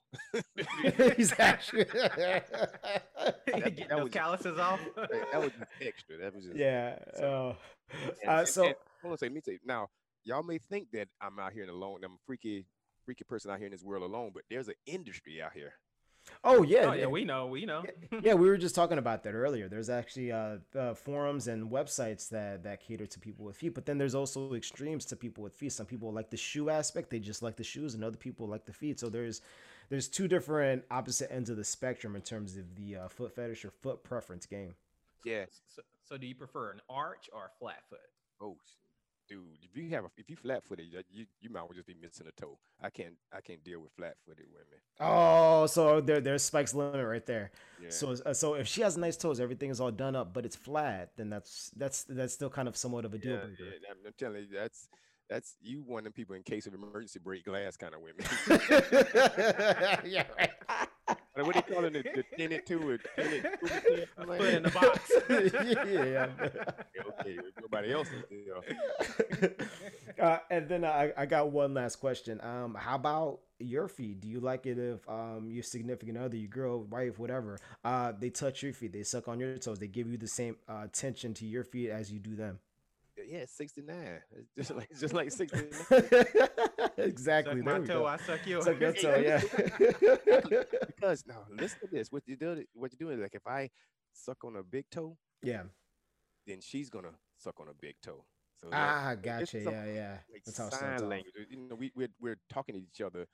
he's 1.16 1.32
actually 1.38 1.84
Getting 1.84 3.76
that 3.76 3.88
those 3.88 4.04
was- 4.04 4.12
calluses 4.12 4.58
off. 4.58 4.80
that 4.96 5.10
that 5.32 5.40
was 5.40 5.50
just 5.58 5.70
extra. 5.80 6.16
That 6.18 6.34
was 6.34 6.44
just 6.44 6.56
yeah. 6.56 6.98
So- 7.16 7.56
Uh, 7.90 7.94
And- 7.94 8.28
uh, 8.28 8.32
and- 8.40 8.48
so 8.48 8.64
and 8.64 8.74
hold 9.02 9.12
on, 9.12 9.18
say 9.18 9.28
me 9.28 9.40
say 9.44 9.58
now, 9.64 9.88
y'all 10.24 10.42
may 10.42 10.58
think 10.58 10.90
that 10.92 11.08
I'm 11.20 11.38
out 11.38 11.52
here 11.52 11.62
in 11.62 11.68
alone. 11.70 12.00
I'm 12.04 12.12
a 12.12 12.18
freaky, 12.26 12.66
freaky 13.04 13.24
person 13.24 13.50
out 13.50 13.58
here 13.58 13.66
in 13.66 13.72
this 13.72 13.82
world 13.82 14.02
alone, 14.02 14.30
but 14.34 14.42
there's 14.50 14.68
an 14.68 14.74
industry 14.86 15.40
out 15.40 15.52
here. 15.54 15.72
Oh 16.44 16.62
yeah, 16.62 16.78
oh 16.80 16.92
yeah, 16.92 17.00
yeah. 17.00 17.06
we 17.06 17.24
know, 17.24 17.46
we 17.46 17.64
know. 17.64 17.84
yeah, 18.22 18.34
we 18.34 18.48
were 18.48 18.56
just 18.56 18.74
talking 18.74 18.98
about 18.98 19.22
that 19.24 19.34
earlier. 19.34 19.68
There's 19.68 19.90
actually 19.90 20.32
uh, 20.32 20.56
uh, 20.76 20.94
forums 20.94 21.48
and 21.48 21.70
websites 21.70 22.28
that 22.30 22.62
that 22.64 22.80
cater 22.80 23.06
to 23.06 23.18
people 23.18 23.44
with 23.44 23.56
feet, 23.56 23.74
but 23.74 23.86
then 23.86 23.98
there's 23.98 24.14
also 24.14 24.54
extremes 24.54 25.04
to 25.06 25.16
people 25.16 25.44
with 25.44 25.54
feet. 25.54 25.72
Some 25.72 25.86
people 25.86 26.12
like 26.12 26.30
the 26.30 26.36
shoe 26.36 26.70
aspect; 26.70 27.10
they 27.10 27.18
just 27.18 27.42
like 27.42 27.56
the 27.56 27.64
shoes, 27.64 27.94
and 27.94 28.04
other 28.04 28.16
people 28.16 28.46
like 28.46 28.66
the 28.66 28.72
feet. 28.72 29.00
So 29.00 29.08
there's 29.08 29.40
there's 29.88 30.08
two 30.08 30.28
different 30.28 30.84
opposite 30.90 31.32
ends 31.32 31.50
of 31.50 31.56
the 31.56 31.64
spectrum 31.64 32.16
in 32.16 32.22
terms 32.22 32.56
of 32.56 32.74
the 32.76 32.96
uh, 32.96 33.08
foot 33.08 33.34
fetish 33.34 33.64
or 33.64 33.70
foot 33.70 34.02
preference 34.04 34.46
game. 34.46 34.74
Yeah. 35.24 35.46
So, 35.68 35.82
so 36.04 36.16
do 36.16 36.26
you 36.26 36.34
prefer 36.34 36.70
an 36.70 36.80
arch 36.88 37.28
or 37.32 37.46
a 37.46 37.58
flat 37.58 37.82
foot? 37.88 38.00
Oh, 38.40 38.56
dude, 39.28 39.58
if 39.62 39.76
you 39.76 39.90
have 39.90 40.04
a, 40.04 40.08
if 40.16 40.28
you 40.30 40.36
flat 40.36 40.64
footed, 40.64 40.86
you 41.10 41.26
you 41.40 41.50
might 41.50 41.62
well 41.62 41.72
just 41.74 41.86
be 41.86 41.94
missing 42.00 42.26
a 42.26 42.40
toe. 42.40 42.58
I 42.80 42.90
can't 42.90 43.14
I 43.32 43.40
can't 43.40 43.62
deal 43.62 43.80
with 43.80 43.92
flat 43.92 44.16
footed 44.26 44.46
women. 44.50 44.80
Oh, 45.00 45.66
so 45.66 46.00
there 46.00 46.20
there's 46.20 46.42
Spike's 46.42 46.74
limit 46.74 47.06
right 47.06 47.24
there. 47.24 47.50
Yeah. 47.82 47.90
So 47.90 48.16
uh, 48.24 48.32
so 48.32 48.54
if 48.54 48.66
she 48.66 48.80
has 48.82 48.96
nice 48.96 49.16
toes, 49.16 49.40
everything 49.40 49.70
is 49.70 49.80
all 49.80 49.90
done 49.90 50.16
up, 50.16 50.32
but 50.32 50.44
it's 50.44 50.56
flat, 50.56 51.10
then 51.16 51.30
that's 51.30 51.70
that's 51.76 52.04
that's 52.04 52.34
still 52.34 52.50
kind 52.50 52.68
of 52.68 52.76
somewhat 52.76 53.04
of 53.04 53.14
a 53.14 53.18
deal 53.18 53.34
yeah, 53.34 53.44
breaker. 53.44 53.64
yeah, 53.64 53.90
I'm, 53.90 53.96
I'm 54.06 54.14
telling 54.18 54.42
you, 54.42 54.48
that's 54.52 54.88
that's 55.28 55.56
you 55.60 55.82
one 55.86 56.00
of 56.00 56.04
them 56.04 56.12
people 56.12 56.34
in 56.34 56.42
case 56.42 56.66
of 56.66 56.74
emergency 56.74 57.18
break 57.18 57.44
glass 57.44 57.76
kind 57.76 57.94
of 57.94 58.00
women. 58.00 58.24
yeah, 60.10 60.24
right. 60.38 60.50
What 61.46 61.54
what 61.54 61.66
they 61.66 61.74
calling 61.74 61.94
it? 61.94 62.06
The 62.14 62.24
tenant 62.36 62.66
two 62.66 62.90
or 62.90 62.98
tenant 62.98 63.46
two? 63.60 63.66
or 63.66 64.06
something 64.16 64.46
A 64.46 64.56
in 64.56 64.62
the 64.64 64.70
box. 64.70 65.12
yeah. 65.30 66.28
Yeah, 66.94 67.02
okay, 67.20 67.38
nobody 67.60 67.92
else 67.92 68.08
is 68.08 68.46
there. 69.38 69.54
uh, 70.20 70.38
and 70.50 70.68
then 70.68 70.84
I, 70.84 71.12
I 71.16 71.26
got 71.26 71.50
one 71.50 71.74
last 71.74 71.96
question. 71.96 72.40
Um, 72.42 72.74
how 72.74 72.96
about 72.96 73.40
your 73.58 73.88
feet? 73.88 74.20
Do 74.20 74.28
you 74.28 74.40
like 74.40 74.66
it 74.66 74.78
if 74.78 75.08
um 75.08 75.48
your 75.50 75.62
significant 75.62 76.18
other, 76.18 76.36
your 76.36 76.48
girl, 76.48 76.82
wife, 76.82 77.18
whatever, 77.18 77.58
uh, 77.84 78.12
they 78.18 78.30
touch 78.30 78.62
your 78.62 78.72
feet, 78.72 78.92
they 78.92 79.02
suck 79.02 79.28
on 79.28 79.40
your 79.40 79.56
toes, 79.58 79.78
they 79.78 79.86
give 79.86 80.10
you 80.10 80.16
the 80.16 80.28
same 80.28 80.56
uh, 80.68 80.82
attention 80.84 81.34
to 81.34 81.46
your 81.46 81.64
feet 81.64 81.90
as 81.90 82.12
you 82.12 82.18
do 82.18 82.34
them? 82.34 82.58
Yeah, 83.30 83.44
69. 83.46 83.94
It's 84.32 84.48
just 84.56 84.70
like 84.74 84.88
it's 84.90 85.00
just 85.00 85.12
like 85.14 85.30
69. 85.30 85.66
exactly. 86.98 87.56
Suck 87.56 87.64
my 87.64 87.78
toe, 87.78 87.86
go. 87.86 88.06
I 88.06 88.16
suck 88.16 88.46
yours. 88.46 88.64
Suck 88.64 88.80
your 88.80 88.92
toe, 88.94 89.16
yeah. 89.16 89.40
because 90.86 91.24
now 91.26 91.44
listen 91.50 91.80
to 91.80 91.88
this. 91.92 92.10
What 92.10 92.22
you 92.26 92.36
do 92.36 92.64
what 92.74 92.90
you're 92.98 93.08
doing 93.08 93.20
like 93.20 93.34
if 93.34 93.46
I 93.46 93.68
suck 94.14 94.44
on 94.44 94.56
a 94.56 94.62
big 94.62 94.86
toe, 94.90 95.16
yeah. 95.42 95.64
then 96.46 96.60
she's 96.62 96.88
gonna 96.88 97.12
suck 97.36 97.60
on 97.60 97.68
a 97.68 97.74
big 97.78 97.96
toe. 98.02 98.24
So 98.60 98.68
that- 98.70 98.76
Ah, 98.76 99.10
it's 99.12 99.20
gotcha. 99.20 99.60
Yeah, 99.60 99.84
yeah. 99.86 100.16
like 100.32 100.42
That's 100.44 100.58
how 100.58 100.70
sign 100.70 100.78
starts 100.78 101.02
off. 101.02 101.08
language. 101.10 101.34
You 101.50 101.68
know, 101.68 101.76
we 101.76 101.92
we're, 101.94 102.08
we're 102.20 102.38
talking 102.50 102.74
to 102.76 102.80
each 102.80 103.00
other 103.02 103.26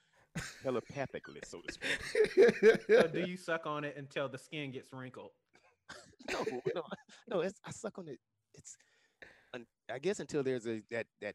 telepathically, 0.63 1.41
so 1.45 1.61
to 1.61 1.73
speak. 1.73 2.83
so 2.89 3.07
do 3.07 3.21
you 3.21 3.37
suck 3.37 3.65
on 3.67 3.85
it 3.85 3.95
until 3.97 4.29
the 4.29 4.39
skin 4.39 4.73
gets 4.73 4.89
wrinkled? 4.93 5.31
no, 6.33 6.45
no, 6.75 6.83
no. 7.29 7.41
It's, 7.41 7.61
I 7.65 7.71
suck 7.71 7.99
on 7.99 8.09
it. 8.09 8.19
It's, 8.55 8.77
un, 8.77 8.94
I 9.90 9.99
guess 9.99 10.20
until 10.20 10.42
there's 10.42 10.66
a 10.66 10.83
that 10.90 11.07
that 11.20 11.35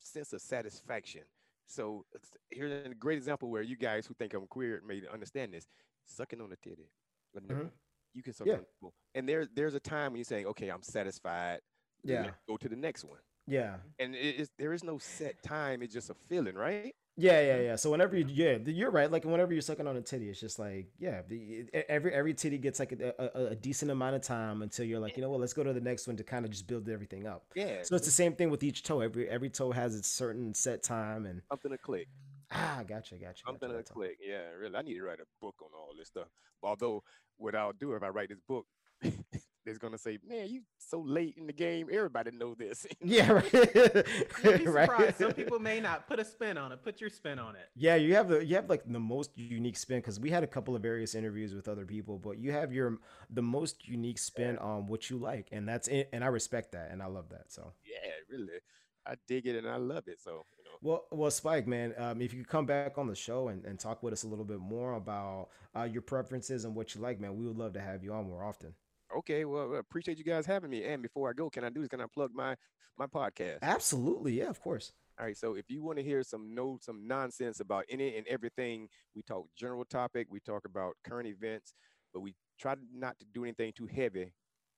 sense 0.00 0.32
of 0.32 0.40
satisfaction. 0.40 1.22
So 1.66 2.04
here's 2.50 2.86
a 2.86 2.94
great 2.94 3.18
example 3.18 3.50
where 3.50 3.62
you 3.62 3.76
guys 3.76 4.06
who 4.06 4.14
think 4.14 4.32
I'm 4.34 4.46
queer 4.46 4.80
may 4.86 5.02
understand 5.12 5.52
this. 5.52 5.66
Sucking 6.06 6.40
on 6.40 6.50
a 6.52 6.56
titty. 6.56 6.90
Mhm. 7.36 7.70
You 8.14 8.22
can 8.22 8.32
suck 8.32 8.46
Yeah. 8.46 8.60
on 8.82 8.90
and 9.14 9.28
there 9.28 9.46
there's 9.46 9.74
a 9.74 9.80
time 9.80 10.12
when 10.12 10.16
you're 10.18 10.24
saying, 10.24 10.46
okay, 10.46 10.70
I'm 10.70 10.82
satisfied. 10.82 11.60
Yeah. 12.04 12.30
go 12.46 12.56
to 12.56 12.68
the 12.68 12.76
next 12.76 13.04
one. 13.04 13.20
Yeah. 13.48 13.76
and 13.98 14.14
it 14.14 14.36
is 14.36 14.50
there 14.58 14.72
is 14.72 14.84
no 14.84 14.98
set 14.98 15.42
time. 15.42 15.82
It's 15.82 15.94
just 15.94 16.10
a 16.10 16.14
feeling, 16.28 16.54
right? 16.54 16.94
Yeah, 17.20 17.40
yeah, 17.40 17.60
yeah. 17.60 17.76
So 17.76 17.90
whenever 17.90 18.16
you, 18.16 18.24
yeah, 18.28 18.58
you're 18.64 18.92
right. 18.92 19.10
Like 19.10 19.24
whenever 19.24 19.52
you're 19.52 19.60
sucking 19.60 19.88
on 19.88 19.96
a 19.96 20.00
titty, 20.00 20.28
it's 20.30 20.38
just 20.38 20.60
like, 20.60 20.86
yeah, 21.00 21.22
the, 21.26 21.66
every 21.88 22.14
every 22.14 22.32
titty 22.32 22.58
gets 22.58 22.78
like 22.78 22.92
a, 22.92 23.12
a, 23.18 23.46
a 23.46 23.54
decent 23.56 23.90
amount 23.90 24.14
of 24.14 24.22
time 24.22 24.62
until 24.62 24.84
you're 24.84 25.00
like, 25.00 25.16
you 25.16 25.22
know 25.22 25.30
what, 25.30 25.40
let's 25.40 25.52
go 25.52 25.64
to 25.64 25.72
the 25.72 25.80
next 25.80 26.06
one 26.06 26.16
to 26.16 26.22
kind 26.22 26.44
of 26.44 26.52
just 26.52 26.68
build 26.68 26.88
everything 26.88 27.26
up. 27.26 27.46
Yeah. 27.56 27.82
So 27.82 27.96
it's 27.96 28.04
the 28.06 28.12
same 28.12 28.34
thing 28.34 28.50
with 28.50 28.62
each 28.62 28.84
toe. 28.84 29.00
Every 29.00 29.28
every 29.28 29.50
toe 29.50 29.72
has 29.72 29.96
its 29.96 30.06
certain 30.08 30.54
set 30.54 30.84
time, 30.84 31.26
and 31.26 31.42
something 31.50 31.72
to 31.72 31.78
click. 31.78 32.06
ah, 32.52 32.82
gotcha, 32.86 33.16
gotcha. 33.16 33.42
Something 33.44 33.70
gotcha, 33.70 33.82
to 33.82 33.92
click. 33.92 34.18
Yeah, 34.24 34.50
really. 34.56 34.76
I 34.76 34.82
need 34.82 34.94
to 34.94 35.02
write 35.02 35.18
a 35.18 35.26
book 35.40 35.56
on 35.60 35.70
all 35.74 35.88
this 35.98 36.06
stuff. 36.06 36.28
Although, 36.62 37.02
what 37.36 37.56
I'll 37.56 37.72
do 37.72 37.94
if 37.94 38.02
I 38.04 38.08
write 38.10 38.28
this 38.28 38.38
book, 38.46 38.66
they're 39.68 39.78
gonna 39.78 39.98
say, 39.98 40.18
"Man, 40.26 40.48
you 40.48 40.62
so 40.78 41.00
late 41.00 41.36
in 41.36 41.46
the 41.46 41.52
game. 41.52 41.88
Everybody 41.90 42.30
know 42.30 42.54
this." 42.54 42.86
Yeah, 43.00 43.32
right. 43.32 43.52
You'll 43.52 44.58
be 44.58 44.64
surprised. 44.64 44.90
right. 44.90 45.18
Some 45.18 45.32
people 45.32 45.58
may 45.58 45.80
not 45.80 46.08
put 46.08 46.18
a 46.18 46.24
spin 46.24 46.58
on 46.58 46.72
it. 46.72 46.82
Put 46.82 47.00
your 47.00 47.10
spin 47.10 47.38
on 47.38 47.54
it. 47.54 47.68
Yeah, 47.76 47.94
you 47.96 48.14
have 48.14 48.28
the 48.28 48.44
you 48.44 48.56
have 48.56 48.68
like 48.68 48.82
the 48.86 48.98
most 48.98 49.30
unique 49.36 49.76
spin 49.76 49.98
because 49.98 50.18
we 50.18 50.30
had 50.30 50.42
a 50.42 50.46
couple 50.46 50.74
of 50.74 50.82
various 50.82 51.14
interviews 51.14 51.54
with 51.54 51.68
other 51.68 51.86
people, 51.86 52.18
but 52.18 52.38
you 52.38 52.52
have 52.52 52.72
your 52.72 52.98
the 53.30 53.42
most 53.42 53.86
unique 53.86 54.18
spin 54.18 54.58
on 54.58 54.86
what 54.86 55.10
you 55.10 55.18
like, 55.18 55.48
and 55.52 55.68
that's 55.68 55.88
it. 55.88 56.08
And 56.12 56.24
I 56.24 56.28
respect 56.28 56.72
that, 56.72 56.90
and 56.90 57.02
I 57.02 57.06
love 57.06 57.28
that. 57.30 57.52
So, 57.52 57.72
yeah, 57.84 58.10
really. 58.30 58.58
I 59.06 59.14
dig 59.26 59.46
it 59.46 59.56
and 59.56 59.66
I 59.66 59.76
love 59.76 60.06
it. 60.06 60.20
So 60.20 60.44
you 60.58 60.64
know, 60.64 60.70
well, 60.82 61.06
well, 61.10 61.30
Spike, 61.30 61.66
man, 61.66 61.94
um, 61.96 62.20
if 62.20 62.34
you 62.34 62.40
could 62.40 62.48
come 62.48 62.66
back 62.66 62.98
on 62.98 63.06
the 63.06 63.14
show 63.14 63.48
and, 63.48 63.64
and 63.64 63.78
talk 63.80 64.02
with 64.02 64.12
us 64.12 64.24
a 64.24 64.28
little 64.28 64.44
bit 64.44 64.60
more 64.60 64.94
about 64.94 65.48
uh, 65.74 65.84
your 65.84 66.02
preferences 66.02 66.64
and 66.64 66.74
what 66.74 66.94
you 66.94 67.00
like, 67.00 67.18
man, 67.18 67.36
we 67.36 67.46
would 67.46 67.56
love 67.56 67.72
to 67.72 67.80
have 67.80 68.04
you 68.04 68.12
on 68.12 68.28
more 68.28 68.44
often. 68.44 68.74
Okay. 69.18 69.44
Well, 69.44 69.74
I 69.74 69.78
appreciate 69.78 70.18
you 70.18 70.24
guys 70.24 70.46
having 70.46 70.70
me. 70.70 70.84
And 70.84 71.02
before 71.02 71.30
I 71.30 71.32
go, 71.32 71.50
can 71.50 71.64
I 71.64 71.70
do 71.70 71.80
this? 71.80 71.88
Can 71.88 72.00
I 72.00 72.06
plug 72.12 72.30
my 72.34 72.56
my 72.98 73.06
podcast? 73.06 73.58
Absolutely, 73.62 74.38
yeah, 74.38 74.48
of 74.48 74.60
course. 74.60 74.92
All 75.18 75.26
right. 75.26 75.36
So 75.36 75.54
if 75.54 75.68
you 75.68 75.82
want 75.82 75.98
to 75.98 76.04
hear 76.04 76.22
some 76.22 76.54
no 76.54 76.78
some 76.80 77.06
nonsense 77.06 77.60
about 77.60 77.84
any 77.88 78.16
and 78.16 78.26
everything, 78.28 78.88
we 79.14 79.22
talk 79.22 79.46
general 79.56 79.84
topic. 79.84 80.28
We 80.30 80.40
talk 80.40 80.64
about 80.64 80.94
current 81.04 81.28
events, 81.28 81.74
but 82.12 82.20
we 82.20 82.34
try 82.60 82.74
not 82.94 83.18
to 83.18 83.26
do 83.32 83.44
anything 83.44 83.72
too 83.76 83.86
heavy. 83.86 84.32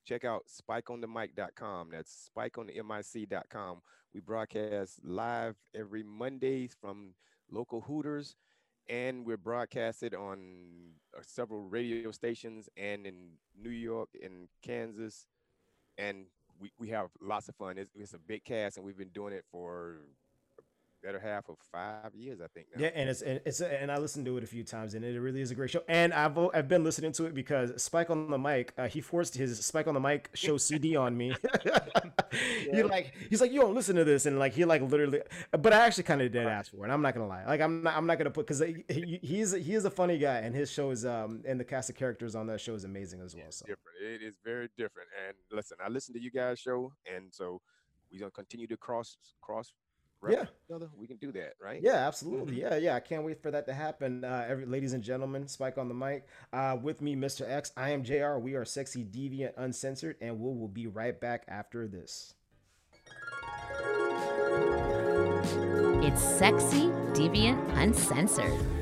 Check 0.07 0.25
out 0.25 0.45
spikeonthemic.com. 0.49 1.90
That's 1.93 2.31
spikeonthemic.com. 2.37 3.81
We 4.14 4.21
broadcast 4.21 5.05
live 5.05 5.57
every 5.75 6.03
Mondays 6.03 6.75
from 6.81 7.14
local 7.51 7.83
Hooters, 7.83 8.35
and 8.90 9.24
we're 9.24 9.37
broadcasted 9.37 10.14
on 10.14 10.38
uh, 11.16 11.20
several 11.22 11.61
radio 11.61 12.11
stations 12.11 12.68
and 12.76 13.07
in 13.07 13.14
New 13.57 13.70
York 13.70 14.09
and 14.22 14.48
Kansas, 14.62 15.26
and 15.96 16.26
we, 16.61 16.72
we 16.79 16.88
have 16.88 17.11
lots 17.20 17.48
of 17.48 17.55
fun. 17.55 17.79
It's, 17.79 17.92
it's 17.94 18.14
a 18.14 18.18
big 18.18 18.44
cast, 18.44 18.76
and 18.76 18.85
we've 18.85 18.98
been 18.98 19.09
doing 19.09 19.33
it 19.33 19.44
for 19.50 20.00
better 21.03 21.19
half 21.19 21.49
of 21.49 21.57
five 21.73 22.15
years, 22.15 22.41
I 22.41 22.47
think. 22.49 22.67
Now. 22.75 22.83
Yeah, 22.83 22.91
and 22.95 23.09
it's 23.09 23.23
and 23.23 23.41
it's 23.45 23.61
and 23.61 23.91
I 23.91 23.99
listened 23.99 24.27
to 24.27 24.37
it 24.37 24.45
a 24.45 24.47
few 24.47 24.65
times, 24.65 24.95
and 24.95 25.05
it 25.05 25.19
really 25.21 25.41
is 25.41 25.51
a 25.51 25.55
great 25.55 25.71
show. 25.71 25.83
And 25.89 26.13
I've 26.13 26.37
o- 26.39 26.51
I've 26.55 26.69
been 26.69 26.85
listening 26.85 27.13
to 27.13 27.27
it 27.27 27.35
because 27.35 27.83
Spike 27.83 28.11
on 28.11 28.31
the 28.31 28.39
mic, 28.39 28.73
uh, 28.79 28.89
he 28.89 29.01
forced 29.01 29.35
his 29.37 29.65
Spike 29.65 29.87
on 29.87 29.95
the 29.95 30.01
mic 30.01 30.31
show 30.35 30.57
CD 30.57 30.97
on 30.97 31.17
me. 31.17 31.35
He 32.31 32.83
like 32.85 33.15
he's 33.29 33.41
like, 33.41 33.51
you 33.51 33.61
don't 33.61 33.75
listen 33.75 33.97
to 33.97 34.05
this, 34.05 34.25
and 34.27 34.39
like 34.39 34.53
he 34.53 34.65
like 34.65 34.83
literally, 34.83 35.21
but 35.51 35.73
I 35.73 35.81
actually 35.87 36.05
kind 36.05 36.23
of 36.23 36.31
did 36.31 36.47
ask 36.47 36.71
for 36.71 36.87
it. 36.87 36.91
I'm 36.91 37.03
not 37.03 37.15
gonna 37.15 37.27
lie, 37.27 37.45
like 37.45 37.61
I'm 37.61 37.83
not 37.83 37.97
I'm 37.97 38.07
not 38.07 38.19
gonna 38.19 38.31
put 38.31 38.47
because 38.47 38.61
he, 38.61 38.85
he, 38.89 39.19
he's 39.21 39.53
he 39.53 39.75
is 39.75 39.85
a 39.85 39.91
funny 39.91 40.17
guy, 40.17 40.37
and 40.39 40.55
his 40.55 40.71
show 40.71 40.91
is 40.93 41.05
um 41.05 41.43
and 41.47 41.59
the 41.59 41.65
cast 41.65 41.91
of 41.91 41.97
characters 41.97 42.37
on 42.37 42.47
that 42.47 42.61
show 42.61 42.75
is 42.75 42.85
amazing 42.85 43.21
as 43.21 43.35
well. 43.35 43.51
So 43.51 43.67
different. 43.67 43.97
It 44.01 44.23
is 44.25 44.37
very 44.45 44.69
different. 44.79 45.09
And 45.27 45.37
listen, 45.51 45.79
I 45.85 45.89
listen 45.89 46.15
to 46.15 46.21
you 46.21 46.31
guys' 46.31 46.61
show, 46.61 46.93
and 47.13 47.25
so 47.33 47.61
we're 48.13 48.21
gonna 48.21 48.31
continue 48.31 48.69
to 48.69 48.77
cross 48.77 49.17
cross. 49.41 49.73
Yeah. 50.28 50.42
each 50.42 50.74
other. 50.74 50.88
we 50.98 51.06
can 51.06 51.16
do 51.16 51.33
that, 51.33 51.54
right? 51.61 51.80
Yeah, 51.83 52.06
absolutely. 52.06 52.61
Yeah, 52.61 52.76
yeah. 52.76 52.94
I 52.94 53.00
can't 53.00 53.24
wait 53.24 53.42
for 53.42 53.50
that 53.50 53.66
to 53.66 53.72
happen. 53.72 54.24
Uh, 54.24 54.44
every 54.48 54.66
ladies 54.66 54.92
and 54.92 55.02
gentlemen, 55.02 55.48
Spike 55.48 55.78
on 55.78 55.88
the 55.88 55.94
mic. 55.94 56.26
Uh, 56.52 56.76
with 56.80 57.00
me, 57.00 57.16
Mr. 57.16 57.48
X. 57.48 57.72
I 57.76 57.90
am 57.90 58.04
Jr. 58.04 58.37
We 58.38 58.54
are 58.54 58.64
sexy, 58.64 59.04
deviant, 59.04 59.52
uncensored, 59.56 60.16
and 60.20 60.38
we 60.38 60.52
will 60.52 60.68
be 60.68 60.87
right 60.87 61.18
back 61.18 61.44
after 61.48 61.88
this. 61.88 62.35
It's 66.02 66.22
sexy, 66.22 66.88
deviant, 67.14 67.76
uncensored. 67.76 68.80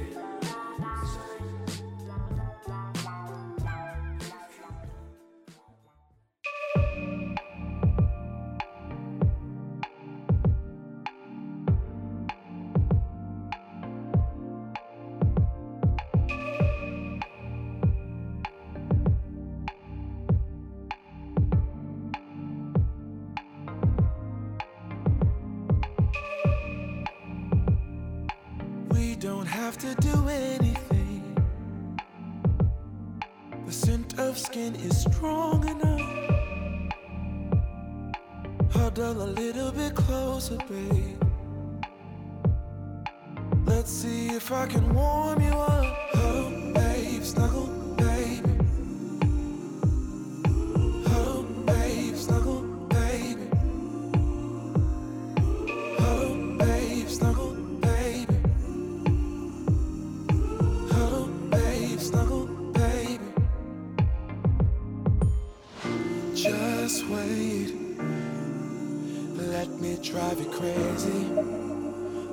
Let 69.58 69.80
me 69.80 69.98
drive 70.00 70.38
you 70.38 70.46
crazy, 70.50 71.24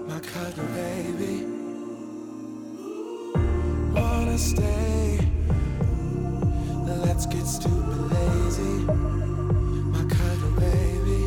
my 0.07 0.19
cuddle 0.19 0.63
baby. 0.75 1.43
Wanna 3.95 4.37
stay? 4.37 5.17
Let's 6.85 7.25
get 7.25 7.47
stupid 7.47 8.11
lazy, 8.13 8.85
my 9.95 10.05
cuddle 10.15 10.51
baby. 10.65 11.21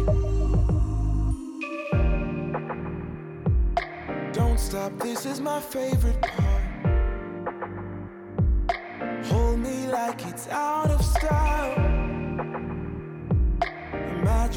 Don't 4.33 4.61
stop, 4.61 4.97
this 5.01 5.27
is 5.27 5.41
my 5.41 5.61
favorite 5.61 6.23
part. 6.23 6.58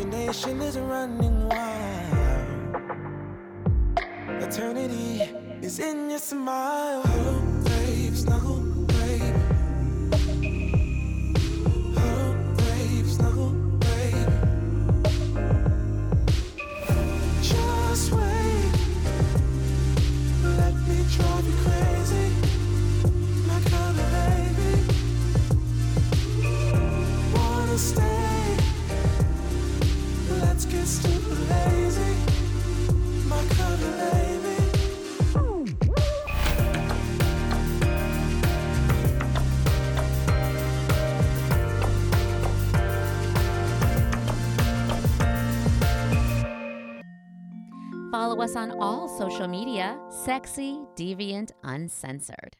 Imagination 0.01 0.61
is 0.63 0.79
running 0.79 1.47
wild. 1.47 2.81
Eternity 4.41 5.21
is 5.61 5.77
in 5.77 6.09
your 6.09 6.17
smile. 6.17 7.50
Us 48.51 48.57
on 48.57 48.71
all 48.81 49.07
social 49.07 49.47
media 49.47 49.97
sexy, 50.25 50.81
deviant, 50.95 51.51
uncensored. 51.63 52.57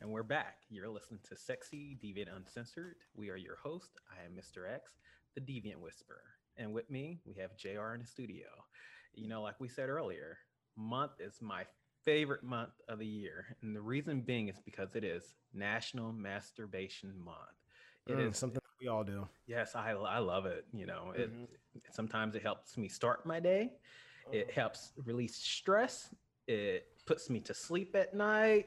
And 0.00 0.10
we're 0.10 0.22
back. 0.22 0.58
You're 0.68 0.90
listening 0.90 1.20
to 1.28 1.36
Sexy, 1.36 1.96
Deviant, 2.02 2.34
Uncensored. 2.36 2.96
We 3.16 3.30
are 3.30 3.36
your 3.36 3.56
host. 3.56 3.92
I 4.10 4.24
am 4.26 4.32
Mr. 4.36 4.70
X, 4.70 4.92
the 5.34 5.40
Deviant 5.40 5.78
Whisperer. 5.78 6.22
And 6.58 6.74
with 6.74 6.90
me, 6.90 7.20
we 7.24 7.34
have 7.34 7.56
JR 7.56 7.94
in 7.94 8.00
the 8.00 8.06
studio. 8.06 8.46
You 9.14 9.28
know, 9.28 9.40
like 9.42 9.58
we 9.58 9.68
said 9.68 9.88
earlier, 9.88 10.36
month 10.76 11.12
is 11.18 11.40
my 11.40 11.64
favorite 12.04 12.42
month 12.42 12.74
of 12.88 12.98
the 12.98 13.06
year. 13.06 13.56
And 13.62 13.74
the 13.74 13.80
reason 13.80 14.20
being 14.20 14.48
is 14.48 14.60
because 14.64 14.94
it 14.94 15.04
is 15.04 15.34
National 15.54 16.12
Masturbation 16.12 17.14
Month. 17.24 17.38
It 18.06 18.16
Mm, 18.16 18.28
is 18.30 18.36
something 18.36 18.60
that 18.62 18.84
we 18.84 18.88
all 18.88 19.04
do. 19.04 19.26
Yes, 19.46 19.74
I 19.74 19.92
I 19.92 20.18
love 20.18 20.44
it. 20.44 20.66
You 20.74 20.84
know, 20.86 21.12
it 21.16 21.30
Mhm. 21.30 21.46
sometimes 21.90 22.34
it 22.34 22.42
helps 22.42 22.76
me 22.76 22.88
start 22.88 23.24
my 23.24 23.40
day. 23.40 23.70
It 24.32 24.48
Uh-huh. 24.48 24.52
helps 24.52 24.92
release 25.04 25.36
stress. 25.36 26.14
It 26.46 26.86
puts 27.06 27.30
me 27.30 27.40
to 27.40 27.54
sleep 27.54 27.94
at 27.96 28.14
night. 28.14 28.66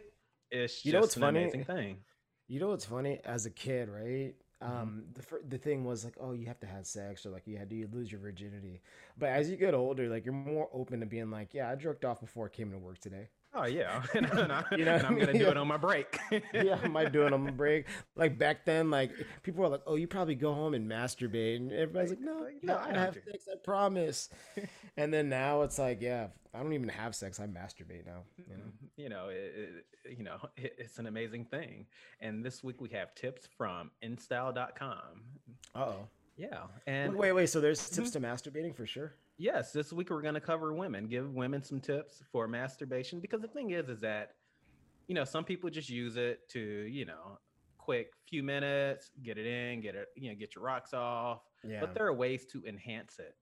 It's 0.52 0.86
You 0.86 0.92
know 0.94 1.02
what's 1.02 1.16
an 1.18 1.24
funny? 1.24 1.40
amazing 1.40 1.66
thing. 1.66 2.06
You 2.48 2.60
know 2.60 2.70
what's 2.70 2.86
funny? 2.86 3.20
As 3.26 3.46
a 3.46 3.52
kid, 3.52 3.90
right? 3.90 4.36
Mm-hmm. 4.66 4.82
Um, 4.82 5.06
the 5.14 5.22
the 5.50 5.58
thing 5.58 5.84
was 5.86 6.04
like, 6.06 6.16
oh, 6.20 6.32
you 6.34 6.48
have 6.48 6.60
to 6.62 6.68
have 6.68 6.88
sex, 6.88 7.26
or 7.26 7.30
like 7.30 7.48
you 7.48 7.58
had 7.58 7.70
to 7.70 7.76
you 7.76 7.88
lose 7.92 8.12
your 8.12 8.22
virginity. 8.22 8.82
But 9.18 9.30
as 9.30 9.50
you 9.50 9.58
get 9.58 9.74
older, 9.76 10.10
like 10.10 10.26
you're 10.26 10.34
more 10.34 10.70
open 10.74 11.00
to 11.02 11.06
being 11.06 11.30
like, 11.30 11.54
yeah, 11.54 11.70
I 11.70 11.76
jerked 11.76 12.06
off 12.06 12.22
before 12.22 12.48
I 12.48 12.50
came 12.50 12.72
to 12.72 12.78
work 12.80 13.00
today. 13.00 13.30
Oh 13.60 13.66
yeah, 13.66 14.04
and, 14.14 14.28
I, 14.28 14.64
You 14.78 14.86
know 14.86 14.94
what 14.94 15.06
I 15.06 15.08
am 15.08 15.18
gonna 15.18 15.34
do 15.34 15.40
Yeah. 15.40 15.50
it 15.52 15.58
on 15.58 15.68
my 15.68 15.78
break. 15.78 16.18
yeah, 16.54 16.78
I 16.84 16.88
might 16.88 17.12
do 17.12 17.26
it 17.26 17.34
on 17.34 17.42
my 17.44 17.52
break. 17.52 17.86
Like 18.16 18.38
back 18.38 18.66
then, 18.66 18.92
like 18.92 19.12
people 19.42 19.64
were 19.64 19.70
like, 19.70 19.82
"Oh, 19.88 19.96
you 19.96 20.08
probably 20.08 20.36
go 20.36 20.54
home 20.54 20.74
and 20.74 20.90
masturbate," 20.90 21.56
and 21.56 21.72
everybody's 21.72 22.12
like, 22.12 22.20
"No, 22.20 22.48
no, 22.62 22.74
no, 22.74 22.78
I 22.78 22.94
have 22.94 23.14
do- 23.16 23.22
sex, 23.32 23.48
I 23.52 23.56
promise." 23.64 24.30
and 24.96 25.12
then 25.14 25.30
now 25.30 25.64
it's 25.64 25.80
like, 25.80 26.02
yeah, 26.02 26.28
I 26.54 26.62
don't 26.62 26.74
even 26.74 26.90
have 26.90 27.16
sex, 27.16 27.40
I 27.40 27.48
masturbate 27.48 28.06
now. 28.06 28.24
You 28.38 28.58
know? 28.58 28.64
Mm-hmm. 28.64 29.02
you 29.02 29.10
know, 29.10 29.30
it, 29.30 29.54
it- 30.06 30.18
you 30.18 30.24
know, 30.24 30.38
it, 30.56 30.76
it's 30.78 31.00
an 31.00 31.08
amazing 31.08 31.46
thing. 31.46 31.86
And 32.22 32.46
this 32.46 32.64
week 32.64 32.80
we 32.80 32.90
have 32.90 33.14
tips 33.16 33.48
from 33.58 33.92
InStyle.com. 34.04 35.24
Oh. 35.76 35.96
Yeah, 36.38 36.66
and 36.86 37.16
Wait, 37.16 37.32
wait. 37.32 37.50
So 37.50 37.60
there's 37.60 37.82
mm-hmm. 37.82 37.96
tips 37.96 38.12
to 38.12 38.20
masturbating 38.20 38.76
for 38.76 38.86
sure. 38.86 39.16
Yes, 39.38 39.72
this 39.72 39.94
week 39.94 40.10
we're 40.10 40.22
going 40.22 40.34
to 40.34 40.42
cover 40.42 40.74
women, 40.74 41.08
give 41.08 41.34
women 41.34 41.64
some 41.64 41.80
tips 41.80 42.24
for 42.32 42.48
masturbation 42.48 43.20
because 43.20 43.42
the 43.42 43.48
thing 43.48 43.72
is 43.72 43.88
is 43.88 44.02
that 44.02 44.32
you 45.08 45.16
know, 45.16 45.24
some 45.24 45.44
people 45.44 45.70
just 45.70 45.90
use 45.90 46.18
it 46.18 46.48
to, 46.50 46.60
you 46.60 47.06
know, 47.06 47.40
quick 47.78 48.12
few 48.28 48.44
minutes, 48.44 49.10
get 49.24 49.38
it 49.38 49.46
in, 49.46 49.82
get 49.82 49.96
it, 49.96 50.08
you 50.16 50.30
know, 50.30 50.36
get 50.36 50.56
your 50.56 50.64
rocks 50.64 50.94
off. 50.94 51.40
Yeah. 51.68 51.80
But 51.80 51.94
there 51.94 52.06
are 52.06 52.14
ways 52.14 52.46
to 52.52 52.64
enhance 52.66 53.20
it. 53.20 53.36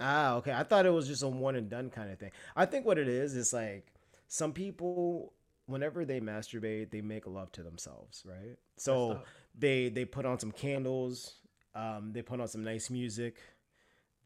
Ah, 0.00 0.34
okay. 0.34 0.52
I 0.52 0.62
thought 0.62 0.84
it 0.84 0.90
was 0.90 1.08
just 1.08 1.22
a 1.22 1.28
one 1.28 1.56
and 1.56 1.70
done 1.70 1.90
kind 1.90 2.10
of 2.10 2.18
thing. 2.18 2.32
I 2.54 2.66
think 2.66 2.84
what 2.84 2.98
it 2.98 3.08
is 3.08 3.34
is 3.34 3.52
like 3.52 3.92
some 4.28 4.52
people 4.52 5.32
whenever 5.66 6.04
they 6.04 6.20
masturbate, 6.20 6.90
they 6.90 7.00
make 7.00 7.26
love 7.26 7.50
to 7.52 7.62
themselves, 7.62 8.22
right? 8.26 8.56
So 8.76 9.20
they 9.56 9.88
they 9.88 10.04
put 10.04 10.26
on 10.26 10.38
some 10.38 10.52
candles, 10.52 11.36
um, 11.74 12.10
they 12.12 12.22
put 12.22 12.40
on 12.40 12.48
some 12.48 12.64
nice 12.64 12.90
music. 12.90 13.38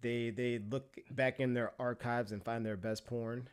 They 0.03 0.31
they 0.31 0.59
look 0.71 0.97
back 1.11 1.41
in 1.41 1.55
their 1.55 1.73
archives 1.79 2.33
and 2.33 2.45
find 2.45 2.65
their 2.65 2.77
best 2.77 3.07
porn. 3.07 3.49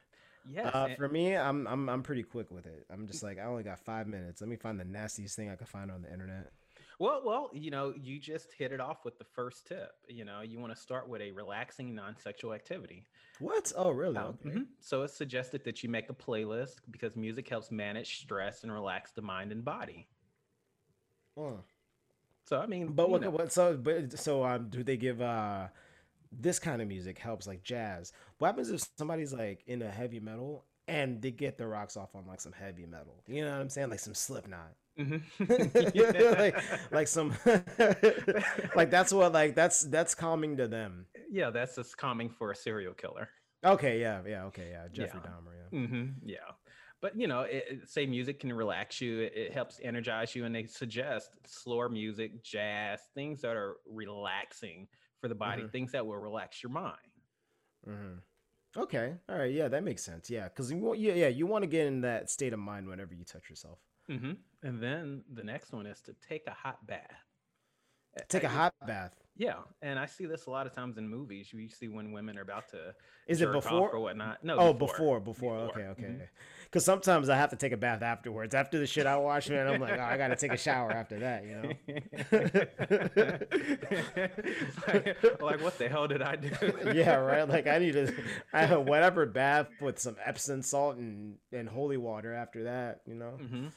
Yes. 0.46 0.70
Uh, 0.74 0.90
for 0.98 1.08
me, 1.08 1.36
I'm 1.36 1.66
I'm 1.68 1.90
I'm 1.90 2.04
pretty 2.04 2.24
quick 2.24 2.52
with 2.52 2.66
it. 2.66 2.86
I'm 2.92 3.08
just 3.08 3.24
like 3.24 3.40
I 3.40 3.44
only 3.44 3.64
got 3.64 3.80
five 3.80 4.08
minutes. 4.08 4.42
Let 4.42 4.50
me 4.50 4.58
find 4.58 4.80
the 4.80 4.84
nastiest 4.86 5.36
thing 5.36 5.50
I 5.50 5.56
could 5.56 5.70
find 5.70 5.90
on 5.90 6.02
the 6.02 6.12
internet. 6.12 6.52
well, 7.00 7.22
well, 7.26 7.50
you 7.54 7.72
know, 7.72 7.94
you 7.98 8.20
just 8.20 8.52
hit 8.54 8.72
it 8.74 8.80
off 8.82 9.06
with 9.06 9.18
the 9.18 9.24
first 9.24 9.66
tip. 9.68 9.92
You 10.10 10.26
know, 10.26 10.42
you 10.42 10.60
want 10.60 10.76
to 10.76 10.80
start 10.80 11.08
with 11.08 11.22
a 11.22 11.32
relaxing 11.32 11.96
non-sexual 11.96 12.54
activity. 12.54 13.06
What? 13.40 13.72
Oh, 13.76 13.92
really? 13.92 14.18
Um, 14.18 14.38
Okay. 14.46 14.50
mhm. 14.50 14.66
So 14.80 15.04
it's 15.04 15.14
suggested 15.14 15.64
that 15.64 15.82
you 15.82 15.90
make 15.90 16.10
a 16.10 16.14
playlist 16.14 16.76
because 16.92 17.16
music 17.16 17.48
helps 17.50 17.72
manage 17.72 18.20
stress 18.22 18.64
and 18.64 18.72
relax 18.72 19.12
the 19.12 19.22
mind 19.22 19.52
and 19.54 19.64
body. 19.66 20.08
Oh. 21.38 21.60
So 22.46 22.60
I 22.60 22.66
mean, 22.68 22.88
But 22.94 23.10
what, 23.10 23.22
know, 23.22 23.30
what? 23.30 23.52
So, 23.52 23.78
but 23.78 24.20
so, 24.20 24.44
um, 24.44 24.68
do 24.70 24.84
they 24.84 24.98
give 24.98 25.22
uh 25.22 25.68
this 26.40 26.60
kind 26.60 26.82
of 26.82 26.88
music 26.88 27.18
helps 27.20 27.48
like 27.48 27.64
jazz? 27.64 28.12
What 28.38 28.48
happens 28.48 28.70
if 28.70 28.88
somebody's 28.98 29.34
like 29.34 29.64
in 29.68 29.82
a 29.82 29.90
heavy 29.90 30.20
metal 30.20 30.66
and 30.88 31.22
they 31.22 31.32
get 31.32 31.58
their 31.58 31.70
rocks 31.70 31.96
off 31.98 32.16
on 32.16 32.26
like 32.28 32.42
some 32.42 32.52
heavy 32.54 32.86
metal? 32.86 33.24
You 33.28 33.46
know 33.46 33.52
what 33.52 33.62
I'm 33.62 33.70
saying? 33.70 33.90
Like 33.90 34.00
some 34.00 34.14
Slipknot. 34.16 34.74
Mhm. 35.00 35.22
like, 36.38 36.92
like 36.92 37.08
some 37.08 37.34
like 38.76 38.90
that's 38.92 39.12
what 39.14 39.34
like 39.34 39.56
that's 39.56 39.82
that's 39.84 40.16
calming 40.16 40.58
to 40.58 40.68
them. 40.68 41.06
yeah, 41.32 41.50
that's 41.50 41.76
just 41.76 41.98
calming 41.98 42.30
for 42.30 42.52
a 42.52 42.56
serial 42.56 42.94
killer. 42.94 43.30
Okay, 43.66 44.00
yeah, 44.02 44.22
yeah, 44.28 44.44
okay, 44.46 44.70
yeah. 44.72 44.88
Jeffrey 44.92 45.22
Yeah. 45.24 45.30
Dahmer, 45.32 45.54
yeah. 45.72 45.80
mm-hmm, 45.80 46.06
Yeah, 46.26 46.38
but 47.02 47.18
you 47.18 47.28
know, 47.28 47.42
it, 47.42 47.64
it- 47.70 47.90
say 47.90 48.06
music 48.06 48.40
can 48.42 48.52
relax 48.52 49.00
you. 49.02 49.22
It, 49.22 49.34
it 49.36 49.54
helps 49.54 49.80
energize 49.82 50.36
you, 50.36 50.46
and 50.46 50.54
they 50.54 50.66
suggest 50.66 51.30
slower 51.48 51.88
music, 51.90 52.44
jazz, 52.44 53.00
things 53.16 53.42
that 53.42 53.56
are 53.56 53.78
relaxing 53.90 54.88
for 55.24 55.30
the 55.30 55.36
body, 55.36 55.64
Mhm. 55.64 55.72
things 55.72 55.94
that 55.94 56.06
will 56.06 56.18
relax 56.18 56.62
your 56.62 56.70
mind. 56.70 56.98
Mm-hmm. 57.88 58.20
Okay, 58.76 59.18
all 59.30 59.38
right, 59.38 59.54
yeah, 59.54 59.70
that 59.70 59.82
makes 59.82 60.04
sense. 60.04 60.30
Yeah, 60.30 60.50
because 60.50 60.70
you 60.70 60.80
want, 60.80 61.00
yeah, 61.00 61.14
yeah, 61.14 61.30
you 61.30 61.48
want 61.48 61.64
to 61.64 61.68
get 61.68 61.88
in 61.88 62.02
that 62.02 62.30
state 62.30 62.52
of 62.52 62.60
mind 62.60 62.90
whenever 62.90 63.14
you 63.14 63.24
touch 63.24 63.50
yourself. 63.50 63.80
Mm-hmm. 64.10 64.34
And 64.64 64.84
then 64.84 65.24
the 65.32 65.46
next 65.46 65.72
one 65.72 65.86
is 65.86 66.02
to 66.02 66.14
take 66.28 66.46
a 66.48 66.52
hot 66.52 66.86
bath. 66.86 67.24
Take 68.28 68.44
a 68.44 68.48
uh, 68.48 68.50
hot 68.50 68.74
bath. 68.86 69.14
Yeah, 69.36 69.56
and 69.82 69.98
I 69.98 70.06
see 70.06 70.26
this 70.28 70.46
a 70.46 70.52
lot 70.52 70.68
of 70.68 70.76
times 70.76 70.98
in 71.00 71.08
movies. 71.10 71.52
You 71.52 71.68
see 71.68 71.88
when 71.88 72.12
women 72.12 72.38
are 72.38 72.42
about 72.44 72.70
to 72.70 72.94
Is 73.28 73.42
it 73.42 73.52
before 73.52 73.90
or 73.90 74.00
whatnot? 74.00 74.44
No, 74.44 74.58
Oh, 74.58 74.74
before, 74.74 75.20
before. 75.20 75.56
Okay, 75.58 75.80
Before. 75.80 75.92
okay. 75.92 76.04
Mhm. 76.04 76.28
Because 76.66 76.86
sometimes 76.86 77.30
I 77.30 77.36
have 77.38 77.50
to 77.50 77.56
take 77.56 77.72
a 77.72 77.78
bath 77.78 78.04
afterwards. 78.04 78.54
After 78.54 78.78
the 78.78 78.86
shit 78.86 79.06
I 79.08 79.18
wash, 79.18 79.50
man, 79.50 79.68
I'm 79.68 79.82
like, 79.82 79.98
oh, 80.00 80.04
I 80.04 80.18
gotta 80.18 80.36
take 80.36 80.52
a 80.54 80.58
shower 80.58 80.92
after 80.92 81.20
that. 81.20 81.46
You 81.46 81.56
know? 81.56 81.70
like, 84.88 85.42
like, 85.42 85.62
what 85.64 85.78
the 85.78 85.88
hell 85.90 86.08
did 86.08 86.22
I 86.22 86.36
do? 86.36 86.50
yeah, 86.94 87.16
right. 87.16 87.48
Like 87.48 87.68
I 87.68 87.80
need 87.80 87.94
to, 87.94 88.14
I 88.54 88.62
have 88.66 88.78
a 88.78 88.82
whatever 88.82 89.26
bath 89.26 89.68
with 89.82 90.00
some 90.00 90.16
Epsom 90.24 90.62
salt 90.62 90.98
and 90.98 91.36
and 91.52 91.68
holy 91.68 91.98
water 91.98 92.34
after 92.34 92.64
that. 92.66 93.02
You 93.08 93.16
know. 93.16 93.32
hmm 93.32 93.68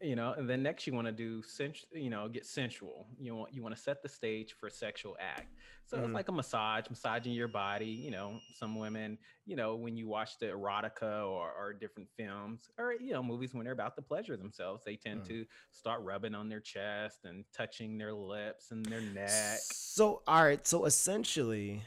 You 0.00 0.14
know, 0.14 0.32
and 0.32 0.48
then 0.48 0.62
next 0.62 0.86
you 0.86 0.92
want 0.94 1.06
to 1.08 1.12
do 1.12 1.42
sens- 1.42 1.84
you 1.92 2.08
know, 2.08 2.28
get 2.28 2.46
sensual. 2.46 3.08
You 3.18 3.34
want 3.34 3.52
you 3.52 3.62
want 3.64 3.74
to 3.74 3.80
set 3.80 4.00
the 4.00 4.08
stage 4.08 4.52
for 4.52 4.68
a 4.68 4.70
sexual 4.70 5.16
act. 5.18 5.48
So 5.86 5.96
Mhm. 5.96 6.04
it's 6.04 6.14
like 6.14 6.28
a 6.28 6.32
massage, 6.32 6.88
massaging 6.88 7.32
your 7.32 7.48
body. 7.48 7.86
You 7.86 8.12
know, 8.12 8.40
some 8.52 8.76
women, 8.76 9.18
you 9.44 9.56
know, 9.56 9.74
when 9.74 9.96
you 9.96 10.06
watch 10.06 10.38
the 10.38 10.46
erotica 10.46 11.26
or, 11.26 11.52
or 11.52 11.72
different 11.72 12.08
films 12.16 12.70
or 12.78 12.92
you 12.92 13.12
know 13.12 13.24
movies 13.24 13.54
when 13.54 13.64
they're 13.64 13.72
about 13.72 13.96
to 13.96 14.02
pleasure 14.02 14.36
themselves, 14.36 14.84
they 14.84 14.94
tend 14.96 15.20
Mhm. 15.20 15.28
to 15.28 15.46
start 15.72 16.02
rubbing 16.02 16.34
on 16.34 16.48
their 16.48 16.60
chest 16.60 17.24
and 17.24 17.44
touching 17.52 17.98
their 17.98 18.14
lips 18.14 18.70
and 18.70 18.92
their 18.92 19.00
neck. 19.00 19.58
So 19.58 20.22
all 20.28 20.44
right. 20.44 20.64
So 20.66 20.84
essentially, 20.84 21.82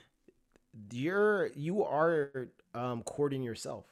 you're 0.91 1.47
you 1.55 1.83
are 1.83 2.49
um 2.73 3.03
courting 3.03 3.43
yourself. 3.43 3.85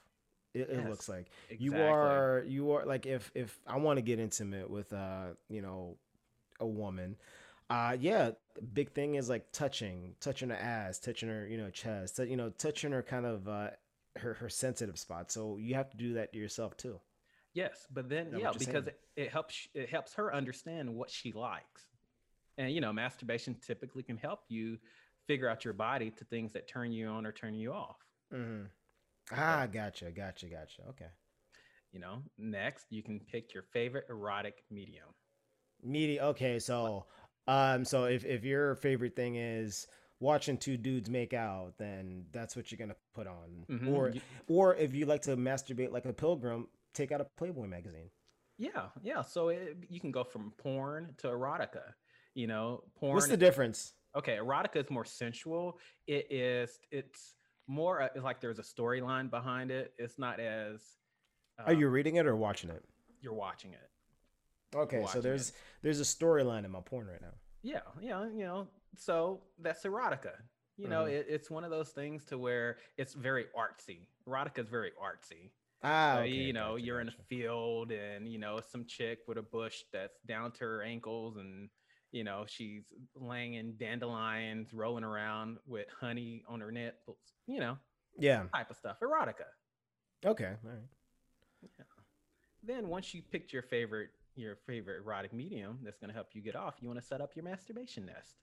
It, 0.60 0.70
it 0.70 0.89
looks 0.89 1.07
Yes, 1.07 1.10
like. 1.10 1.28
you 1.57 1.74
are 1.82 2.43
you 2.47 2.72
are 2.72 2.86
like 2.86 3.05
if 3.05 3.32
if 3.36 3.60
i 3.68 3.78
want 3.78 3.97
to 3.97 4.01
get 4.01 4.20
intimate 4.20 4.70
with 4.70 4.91
uh 4.93 5.28
you 5.49 5.62
know 5.62 5.97
a 6.60 6.68
woman 6.68 7.16
uh 7.70 7.95
yeah 7.99 8.32
big 8.74 8.91
thing 8.91 9.16
is 9.16 9.30
like 9.30 9.51
touching 9.51 10.16
touching 10.20 10.49
her 10.49 10.55
ass 10.55 10.99
touching 10.99 11.30
her 11.30 11.47
you 11.47 11.57
know 11.57 11.70
chest 11.70 12.20
you 12.20 12.36
know 12.36 12.49
touching 12.49 12.91
her 12.91 13.01
kind 13.01 13.26
of 13.26 13.47
uh 13.47 13.70
her 14.18 14.34
her 14.36 14.49
sensitive 14.49 14.97
spot 14.97 15.32
so 15.32 15.57
you 15.57 15.76
have 15.76 15.89
to 15.89 15.97
do 15.97 16.14
that 16.14 16.34
to 16.34 16.39
yourself 16.39 16.76
too 16.76 16.99
Yes, 17.53 17.88
but 17.91 18.10
then 18.10 18.34
yeah, 18.38 18.53
because 18.57 18.88
it, 18.88 18.99
it 19.16 19.32
helps 19.32 19.68
it 19.74 19.89
helps 19.89 20.14
her 20.14 20.34
understand 20.34 20.93
what 20.93 21.10
she 21.10 21.32
likes. 21.32 21.88
And 22.57 22.72
you 22.72 22.82
know, 22.82 22.93
masturbation 22.93 23.55
typically 23.66 24.03
can 24.03 24.18
help 24.18 24.41
you 24.49 24.78
figure 25.28 25.49
out 25.49 25.66
your 25.66 25.74
body 25.74 26.12
to 26.12 26.26
things 26.26 26.53
that 26.53 26.68
turn 26.68 26.91
you 26.91 27.07
on 27.07 27.26
or 27.26 27.32
turn 27.32 27.53
you 27.55 27.74
off. 27.74 27.97
mm-hmm. 28.34 28.66
Ah 29.32 29.68
gotcha 29.72 30.12
gotcha 30.12 30.48
gotcha 30.48 30.82
okay 30.90 31.10
You 31.92 32.00
know, 32.00 32.22
next 32.38 32.86
you 32.92 33.02
can 33.02 33.20
pick 33.20 33.54
your 33.54 33.64
favorite 33.74 34.06
erotic 34.10 34.64
medium. 34.70 35.10
media 35.82 36.24
okay 36.26 36.60
so 36.60 37.06
um 37.48 37.86
so 37.86 38.04
if 38.06 38.26
if 38.26 38.44
your 38.44 38.76
favorite 38.76 39.16
thing 39.16 39.36
is 39.36 39.88
watching 40.20 40.58
two 40.58 40.76
dudes 40.78 41.10
make 41.10 41.34
out 41.34 41.74
then 41.78 42.26
that's 42.32 42.56
what 42.56 42.70
you're 42.72 42.78
gonna 42.78 42.96
put 43.16 43.28
on 43.28 43.66
Mhm, 43.70 43.88
or 43.88 44.14
or 44.48 44.76
if 44.76 44.94
you 44.94 45.06
like 45.06 45.22
to 45.22 45.38
masturbate 45.38 45.92
like 45.92 46.06
a 46.06 46.14
pilgrim 46.14 46.68
take 46.94 47.12
out 47.12 47.22
a 47.22 47.28
playboy 47.38 47.66
magazine 47.68 48.10
Yeah, 48.58 48.88
yeah. 49.02 49.22
So 49.22 49.50
it, 49.50 49.78
you 49.90 50.02
can 50.02 50.12
go 50.12 50.26
from 50.26 50.52
porn 50.58 51.16
to 51.20 51.28
erotica. 51.28 51.94
You 52.36 52.48
know, 52.48 52.84
porn. 53.00 53.16
what's 53.16 53.28
the 53.28 53.38
difference 53.38 53.94
okay, 54.18 54.36
erotica 54.38 54.78
is 54.84 54.90
more 54.90 55.06
sensual. 55.06 55.80
It 56.08 56.28
is. 56.30 56.78
It's 56.92 57.36
more 57.70 58.01
uh, 58.01 58.09
like 58.22 58.41
there's 58.41 58.59
a 58.59 58.63
storyline 58.63 59.30
behind 59.30 59.70
it. 59.72 59.93
It's 59.97 60.17
not 60.20 60.39
as. 60.39 60.82
are 61.65 61.72
you 61.74 61.88
um, 61.88 61.93
reading 61.93 62.15
it 62.17 62.26
or 62.26 62.36
watching 62.36 62.70
it 62.72 62.84
You're 63.22 63.34
watching 63.47 63.74
it. 63.74 63.89
okay 64.76 65.05
so 65.13 65.22
there's 65.22 65.49
it. 65.49 65.55
there's 65.84 65.99
a 65.99 66.03
storyline 66.03 66.65
in 66.65 66.72
my 66.72 66.82
porn 66.82 67.07
right 67.07 67.22
now 67.22 67.36
Yeah, 67.61 67.82
yeah, 68.01 68.26
you 68.30 68.43
know. 68.45 68.67
So 68.97 69.41
that's 69.61 69.84
erotica. 69.84 70.34
You 70.78 70.88
know, 70.88 71.03
Mhm. 71.03 71.11
it, 71.20 71.26
it's 71.30 71.49
one 71.51 71.63
of 71.65 71.72
those 71.72 71.89
things 71.89 72.24
to 72.26 72.38
where 72.38 72.78
it's 72.97 73.13
very 73.13 73.45
artsy. 73.63 73.99
Erotica 74.28 74.59
is 74.59 74.70
very 74.70 74.91
artsy. 75.09 75.51
ah 75.84 76.20
okay, 76.20 76.30
you 76.30 76.53
know, 76.53 76.72
gotcha, 76.74 76.84
you're 76.86 77.01
in 77.01 77.09
a 77.09 77.17
field 77.30 77.91
and 77.91 78.28
you 78.28 78.39
know 78.39 78.59
some 78.72 78.86
chick 78.86 79.20
with 79.28 79.38
a 79.38 79.41
bush 79.57 79.84
that's 79.93 80.20
down 80.34 80.51
to 80.53 80.61
her 80.63 80.82
ankles 80.82 81.38
and 81.38 81.70
you 82.12 82.24
know, 82.24 82.45
she's 82.47 82.84
laying 83.16 83.53
in 83.55 83.78
dandelions, 83.78 84.74
rolling 84.74 85.03
around 85.03 85.57
with 85.68 85.88
honey 85.99 86.43
on 86.47 86.60
her 86.60 86.72
nipples, 86.72 87.18
you 87.47 87.60
know, 87.60 87.78
Yeah. 88.18 88.45
type 88.53 88.70
of 88.70 88.78
stuff. 88.78 88.99
Erotica. 89.01 89.45
Okay. 90.26 90.55
All 90.64 90.70
right. 90.72 90.89
Then 92.64 92.89
once 92.89 93.14
you 93.14 93.22
picked 93.22 93.53
your 93.53 93.64
favorite 93.64 94.10
your 94.36 94.55
favorite 94.55 94.97
erotic 95.01 95.34
medium 95.34 95.80
that's 95.84 95.97
going 95.97 96.07
to 96.10 96.14
help 96.14 96.28
you 96.34 96.41
get 96.41 96.55
off, 96.55 96.76
you 96.80 96.88
want 96.88 96.99
to 96.99 97.05
set 97.05 97.20
up 97.20 97.36
your 97.36 97.43
masturbation 97.43 98.05
nest. 98.05 98.36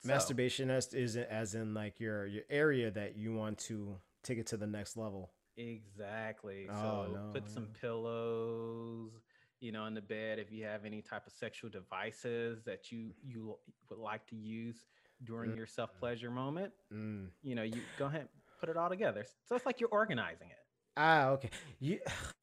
So, 0.00 0.08
Masturbation 0.08 0.68
nest 0.68 0.92
is 0.94 1.16
as 1.16 1.54
in 1.54 1.72
like 1.74 2.00
your 2.00 2.26
your 2.26 2.44
area 2.50 2.90
that 2.90 3.16
you 3.16 3.32
want 3.32 3.58
to 3.58 4.00
take 4.24 4.38
it 4.38 4.46
to 4.48 4.56
the 4.56 4.66
next 4.66 4.96
level. 4.96 5.32
Exactly. 5.56 6.68
Oh, 6.70 6.74
so 7.06 7.12
no, 7.12 7.30
put 7.32 7.48
some 7.48 7.68
pillows, 7.80 9.12
you 9.60 9.72
know, 9.72 9.86
in 9.86 9.94
the 9.94 10.00
bed 10.00 10.38
if 10.38 10.52
you 10.52 10.64
have 10.64 10.84
any 10.84 11.02
type 11.02 11.26
of 11.26 11.32
sexual 11.32 11.70
devices 11.70 12.62
that 12.64 12.92
you 12.92 13.10
you 13.22 13.56
would 13.90 13.98
like 13.98 14.26
to 14.28 14.36
use 14.36 14.84
during 15.24 15.56
your 15.56 15.66
self 15.66 15.90
pleasure 15.98 16.30
moment. 16.30 16.72
Mm. 16.92 17.28
You 17.42 17.54
know, 17.54 17.62
you 17.62 17.80
go 17.98 18.06
ahead 18.06 18.22
and 18.22 18.28
put 18.60 18.68
it 18.68 18.76
all 18.76 18.88
together. 18.88 19.24
So 19.48 19.56
it's 19.56 19.66
like 19.66 19.80
you're 19.80 19.88
organizing 19.90 20.48
it. 20.48 20.58
Ah, 20.96 21.28
okay. 21.30 21.50
You 21.80 22.00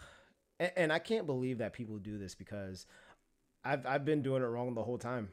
and, 0.59 0.71
and 0.75 0.93
I 0.93 0.99
can't 0.99 1.25
believe 1.25 1.59
that 1.59 1.73
people 1.73 1.97
do 1.97 2.17
this 2.17 2.35
because 2.35 2.85
I've 3.63 3.85
I've 3.85 4.05
been 4.05 4.21
doing 4.21 4.43
it 4.43 4.47
wrong 4.47 4.73
the 4.73 4.83
whole 4.83 4.97
time. 4.97 5.29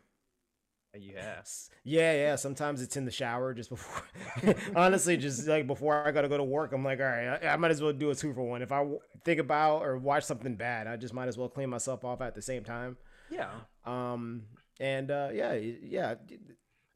You 0.98 1.14
have. 1.16 1.38
S- 1.38 1.70
Yeah, 1.84 2.12
yeah. 2.12 2.36
Sometimes 2.36 2.82
it's 2.82 2.96
in 2.96 3.04
the 3.06 3.10
shower 3.10 3.54
just 3.54 3.70
before. 3.70 4.04
Honestly, 4.76 5.16
just 5.16 5.46
like 5.48 5.66
before 5.66 6.06
I 6.06 6.10
gotta 6.12 6.28
go 6.28 6.36
to 6.36 6.44
work, 6.44 6.72
I'm 6.72 6.84
like, 6.84 7.00
all 7.00 7.06
right, 7.06 7.38
I, 7.42 7.48
I 7.48 7.56
might 7.56 7.70
as 7.70 7.80
well 7.80 7.92
do 7.92 8.10
a 8.10 8.14
two 8.14 8.34
for 8.34 8.42
one. 8.42 8.60
If 8.62 8.72
I 8.72 8.78
w- 8.78 8.98
think 9.24 9.40
about 9.40 9.82
or 9.82 9.96
watch 9.96 10.24
something 10.24 10.54
bad, 10.54 10.86
I 10.86 10.96
just 10.96 11.14
might 11.14 11.28
as 11.28 11.38
well 11.38 11.48
clean 11.48 11.70
myself 11.70 12.04
off 12.04 12.20
at 12.20 12.34
the 12.34 12.42
same 12.42 12.62
time. 12.62 12.98
Yeah. 13.30 13.50
Um, 13.86 14.42
and 14.80 15.10
uh, 15.10 15.30
yeah, 15.32 15.54
yeah, 15.54 16.14
d- 16.26 16.38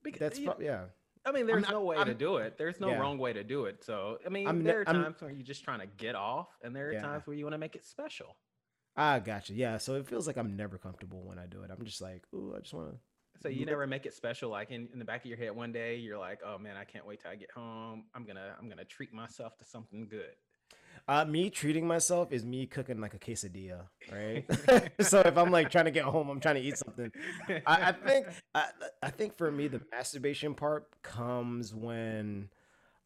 Because, 0.03 0.21
that's 0.21 0.39
you- 0.39 0.53
yeah. 0.61 0.85
I 1.25 1.33
mean, 1.33 1.47
there's 1.47 1.63
not- 1.63 1.73
no 1.73 1.83
way 1.83 1.97
to 1.97 2.03
I'm- 2.03 2.17
do 2.19 2.37
it. 2.37 2.59
There's 2.59 2.79
no 2.79 2.89
Yeah. 2.91 2.99
wrong 2.99 3.17
way 3.19 3.33
to 3.33 3.43
do 3.43 3.65
it. 3.65 3.83
So, 3.83 4.19
I 4.25 4.29
mean, 4.29 4.47
I'm 4.47 4.63
there 4.63 4.83
are 4.83 4.89
I'm- 4.89 5.03
times 5.05 5.21
where 5.23 5.31
you're 5.31 5.43
just 5.43 5.65
trying 5.65 5.81
to 5.81 5.87
get 5.87 6.15
off, 6.15 6.49
and 6.63 6.77
there 6.77 6.89
are 6.89 6.93
Yeah. 6.93 7.01
times 7.01 7.27
where 7.27 7.35
you 7.35 7.45
want 7.45 7.55
to 7.55 7.59
make 7.59 7.75
it 7.75 7.85
special. 7.87 8.37
Ah, 8.99 9.19
gotcha. 9.19 9.55
Yeah, 9.55 9.79
so 9.79 9.95
it 9.95 10.07
feels 10.07 10.27
like 10.27 10.37
I'm 10.37 10.55
never 10.57 10.79
comfortable 10.79 11.23
when 11.25 11.39
I 11.39 11.47
do 11.47 11.63
it. 11.63 11.71
I'm 11.71 11.85
just 11.85 12.01
like, 12.03 12.23
ooh, 12.35 12.55
I 12.57 12.61
just 12.61 12.75
want 12.75 12.91
to. 12.93 12.99
So 13.43 13.49
you 13.49 13.67
never 13.67 13.87
make 13.87 14.07
it 14.07 14.15
special. 14.15 14.51
Like 14.51 14.71
in, 14.71 14.89
in 14.93 14.99
the 14.99 15.05
back 15.05 15.21
of 15.21 15.27
your 15.27 15.39
head, 15.39 15.55
one 15.55 15.73
day 15.73 15.97
you're 15.97 16.19
like, 16.19 16.41
"Oh 16.45 16.59
man, 16.59 16.77
I 16.77 16.85
can't 16.85 17.07
wait 17.07 17.21
till 17.21 17.31
I 17.31 17.37
get 17.37 17.51
home. 17.51 18.05
I'm 18.15 18.25
gonna 18.25 18.55
I'm 18.59 18.69
gonna 18.69 18.85
treat 18.85 19.13
myself 19.13 19.57
to 19.59 19.65
something 19.65 20.09
good." 20.09 20.35
Uh, 21.09 21.25
me 21.25 21.51
treating 21.51 21.87
myself 21.87 22.33
is 22.33 22.45
me 22.45 22.67
cooking 22.67 23.01
like 23.01 23.15
a 23.15 23.19
quesadilla, 23.19 23.83
right? 24.11 24.45
so 25.01 25.21
if 25.21 25.37
I'm 25.37 25.51
like 25.53 25.71
trying 25.71 25.85
to 25.85 25.91
get 25.91 26.05
home, 26.05 26.29
I'm 26.29 26.41
trying 26.41 26.57
to 26.57 26.61
eat 26.63 26.79
something. 26.79 27.13
I, 27.67 27.91
I 27.91 27.93
think 27.93 28.27
I, 28.55 28.67
I 29.03 29.11
think 29.11 29.37
for 29.37 29.51
me 29.51 29.69
the 29.69 29.81
masturbation 29.93 30.55
part 30.55 30.89
comes 31.03 31.75
when 31.75 32.49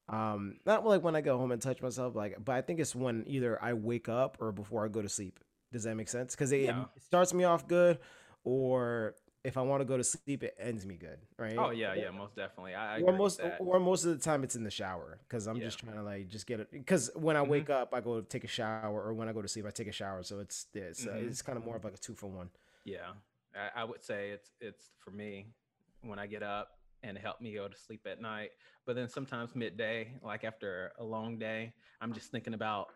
um 0.09 0.57
not 0.65 0.87
like 0.87 1.03
when 1.03 1.15
I 1.15 1.21
go 1.21 1.37
home 1.37 1.53
and 1.53 1.61
touch 1.61 1.81
myself 1.83 2.17
like 2.17 2.37
but 2.45 2.53
I 2.57 2.63
think 2.63 2.81
it's 2.81 2.95
when 2.97 3.23
either 3.27 3.63
I 3.63 3.75
wake 3.75 4.09
up 4.09 4.39
or 4.41 4.51
before 4.51 4.85
I 4.85 4.89
go 4.89 5.03
to 5.03 5.09
sleep. 5.09 5.39
Does 5.73 5.85
that 5.85 5.95
make 5.95 6.09
sense? 6.09 6.35
Because 6.35 6.51
it, 6.53 6.63
Yeah. 6.63 6.85
it 6.97 7.03
starts 7.03 7.33
me 7.33 7.45
off 7.45 7.69
good, 7.69 7.99
or 8.45 9.15
if 9.45 9.57
I 9.57 9.63
want 9.63 9.81
to 9.81 9.85
go 9.85 9.97
to 9.97 10.05
sleep, 10.05 10.43
it 10.43 10.55
ends 10.59 10.85
me 10.85 10.97
good, 10.97 11.19
right? 11.39 11.57
Oh 11.59 11.71
yeah, 11.71 11.95
yeah, 11.95 12.11
most 12.11 12.37
definitely. 12.37 12.75
I, 12.75 12.99
I 12.99 13.01
or 13.01 13.13
most 13.13 13.41
or 13.61 13.81
most 13.81 14.05
of 14.05 14.17
the 14.17 14.23
time 14.23 14.45
it's 14.45 14.57
in 14.57 14.65
the 14.65 14.71
shower 14.71 15.19
because 15.29 15.47
I'm 15.47 15.59
Yeah. 15.59 15.65
just 15.67 15.79
trying 15.79 15.97
to 15.97 16.03
like 16.03 16.29
just 16.29 16.47
get 16.47 16.61
it 16.61 16.71
because 16.71 17.11
when 17.15 17.37
I 17.37 17.43
Mhm. 17.43 17.49
wake 17.49 17.71
up 17.71 17.95
I 17.95 18.01
go 18.01 18.21
take 18.21 18.45
a 18.45 18.49
shower 18.49 19.01
or 19.03 19.15
when 19.15 19.29
I 19.29 19.33
go 19.33 19.43
to 19.43 19.49
sleep 19.49 19.67
I 19.67 19.71
take 19.71 19.89
a 19.89 19.93
shower 19.93 20.23
so 20.23 20.41
it's 20.41 20.67
it's 20.75 21.07
uh, 21.07 21.11
Mhm. 21.13 21.29
it's 21.29 21.43
kind 21.43 21.57
of 21.59 21.65
more 21.65 21.77
of 21.77 21.85
like 21.85 21.95
a 21.95 21.99
two 21.99 22.15
for 22.15 22.27
one. 22.27 22.51
Yeah, 22.85 23.13
I, 23.55 23.81
I 23.83 23.85
would 23.85 24.03
say 24.03 24.31
it's 24.31 24.51
it's 24.61 24.91
for 24.99 25.11
me 25.11 25.47
when 26.03 26.19
I 26.19 26.27
get 26.27 26.43
up 26.43 26.79
and 27.03 27.17
help 27.17 27.41
me 27.41 27.55
go 27.55 27.69
to 27.69 27.77
sleep 27.77 28.07
at 28.07 28.21
night. 28.21 28.51
But 28.87 28.95
then 28.97 29.09
sometimes 29.09 29.55
midday, 29.55 30.13
like 30.23 30.45
after 30.45 30.93
a 30.99 31.05
long 31.05 31.39
day, 31.39 31.73
I'm 32.01 32.13
just 32.13 32.31
thinking 32.31 32.55
about 32.55 32.89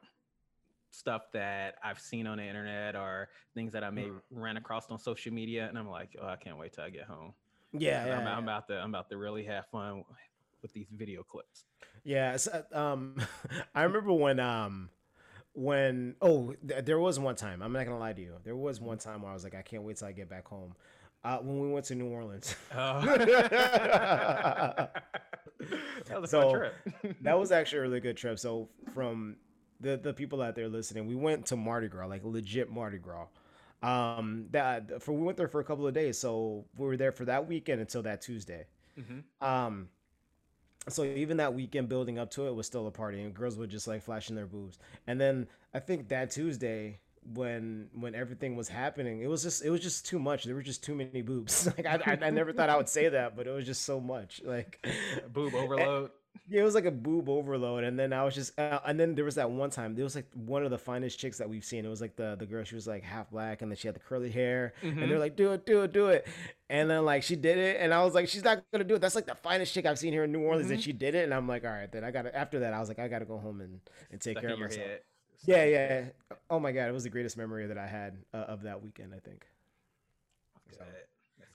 stuff 0.95 1.23
that 1.33 1.75
I've 1.83 1.99
seen 2.01 2.27
on 2.27 2.39
the 2.39 2.45
internet 2.45 2.95
or 2.97 3.29
things 3.55 3.73
that 3.73 3.83
I 3.85 3.91
may 3.91 4.05
Mm. 4.07 4.21
ran 4.31 4.57
across 4.57 4.91
on 4.91 4.99
social 4.99 5.33
media, 5.33 5.69
and 5.69 5.79
I'm 5.79 5.89
like, 5.89 6.17
oh, 6.21 6.27
I 6.27 6.37
can't 6.37 6.57
wait 6.59 6.73
till 6.73 6.85
I 6.85 6.91
get 6.91 7.05
home. 7.05 7.35
Yeah, 7.73 8.07
yeah, 8.07 8.19
I'm, 8.19 8.25
yeah. 8.25 8.37
I'm 8.37 8.43
about 8.45 8.69
to 8.69 8.79
I'm 8.81 8.91
about 8.91 9.09
to 9.11 9.17
really 9.17 9.45
have 9.45 9.67
fun 9.67 10.05
with 10.63 10.73
these 10.73 10.89
video 10.93 11.23
clips. 11.23 11.65
Yeah, 12.05 12.37
so, 12.37 12.63
um, 12.73 13.17
I 13.75 13.83
remember 13.83 14.13
when 14.13 14.39
um, 14.39 14.91
when 15.55 16.15
oh, 16.23 16.55
th- 16.67 16.85
there 16.85 16.99
was 16.99 17.19
one 17.19 17.35
time. 17.37 17.63
I'm 17.63 17.73
not 17.73 17.85
gonna 17.87 17.99
lie 17.99 18.13
to 18.13 18.23
you. 18.23 18.35
There 18.45 18.57
was 18.57 18.81
one 18.81 18.99
time 18.99 19.23
where 19.23 19.31
I 19.31 19.35
was 19.35 19.43
like, 19.45 19.55
I 19.55 19.63
can't 19.63 19.83
wait 19.83 19.97
till 19.97 20.09
I 20.09 20.13
get 20.13 20.29
back 20.29 20.47
home. 20.47 20.75
Uh, 21.25 21.39
when 21.39 21.59
we 21.59 21.71
went 21.73 21.87
to 21.87 21.95
New 21.95 22.09
Orleans, 22.09 22.55
Oh. 22.75 23.01
that 23.07 24.91
was 26.21 26.33
a 26.35 26.41
So, 26.41 26.69
that 27.23 27.39
was 27.39 27.51
actually 27.53 27.79
a 27.79 27.83
really 27.83 28.01
good 28.01 28.17
trip. 28.17 28.39
So 28.39 28.69
from 28.93 29.37
the 29.81 29.97
the 29.97 30.13
people 30.13 30.43
out 30.43 30.55
there 30.55 30.69
listening, 30.69 31.07
we 31.07 31.15
went 31.15 31.47
to 31.47 31.57
Mardi 31.57 31.89
Gras, 31.89 32.07
like 32.07 32.23
legit 32.25 32.71
Mardi 32.71 32.99
Gras. 32.99 33.27
Um, 33.83 34.47
that 34.53 35.03
for 35.03 35.13
we 35.13 35.23
went 35.23 35.37
there 35.37 35.49
for 35.49 35.61
a 35.61 35.65
couple 35.65 35.87
of 35.87 35.93
days, 35.95 36.19
so 36.19 36.65
we 36.77 36.87
were 36.87 36.97
there 36.97 37.13
for 37.13 37.27
that 37.27 37.47
weekend 37.47 37.81
until 37.81 38.03
that 38.03 38.23
Tuesday. 38.23 38.67
Mhm. 38.99 39.25
Um, 39.47 39.89
so 40.89 41.05
even 41.05 41.39
that 41.39 41.55
weekend 41.55 41.89
building 41.89 42.19
up 42.19 42.31
to 42.33 42.47
it 42.47 42.55
was 42.55 42.67
still 42.67 42.87
a 42.87 42.91
party, 42.91 43.21
and 43.23 43.35
girls 43.35 43.57
were 43.57 43.67
just 43.67 43.87
like 43.87 44.03
flashing 44.03 44.37
their 44.37 44.47
boobs. 44.47 44.79
And 45.07 45.21
then 45.21 45.49
I 45.73 45.81
think 45.81 46.09
that 46.09 46.31
Tuesday, 46.31 47.01
when 47.33 47.89
when 47.93 48.15
everything 48.15 48.57
was 48.57 48.69
happening, 48.69 49.21
it 49.21 49.29
was 49.29 49.43
just 49.43 49.65
it 49.65 49.71
was 49.71 49.81
just 49.81 50.07
too 50.07 50.19
much. 50.19 50.45
There 50.45 50.55
were 50.55 50.63
just 50.63 50.83
too 50.85 50.95
many 50.95 51.23
boobs. 51.23 51.67
like 51.79 51.87
I, 51.87 51.99
I, 52.07 52.27
I 52.27 52.31
never 52.31 52.53
thought 52.53 52.71
I 52.71 52.77
would 52.77 52.89
say 52.89 53.09
that, 53.09 53.37
but 53.37 53.47
it 53.47 53.51
was 53.51 53.67
just 53.67 53.83
so 53.83 54.01
much. 54.01 54.41
Like 54.45 54.87
Boob 55.33 55.55
overload. 55.55 56.11
yeah, 56.49 56.61
it 56.61 56.65
was 56.65 56.75
like 56.75 56.85
a 56.85 56.91
boob 56.91 57.29
overload, 57.29 57.85
and 57.85 57.99
then 57.99 58.13
I 58.13 58.23
was 58.25 58.35
just, 58.35 58.59
uh, 58.59 58.81
and 58.87 59.01
then 59.01 59.15
there 59.15 59.25
was 59.25 59.37
that 59.37 59.51
one 59.51 59.71
time. 59.71 59.95
There 59.95 60.05
was 60.05 60.15
like 60.15 60.27
one 60.35 60.65
of 60.65 60.71
the 60.71 60.79
finest 60.79 61.19
chicks 61.19 61.39
that 61.39 61.49
we've 61.49 61.65
seen. 61.65 61.85
It 61.87 61.89
was 61.89 62.01
like 62.01 62.17
the 62.17 62.37
the 62.39 62.45
girl. 62.47 62.65
She 62.65 62.75
was 62.75 62.87
like 62.87 63.03
half 63.03 63.31
black, 63.31 63.63
and 63.63 63.71
then 63.71 63.77
she 63.77 63.89
had 63.89 63.95
the 63.97 64.01
curly 64.01 64.31
hair, 64.31 64.75
and 65.01 65.11
Mhm. 65.11 65.11
they're 65.11 65.19
like, 65.19 65.37
"Do 65.37 65.53
it, 65.53 65.65
do 65.65 65.83
it, 65.83 65.93
do 65.93 66.09
it," 66.09 66.27
and 66.69 66.91
then 66.91 67.05
like 67.05 67.23
she 67.23 67.35
did 67.37 67.59
it, 67.59 67.79
and 67.81 67.95
I 67.95 68.05
was 68.05 68.15
like, 68.15 68.29
"She's 68.29 68.45
not 68.45 68.63
gonna 68.73 68.85
do 68.85 68.95
it." 68.97 69.01
That's 69.01 69.15
like 69.15 69.27
the 69.27 69.35
finest 69.35 69.73
chick 69.73 69.87
I've 69.87 69.99
seen 69.99 70.13
here 70.13 70.25
in 70.25 70.33
New 70.33 70.43
Orleans, 70.43 70.71
and 70.71 70.79
Mhm. 70.79 70.81
she 70.81 70.93
did 70.93 71.15
it, 71.15 71.25
and 71.25 71.33
I'm 71.33 71.49
like, 71.49 71.65
"All 71.65 71.71
right, 71.71 71.91
then 71.91 72.05
I 72.05 72.11
got 72.11 72.23
to." 72.23 72.37
After 72.37 72.61
that, 72.61 72.75
I 72.75 72.81
was 72.81 72.89
like, 72.89 72.99
"I 72.99 73.09
got 73.09 73.21
to 73.21 73.25
go 73.25 73.39
home 73.39 73.61
and 73.63 73.81
and 74.11 74.21
take 74.21 74.39
stuck 74.39 74.41
care 74.41 74.53
of 74.53 74.59
myself." 74.59 74.91
head. 74.91 75.01
Yeah, 75.47 75.65
yeah. 75.65 76.05
Oh 76.51 76.59
my 76.61 76.73
god, 76.73 76.89
it 76.89 76.93
was 76.93 77.05
the 77.05 77.11
greatest 77.11 77.37
memory 77.37 77.67
that 77.67 77.79
I 77.79 77.87
had 77.87 78.17
uh, 78.35 78.39
of 78.39 78.63
that 78.63 78.83
weekend. 78.83 79.15
I 79.15 79.19
think. 79.21 79.47
So, 80.79 80.85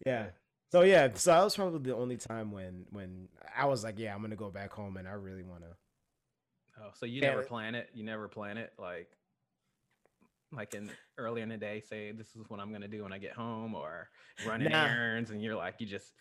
yeah. 0.05 0.25
good. 0.25 0.33
So 0.71 0.81
yeah, 0.81 1.09
so 1.15 1.31
that 1.31 1.43
was 1.43 1.55
probably 1.55 1.79
the 1.79 1.95
only 1.97 2.17
time 2.17 2.51
when 2.51 2.85
when 2.91 3.27
I 3.55 3.65
was 3.65 3.83
like, 3.83 3.97
"Yeah, 3.97 4.13
I'm 4.13 4.21
gonna 4.21 4.35
go 4.35 4.51
back 4.51 4.71
home," 4.71 4.97
and 4.97 5.07
I 5.07 5.13
really 5.13 5.43
want 5.43 5.63
to. 5.63 5.75
Oh, 6.81 6.91
so 6.93 7.05
you 7.05 7.21
never 7.21 7.41
plan 7.41 7.75
it? 7.75 7.89
You 7.93 8.03
never 8.03 8.27
plan 8.27 8.57
it 8.57 8.71
like 8.77 9.09
like 10.51 10.73
in 10.73 10.89
earlier 11.17 11.43
in 11.43 11.49
the 11.49 11.57
day, 11.57 11.81
say 11.81 12.11
this 12.11 12.35
is 12.35 12.43
what 12.49 12.59
I'm 12.59 12.71
gonna 12.71 12.87
do 12.87 13.03
when 13.03 13.13
I 13.13 13.17
get 13.17 13.33
home 13.33 13.73
or 13.75 14.09
running 14.45 14.71
Nah. 14.71 14.85
errands 14.85 15.31
and 15.31 15.41
you're 15.41 15.55
like 15.55 15.75
you 15.79 15.87
just 15.87 16.13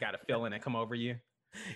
got 0.00 0.14
a 0.14 0.18
feeling 0.18 0.52
it 0.52 0.62
come 0.62 0.76
over 0.76 0.94
you. 0.94 1.16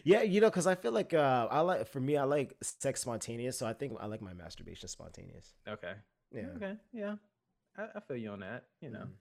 Yeah, 0.05 0.23
you 0.23 0.41
know, 0.41 0.49
because 0.51 0.66
I 0.66 0.75
feel 0.75 0.93
like 0.93 1.14
uh, 1.14 1.49
I 1.51 1.61
like 1.61 1.89
for 1.89 2.01
me, 2.01 2.16
I 2.16 2.25
like 2.25 2.55
sex 2.62 3.01
spontaneous, 3.01 3.59
so 3.59 3.66
I 3.66 3.73
think 3.73 3.95
I 4.01 4.07
like 4.07 4.23
my 4.23 4.35
masturbation 4.35 4.89
spontaneous. 4.89 5.55
Okay. 5.68 5.95
Yeah. 6.33 6.47
Okay. 6.57 6.75
Yeah. 6.93 7.14
I, 7.77 7.87
I 7.97 8.01
feel 8.01 8.16
you 8.16 8.31
on 8.31 8.41
that. 8.41 8.64
You 8.81 8.91
know, 8.91 9.01
Mhm. 9.01 9.12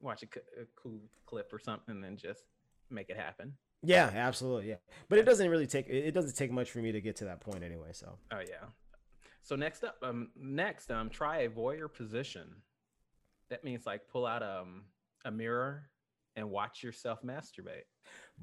Watch 0.00 0.22
a 0.22 0.26
cool 0.76 1.00
clip 1.26 1.52
or 1.52 1.58
something 1.58 2.04
and 2.04 2.18
just 2.18 2.44
make 2.90 3.10
it 3.10 3.16
happen. 3.16 3.54
Yeah, 3.82 4.10
absolutely. 4.14 4.70
Yeah, 4.70 4.76
but 5.08 5.18
it 5.18 5.24
doesn't 5.24 5.48
really 5.48 5.66
take 5.66 5.88
it 5.88 6.06
it 6.06 6.14
doesn't 6.14 6.36
take 6.36 6.50
much 6.50 6.70
for 6.70 6.78
me 6.78 6.92
to 6.92 7.00
get 7.00 7.16
to 7.16 7.24
that 7.26 7.40
point 7.40 7.62
anyway. 7.62 7.90
So 7.92 8.18
Oh 8.32 8.40
yeah. 8.40 8.66
So 9.42 9.56
next 9.56 9.84
up, 9.84 9.96
um, 10.02 10.30
next, 10.40 10.90
um, 10.90 11.10
try 11.10 11.40
a 11.40 11.50
voyeur 11.50 11.92
position. 11.92 12.48
That 13.50 13.62
means 13.62 13.84
like 13.84 14.08
pull 14.08 14.26
out 14.26 14.42
um 14.42 14.84
a 15.24 15.30
mirror 15.30 15.90
and 16.36 16.50
watch 16.50 16.82
yourself 16.82 17.22
masturbate. 17.22 17.84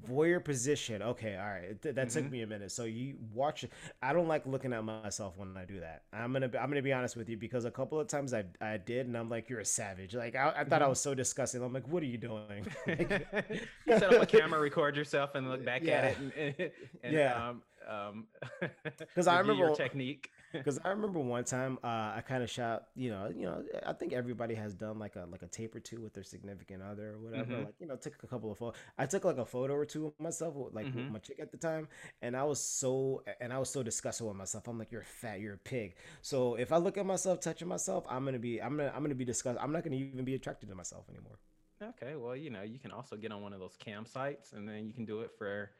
Voyeur 0.09 0.43
position. 0.43 1.01
Okay, 1.01 1.35
all 1.37 1.45
right. 1.45 1.81
Th- 1.81 1.93
that 1.95 2.09
took 2.09 2.25
Mhm. 2.25 2.31
me 2.31 2.41
a 2.41 2.47
minute. 2.47 2.71
So 2.71 2.85
you 2.85 3.17
watch. 3.33 3.65
I 4.01 4.13
don't 4.13 4.27
like 4.27 4.45
looking 4.45 4.73
at 4.73 4.83
myself 4.83 5.37
when 5.37 5.55
I 5.57 5.65
do 5.65 5.79
that. 5.81 6.03
I'm 6.13 6.31
gonna 6.33 6.47
be, 6.47 6.57
I'm 6.57 6.69
gonna 6.69 6.81
be 6.81 6.93
honest 6.93 7.15
with 7.15 7.29
you 7.29 7.37
because 7.37 7.65
a 7.65 7.71
couple 7.71 7.99
of 7.99 8.07
times 8.07 8.33
I 8.33 8.45
I 8.61 8.77
did, 8.77 9.07
and 9.07 9.17
I'm 9.17 9.29
like, 9.29 9.49
you're 9.49 9.59
a 9.59 9.65
savage. 9.65 10.15
Like 10.15 10.35
I, 10.35 10.53
I 10.57 10.63
thought 10.63 10.81
I 10.81 10.85
Mhm. 10.85 10.89
was 10.89 10.99
so 11.01 11.13
disgusting. 11.13 11.61
I'm 11.63 11.73
like, 11.73 11.87
what 11.87 12.01
are 12.03 12.07
you 12.07 12.17
doing? 12.17 12.65
you 12.87 12.97
set 13.97 14.03
up 14.13 14.21
a 14.21 14.25
camera, 14.25 14.59
record 14.59 14.95
yourself, 14.95 15.35
and 15.35 15.49
look 15.49 15.63
back 15.65 15.83
Yeah. 15.83 15.93
at 15.93 16.03
it, 16.05 16.17
and, 16.59 16.71
and 17.03 17.13
Yeah. 17.13 17.49
um, 17.49 17.61
um, 17.87 18.27
'Cause 19.15 19.27
I 19.27 19.39
review 19.39 19.53
your 19.53 19.63
remember- 19.67 19.75
technique. 19.83 20.31
Because 20.63 20.79
I 20.83 20.89
remember 20.89 21.19
one 21.19 21.43
time 21.43 21.77
uh, 21.83 21.87
I 22.15 22.23
kind 22.27 22.43
of 22.43 22.49
shot, 22.49 22.87
you 22.95 23.09
know, 23.09 23.31
you 23.35 23.45
know, 23.45 23.63
I 23.85 23.93
think 23.93 24.13
everybody 24.13 24.53
has 24.55 24.73
done 24.73 24.99
like 24.99 25.15
a 25.15 25.25
like 25.31 25.41
a 25.43 25.47
tape 25.47 25.75
or 25.75 25.79
two 25.79 26.01
with 26.01 26.13
their 26.13 26.23
significant 26.23 26.81
other 26.83 27.13
or 27.13 27.19
whatever. 27.19 27.53
Mhm. 27.53 27.65
Like, 27.65 27.75
you 27.79 27.87
know, 27.87 27.95
took 27.95 28.21
a 28.23 28.27
couple 28.27 28.51
of 28.51 28.57
photos. 28.57 28.79
I 28.97 29.05
took 29.05 29.25
like 29.25 29.37
a 29.37 29.45
photo 29.45 29.73
or 29.73 29.85
two 29.85 30.07
of 30.07 30.19
myself, 30.19 30.55
with, 30.55 30.73
like 30.73 30.93
with 30.93 31.07
Mhm. 31.07 31.11
my 31.11 31.19
chick 31.19 31.39
at 31.39 31.51
the 31.51 31.57
time, 31.57 31.87
and 32.21 32.35
I 32.35 32.43
was 32.43 32.59
so 32.59 33.23
and 33.39 33.51
I 33.53 33.57
was 33.59 33.69
so 33.69 33.83
disgusted 33.83 34.27
with 34.27 34.35
myself. 34.35 34.67
I'm 34.67 34.77
like, 34.77 34.91
you're 34.91 35.03
fat, 35.03 35.39
you're 35.39 35.55
a 35.55 35.57
pig. 35.57 35.95
So 36.21 36.55
if 36.55 36.71
I 36.71 36.77
look 36.77 36.97
at 36.97 37.05
myself 37.05 37.39
touching 37.39 37.67
myself, 37.67 38.05
I'm 38.09 38.25
gonna 38.25 38.39
be, 38.39 38.61
I'm 38.61 38.77
gonna, 38.77 38.91
I'm 38.95 39.01
gonna 39.03 39.15
be 39.15 39.25
disgusted. 39.25 39.61
I'm 39.63 39.71
not 39.71 39.83
gonna 39.83 39.95
even 39.95 40.25
be 40.25 40.35
attracted 40.35 40.69
to 40.69 40.75
myself 40.75 41.09
anymore. 41.09 41.39
Okay, 41.81 42.15
well, 42.15 42.35
you 42.35 42.49
know, 42.51 42.61
you 42.61 42.77
can 42.77 42.91
also 42.91 43.15
get 43.15 43.31
on 43.31 43.41
one 43.41 43.53
of 43.53 43.59
those 43.59 43.75
cam 43.77 44.05
sites, 44.05 44.53
and 44.53 44.67
then 44.69 44.85
you 44.85 44.93
can 44.93 45.03
do 45.05 45.21
it 45.21 45.31
for 45.37 45.71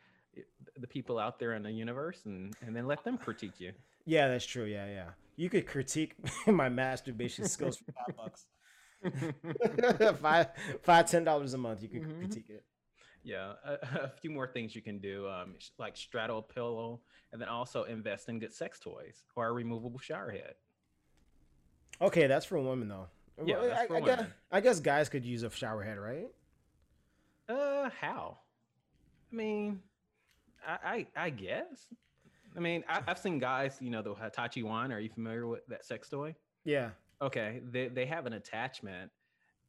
the 0.78 0.88
people 0.88 1.19
out 1.19 1.38
there 1.39 1.53
in 1.53 1.61
the 1.61 1.72
universe, 1.72 2.26
and 2.26 2.55
and 2.61 2.76
then 2.76 2.88
let 2.88 3.03
them 3.03 3.17
critique 3.17 3.59
you. 3.59 3.72
Yeah, 4.05 4.27
that's 4.27 4.45
true. 4.45 4.65
Yeah, 4.65 4.87
yeah. 4.87 5.09
You 5.35 5.49
could 5.49 5.65
critique 5.67 6.15
my 6.47 6.69
masturbation 6.69 7.45
skills 7.45 7.77
for 7.77 7.85
five 7.93 8.15
bucks. 8.15 8.45
five, 10.21 10.47
five, 10.83 11.09
ten 11.09 11.23
dollars 11.23 11.53
a 11.53 11.57
month. 11.57 11.81
You 11.81 11.89
could 11.89 12.03
Mhm. 12.03 12.19
critique 12.19 12.49
it. 12.49 12.63
Yeah, 13.23 13.53
a, 13.63 13.73
a 14.05 14.09
few 14.21 14.31
more 14.31 14.47
things 14.47 14.75
you 14.75 14.81
can 14.81 14.97
do, 14.99 15.27
um, 15.29 15.55
like 15.77 15.95
straddle 15.95 16.39
a 16.39 16.41
pillow, 16.41 17.01
and 17.31 17.39
then 17.41 17.49
also 17.49 17.83
invest 17.83 18.29
in 18.29 18.39
good 18.39 18.53
sex 18.53 18.79
toys 18.79 19.23
or 19.35 19.47
a 19.47 19.51
removable 19.51 19.99
shower 19.99 20.31
head. 20.31 20.55
Okay, 22.01 22.25
that's 22.25 22.45
for 22.45 22.59
women 22.59 22.87
though. 22.87 23.07
Yeah, 23.45 23.59
Well, 23.59 23.67
that's 23.69 23.81
I, 23.81 23.87
for 23.87 23.95
I 23.97 23.99
guess, 24.01 24.17
women. 24.17 24.33
I 24.51 24.61
guess 24.61 24.79
guys 24.79 25.07
could 25.09 25.23
use 25.23 25.43
a 25.43 25.51
shower 25.51 25.83
head, 25.83 25.99
right? 25.99 26.27
Uh, 27.47 27.89
how? 27.99 28.39
I 29.31 29.35
mean, 29.35 29.81
I 30.65 31.07
I, 31.15 31.25
I 31.25 31.29
guess. 31.29 31.85
I 32.55 32.59
mean, 32.59 32.83
I, 32.87 33.01
I've 33.07 33.17
seen 33.19 33.39
guys, 33.39 33.77
you 33.81 33.89
know, 33.89 34.01
the 34.01 34.13
Hitachi 34.13 34.63
one. 34.63 34.91
Are 34.91 34.99
you 34.99 35.09
familiar 35.09 35.47
with 35.47 35.65
that 35.67 35.85
sex 35.85 36.09
toy? 36.09 36.35
Yeah. 36.65 36.89
Okay, 37.21 37.61
they 37.63 37.87
they 37.87 38.05
have 38.05 38.25
an 38.25 38.33
attachment, 38.33 39.11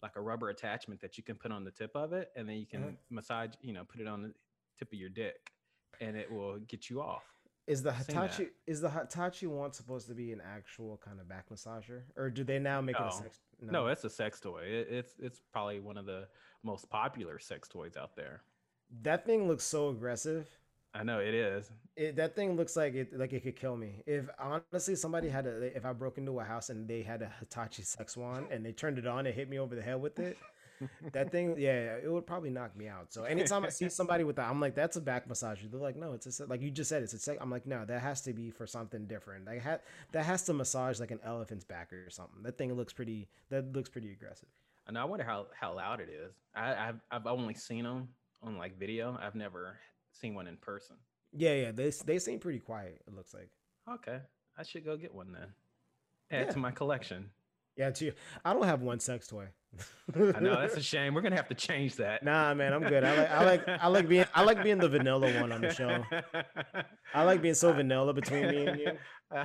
like 0.02 0.16
a 0.16 0.20
rubber 0.20 0.48
attachment 0.48 1.00
that 1.02 1.16
you 1.18 1.22
can 1.24 1.36
put 1.36 1.52
on 1.52 1.64
the 1.64 1.70
tip 1.70 1.90
of 1.94 2.12
it, 2.12 2.30
and 2.36 2.48
then 2.48 2.56
you 2.56 2.66
can 2.66 2.82
Uh-huh. 2.82 2.92
massage, 3.10 3.50
you 3.60 3.72
know, 3.72 3.84
put 3.84 4.00
it 4.00 4.06
on 4.06 4.22
the 4.22 4.34
tip 4.78 4.92
of 4.92 4.98
your 4.98 5.10
dick, 5.10 5.52
and 6.00 6.16
it 6.16 6.30
will 6.30 6.58
get 6.60 6.88
you 6.90 7.00
off. 7.02 7.24
Is 7.68 7.82
the. 7.82 7.92
Hitachi 7.92 8.48
is 8.66 8.80
the 8.80 8.90
Hitachi 8.90 9.46
one 9.46 9.72
supposed 9.72 10.08
to 10.08 10.14
be 10.14 10.32
an 10.32 10.40
actual 10.40 10.96
kind 10.96 11.20
of 11.20 11.28
back 11.28 11.48
massager, 11.50 12.02
or 12.16 12.30
do 12.30 12.42
they 12.42 12.58
now 12.58 12.80
make 12.80 12.96
it 12.96 13.02
No. 13.02 13.08
a 13.08 13.12
sex? 13.12 13.38
No, 13.60 13.86
it's 13.86 14.02
a 14.04 14.10
sex 14.10 14.40
toy. 14.40 14.62
It, 14.64 14.88
it's 14.90 15.14
it's 15.20 15.40
probably 15.52 15.78
one 15.78 15.96
of 15.96 16.06
the 16.06 16.26
most 16.64 16.90
popular 16.90 17.38
sex 17.38 17.68
toys 17.68 17.96
out 17.96 18.16
there. 18.16 18.42
that 19.02 19.24
thing 19.24 19.46
looks 19.46 19.64
so 19.64 19.88
aggressive. 19.90 20.48
I 20.94 21.02
know 21.02 21.20
it 21.20 21.34
is. 21.34 21.70
It, 21.96 22.16
that 22.16 22.34
thing 22.34 22.56
looks 22.56 22.76
like 22.76 22.94
it 22.94 23.18
like 23.18 23.32
it 23.32 23.42
could 23.42 23.56
kill 23.56 23.76
me. 23.76 24.02
If 24.06 24.26
honestly 24.38 24.94
somebody 24.94 25.28
had 25.28 25.46
a 25.46 25.76
if 25.76 25.84
I 25.84 25.92
broke 25.92 26.18
into 26.18 26.38
a 26.40 26.44
house 26.44 26.70
and 26.70 26.88
they 26.88 27.02
had 27.02 27.22
a 27.22 27.32
Hitachi 27.40 27.82
sex 27.82 28.16
wand 28.16 28.46
and 28.50 28.64
they 28.64 28.72
turned 28.72 28.98
it 28.98 29.06
on 29.06 29.26
and 29.26 29.34
hit 29.34 29.48
me 29.48 29.58
over 29.58 29.74
the 29.74 29.82
head 29.82 30.00
with 30.00 30.18
it, 30.18 30.36
that 31.12 31.30
thing 31.30 31.54
yeah, 31.58 31.96
it 31.96 32.10
would 32.10 32.26
probably 32.26 32.50
knock 32.50 32.76
me 32.76 32.88
out. 32.88 33.12
So 33.12 33.24
anytime 33.24 33.64
I 33.64 33.70
see 33.70 33.88
somebody 33.90 34.24
with 34.24 34.36
that, 34.36 34.48
I'm 34.48 34.60
like, 34.60 34.74
that's 34.74 34.96
a 34.96 35.00
back 35.00 35.28
massager. 35.28 35.70
They're 35.70 35.80
like, 35.80 35.96
no, 35.96 36.12
it's 36.12 36.40
a 36.40 36.46
like 36.46 36.60
you 36.60 36.70
just 36.70 36.90
said, 36.90 37.02
it's 37.02 37.14
a 37.14 37.18
sex. 37.18 37.38
I'm 37.40 37.50
like, 37.50 37.66
no, 37.66 37.84
that 37.86 38.00
has 38.00 38.20
to 38.22 38.32
be 38.32 38.50
for 38.50 38.66
something 38.66 39.06
different. 39.06 39.46
Like 39.46 39.62
ha- 39.62 39.78
that 40.12 40.24
has 40.24 40.42
to 40.44 40.52
massage 40.52 41.00
like 41.00 41.10
an 41.10 41.20
elephant's 41.24 41.64
back 41.64 41.92
or 41.92 42.10
something. 42.10 42.42
That 42.42 42.58
thing 42.58 42.72
looks 42.74 42.92
pretty. 42.92 43.28
That 43.50 43.72
looks 43.74 43.88
pretty 43.88 44.12
aggressive. 44.12 44.48
And 44.86 44.98
I 44.98 45.04
wonder 45.04 45.24
how 45.24 45.46
how 45.58 45.74
loud 45.74 46.00
it 46.00 46.08
is. 46.10 46.34
I, 46.54 46.88
I've 46.88 47.00
I've 47.10 47.26
only 47.26 47.54
seen 47.54 47.84
them 47.84 48.08
on 48.42 48.58
like 48.58 48.78
video. 48.78 49.18
I've 49.20 49.34
never 49.34 49.76
seen 50.22 50.34
one 50.34 50.46
in 50.46 50.56
person. 50.56 50.96
Yeah, 51.32 51.54
yeah, 51.54 51.72
they 51.72 51.90
they 52.06 52.18
seem 52.18 52.38
pretty 52.38 52.60
quiet. 52.60 53.02
It 53.06 53.14
looks 53.14 53.34
like. 53.34 53.50
Okay, 53.90 54.20
I 54.56 54.62
should 54.62 54.84
go 54.84 54.96
get 54.96 55.14
one 55.14 55.32
then. 55.32 55.48
Add 56.30 56.46
Yeah. 56.46 56.52
to 56.52 56.58
my 56.58 56.70
collection. 56.70 57.30
Yeah, 57.76 57.90
too. 57.90 58.12
I 58.44 58.52
don't 58.52 58.64
have 58.66 58.82
one 58.82 59.00
sex 59.00 59.26
toy. 59.26 59.48
I 60.14 60.40
know 60.40 60.60
that's 60.60 60.76
a 60.76 60.82
shame. 60.92 61.14
We're 61.14 61.22
gonna 61.22 61.36
have 61.36 61.48
to 61.48 61.54
change 61.54 61.96
that. 61.96 62.22
Nah, 62.22 62.52
man, 62.52 62.74
I'm 62.74 62.82
good. 62.82 63.02
I 63.02 63.16
like, 63.16 63.30
I 63.30 63.44
like, 63.44 63.68
I 63.68 63.86
like 63.88 64.08
being, 64.08 64.26
I 64.34 64.42
like 64.44 64.62
being 64.62 64.76
the 64.78 64.90
vanilla 64.90 65.40
one 65.40 65.50
on 65.52 65.62
the 65.62 65.72
show. 65.72 66.04
I 67.14 67.24
like 67.24 67.40
being 67.40 67.54
so 67.54 67.72
vanilla 67.72 68.12
between 68.12 68.48
me 68.50 68.66
and 68.66 68.78
you. 68.80 68.92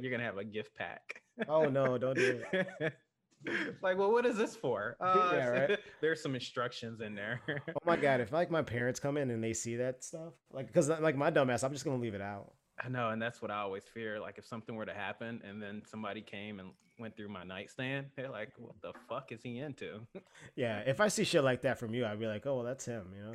You're 0.00 0.10
gonna 0.10 0.24
have 0.24 0.36
a 0.36 0.44
gift 0.44 0.74
pack. 0.76 1.22
Oh 1.48 1.64
no, 1.64 1.96
don't 1.96 2.16
do 2.16 2.42
it. 2.52 2.92
like, 3.82 3.96
well, 3.96 4.10
what 4.10 4.26
is 4.26 4.36
this 4.36 4.56
for? 4.56 4.96
Uh, 5.00 5.32
Yeah, 5.32 5.46
right. 5.48 5.78
There's 6.00 6.22
some 6.22 6.34
instructions 6.34 7.00
in 7.00 7.14
there. 7.14 7.40
Oh 7.68 7.80
my 7.84 7.96
god, 7.96 8.20
if 8.20 8.32
like 8.32 8.50
my 8.50 8.62
parents 8.62 9.00
come 9.00 9.16
in 9.16 9.30
and 9.30 9.42
they 9.42 9.52
see 9.52 9.76
that 9.76 10.04
stuff, 10.04 10.34
like, 10.52 10.66
because 10.66 10.88
like 10.88 11.16
my 11.16 11.30
dumbass, 11.30 11.64
I'm 11.64 11.72
just 11.72 11.84
gonna 11.84 11.98
leave 11.98 12.14
it 12.14 12.20
out. 12.20 12.52
I 12.82 12.88
know, 12.88 13.10
and 13.10 13.20
that's 13.20 13.42
what 13.42 13.50
I 13.50 13.58
always 13.58 13.84
fear. 13.84 14.18
Like, 14.20 14.38
if 14.38 14.46
something 14.46 14.74
were 14.74 14.86
to 14.86 14.94
happen, 14.94 15.42
and 15.46 15.62
then 15.62 15.82
somebody 15.84 16.22
came 16.22 16.60
and 16.60 16.70
went 16.98 17.16
through 17.16 17.28
my 17.28 17.44
nightstand, 17.44 18.06
they're 18.16 18.30
like, 18.30 18.50
"What 18.58 18.80
the 18.82 18.92
fuck 19.08 19.32
is 19.32 19.42
he 19.42 19.58
into?" 19.58 20.00
Yeah, 20.54 20.78
if 20.80 21.00
I 21.00 21.08
see 21.08 21.24
shit 21.24 21.44
like 21.44 21.62
that 21.62 21.78
from 21.78 21.94
you, 21.94 22.06
I'd 22.06 22.18
be 22.18 22.26
like, 22.26 22.46
oh 22.46 22.56
well, 22.56 22.64
that's 22.64 22.84
him. 22.84 23.06
You 23.14 23.22
know. 23.22 23.32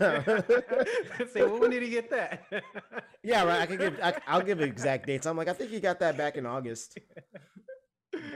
Not... 0.00 0.48
Say, 1.30 1.42
well, 1.42 1.60
when 1.60 1.70
did 1.70 1.82
he 1.82 1.90
get 1.90 2.10
that? 2.10 2.44
yeah, 3.22 3.44
right. 3.44 3.60
I 3.60 3.66
can 3.66 3.76
give, 3.78 3.98
I, 4.02 4.14
I'll 4.26 4.42
give 4.42 4.60
exact 4.60 5.06
dates. 5.06 5.26
I'm 5.26 5.36
like, 5.36 5.48
I 5.48 5.52
think 5.52 5.70
he 5.70 5.80
got 5.80 6.00
that 6.00 6.16
back 6.16 6.36
in 6.36 6.46
August 6.46 6.98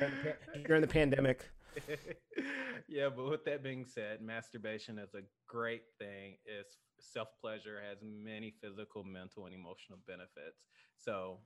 during 0.01 0.15
the, 0.23 0.59
during 0.67 0.83
the 0.83 0.89
pandemic. 0.89 1.51
yeah, 2.89 3.09
but 3.15 3.29
with 3.29 3.45
that 3.45 3.63
being 3.63 3.85
said, 3.85 4.21
masturbation 4.21 4.99
is 4.99 5.15
a 5.15 5.23
great 5.47 5.83
thing. 5.99 6.37
It's 6.45 6.77
self 6.99 7.29
pleasure, 7.41 7.81
has 7.89 7.99
many 8.03 8.53
physical, 8.61 9.05
mental, 9.05 9.47
and 9.47 9.55
emotional 9.55 9.99
benefits. 10.07 10.65
So 10.97 11.39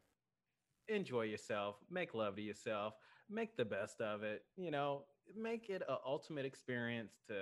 enjoy 0.89 1.23
yourself, 1.23 1.77
make 1.91 2.15
love 2.15 2.37
to 2.37 2.43
yourself, 2.43 2.95
make 3.31 3.57
the 3.57 3.65
best 3.65 4.01
of 4.01 4.23
it. 4.23 4.43
You 4.57 4.71
know, 4.71 5.05
make 5.37 5.71
it 5.71 5.83
an 5.89 5.97
ultimate 6.07 6.45
experience 6.45 7.13
to 7.29 7.35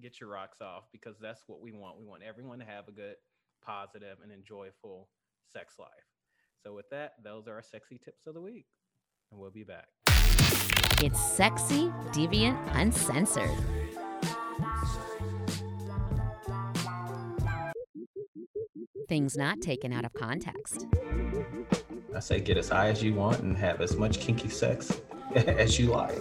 get 0.00 0.20
your 0.20 0.30
rocks 0.30 0.60
off 0.60 0.84
because 0.92 1.16
that's 1.20 1.42
what 1.46 1.60
we 1.60 1.72
want. 1.72 1.98
We 1.98 2.06
want 2.06 2.22
everyone 2.22 2.58
to 2.60 2.64
have 2.64 2.88
a 2.88 2.92
good, 2.92 3.16
positive, 3.64 4.18
and 4.22 4.32
enjoyable 4.32 5.08
sex 5.52 5.74
life. 5.78 5.88
So, 6.62 6.74
with 6.74 6.88
that, 6.90 7.14
those 7.22 7.46
are 7.46 7.54
our 7.54 7.62
sexy 7.62 7.98
tips 8.02 8.26
of 8.26 8.34
the 8.34 8.40
week. 8.40 8.66
And 9.34 9.40
we'll 9.40 9.50
be 9.50 9.64
back. 9.64 9.88
It's 11.02 11.20
sexy, 11.20 11.92
deviant, 12.12 12.56
uncensored. 12.76 13.50
Things 19.08 19.36
not 19.36 19.60
taken 19.60 19.92
out 19.92 20.04
of 20.04 20.14
context. 20.14 20.86
I 22.14 22.20
say 22.20 22.38
get 22.38 22.56
as 22.58 22.68
high 22.68 22.90
as 22.90 23.02
you 23.02 23.14
want 23.14 23.40
and 23.40 23.56
have 23.56 23.80
as 23.80 23.96
much 23.96 24.20
kinky 24.20 24.48
sex 24.48 25.00
as 25.34 25.80
you 25.80 25.88
like. 25.88 26.16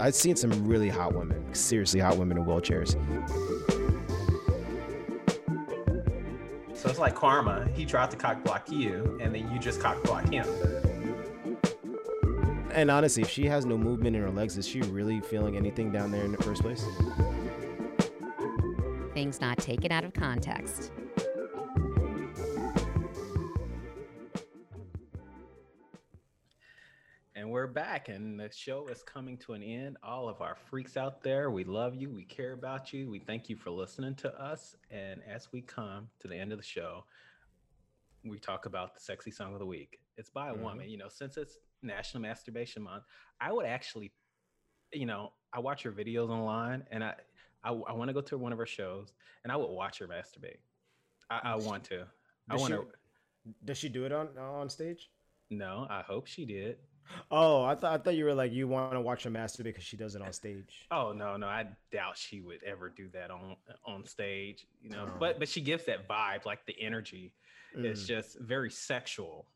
I've 0.00 0.16
seen 0.16 0.34
some 0.34 0.66
really 0.66 0.88
hot 0.88 1.14
women, 1.14 1.54
seriously 1.54 2.00
hot 2.00 2.18
women 2.18 2.38
in 2.38 2.44
wheelchairs. 2.44 2.96
So 6.78 6.88
it's 6.88 7.00
like 7.00 7.16
karma. 7.16 7.68
He 7.74 7.84
tried 7.84 8.12
to 8.12 8.16
cock 8.16 8.44
block 8.44 8.70
you, 8.70 9.18
and 9.20 9.34
then 9.34 9.50
you 9.50 9.58
just 9.58 9.80
cock 9.80 10.00
block 10.04 10.32
him. 10.32 10.46
And 12.70 12.88
honestly, 12.88 13.24
if 13.24 13.28
she 13.28 13.46
has 13.46 13.66
no 13.66 13.76
movement 13.76 14.14
in 14.14 14.22
her 14.22 14.30
legs, 14.30 14.56
is 14.56 14.68
she 14.68 14.82
really 14.82 15.20
feeling 15.20 15.56
anything 15.56 15.90
down 15.90 16.12
there 16.12 16.24
in 16.24 16.30
the 16.30 16.38
first 16.38 16.62
place? 16.62 16.84
Things 19.12 19.40
not 19.40 19.58
taken 19.58 19.90
out 19.90 20.04
of 20.04 20.12
context. 20.12 20.92
Back, 28.08 28.16
and 28.16 28.40
the 28.40 28.50
show 28.50 28.86
is 28.88 29.02
coming 29.02 29.36
to 29.38 29.52
an 29.54 29.62
end. 29.62 29.96
All 30.02 30.28
of 30.28 30.40
our 30.40 30.54
freaks 30.54 30.96
out 30.96 31.22
there, 31.22 31.50
we 31.50 31.64
love 31.64 31.94
you. 31.94 32.10
We 32.10 32.24
care 32.24 32.52
about 32.52 32.92
you. 32.92 33.10
We 33.10 33.18
thank 33.18 33.48
you 33.48 33.56
for 33.56 33.70
listening 33.70 34.14
to 34.16 34.34
us. 34.40 34.76
And 34.90 35.20
as 35.28 35.52
we 35.52 35.62
come 35.62 36.08
to 36.20 36.28
the 36.28 36.36
end 36.36 36.52
of 36.52 36.58
the 36.58 36.64
show, 36.64 37.04
we 38.24 38.38
talk 38.38 38.66
about 38.66 38.94
the 38.94 39.00
sexy 39.00 39.30
song 39.30 39.52
of 39.52 39.60
the 39.60 39.66
week. 39.66 40.00
It's 40.16 40.30
by 40.30 40.48
a 40.48 40.54
Mhm. 40.54 40.60
woman. 40.60 40.90
You 40.90 40.98
know, 40.98 41.08
since 41.08 41.36
it's 41.36 41.58
National 41.82 42.22
Masturbation 42.22 42.82
Month, 42.82 43.04
I 43.40 43.52
would 43.52 43.66
actually, 43.66 44.12
you 44.92 45.06
know, 45.06 45.32
I 45.52 45.60
watch 45.60 45.82
her 45.84 45.92
videos 45.92 46.28
online, 46.28 46.86
and 46.90 47.02
I, 47.04 47.14
I, 47.62 47.70
I 47.70 47.92
want 47.92 48.08
to 48.08 48.12
go 48.12 48.20
to 48.20 48.38
one 48.38 48.52
of 48.52 48.58
her 48.58 48.66
shows, 48.66 49.14
and 49.42 49.52
I 49.52 49.56
would 49.56 49.70
watch 49.70 49.98
her 49.98 50.08
masturbate. 50.08 50.60
I, 51.30 51.40
I 51.52 51.56
want 51.56 51.84
to. 51.84 52.06
I 52.50 52.56
want 52.56 52.72
to. 52.74 52.88
Does 53.64 53.78
she 53.78 53.88
do 53.88 54.04
it 54.04 54.12
on 54.12 54.36
on 54.36 54.68
stage? 54.68 55.10
No, 55.50 55.86
I 55.88 56.02
hope 56.02 56.26
she 56.26 56.44
did. 56.44 56.78
Oh, 57.30 57.62
I 57.64 57.74
thought 57.74 57.92
I 57.92 58.02
thought 58.02 58.14
you 58.14 58.24
were 58.24 58.34
like 58.34 58.52
you 58.52 58.68
want 58.68 58.92
to 58.92 59.00
watch 59.00 59.22
her 59.24 59.30
master 59.30 59.62
because 59.62 59.84
she 59.84 59.96
does 59.96 60.14
it 60.14 60.22
on 60.22 60.32
stage. 60.32 60.86
Oh 60.90 61.12
no, 61.12 61.36
no, 61.36 61.46
I 61.46 61.66
doubt 61.92 62.16
she 62.16 62.40
would 62.40 62.62
ever 62.64 62.88
do 62.88 63.08
that 63.12 63.30
on 63.30 63.56
on 63.84 64.04
stage. 64.04 64.66
You 64.82 64.90
know, 64.90 65.06
Oh. 65.08 65.16
but 65.18 65.38
but 65.38 65.48
she 65.48 65.60
gives 65.60 65.84
that 65.86 66.08
vibe, 66.08 66.44
like 66.44 66.64
the 66.66 66.76
energy. 66.80 67.32
It's 67.74 68.02
Mm, 68.04 68.06
just 68.06 68.38
very 68.40 68.70
sexual. 68.70 69.46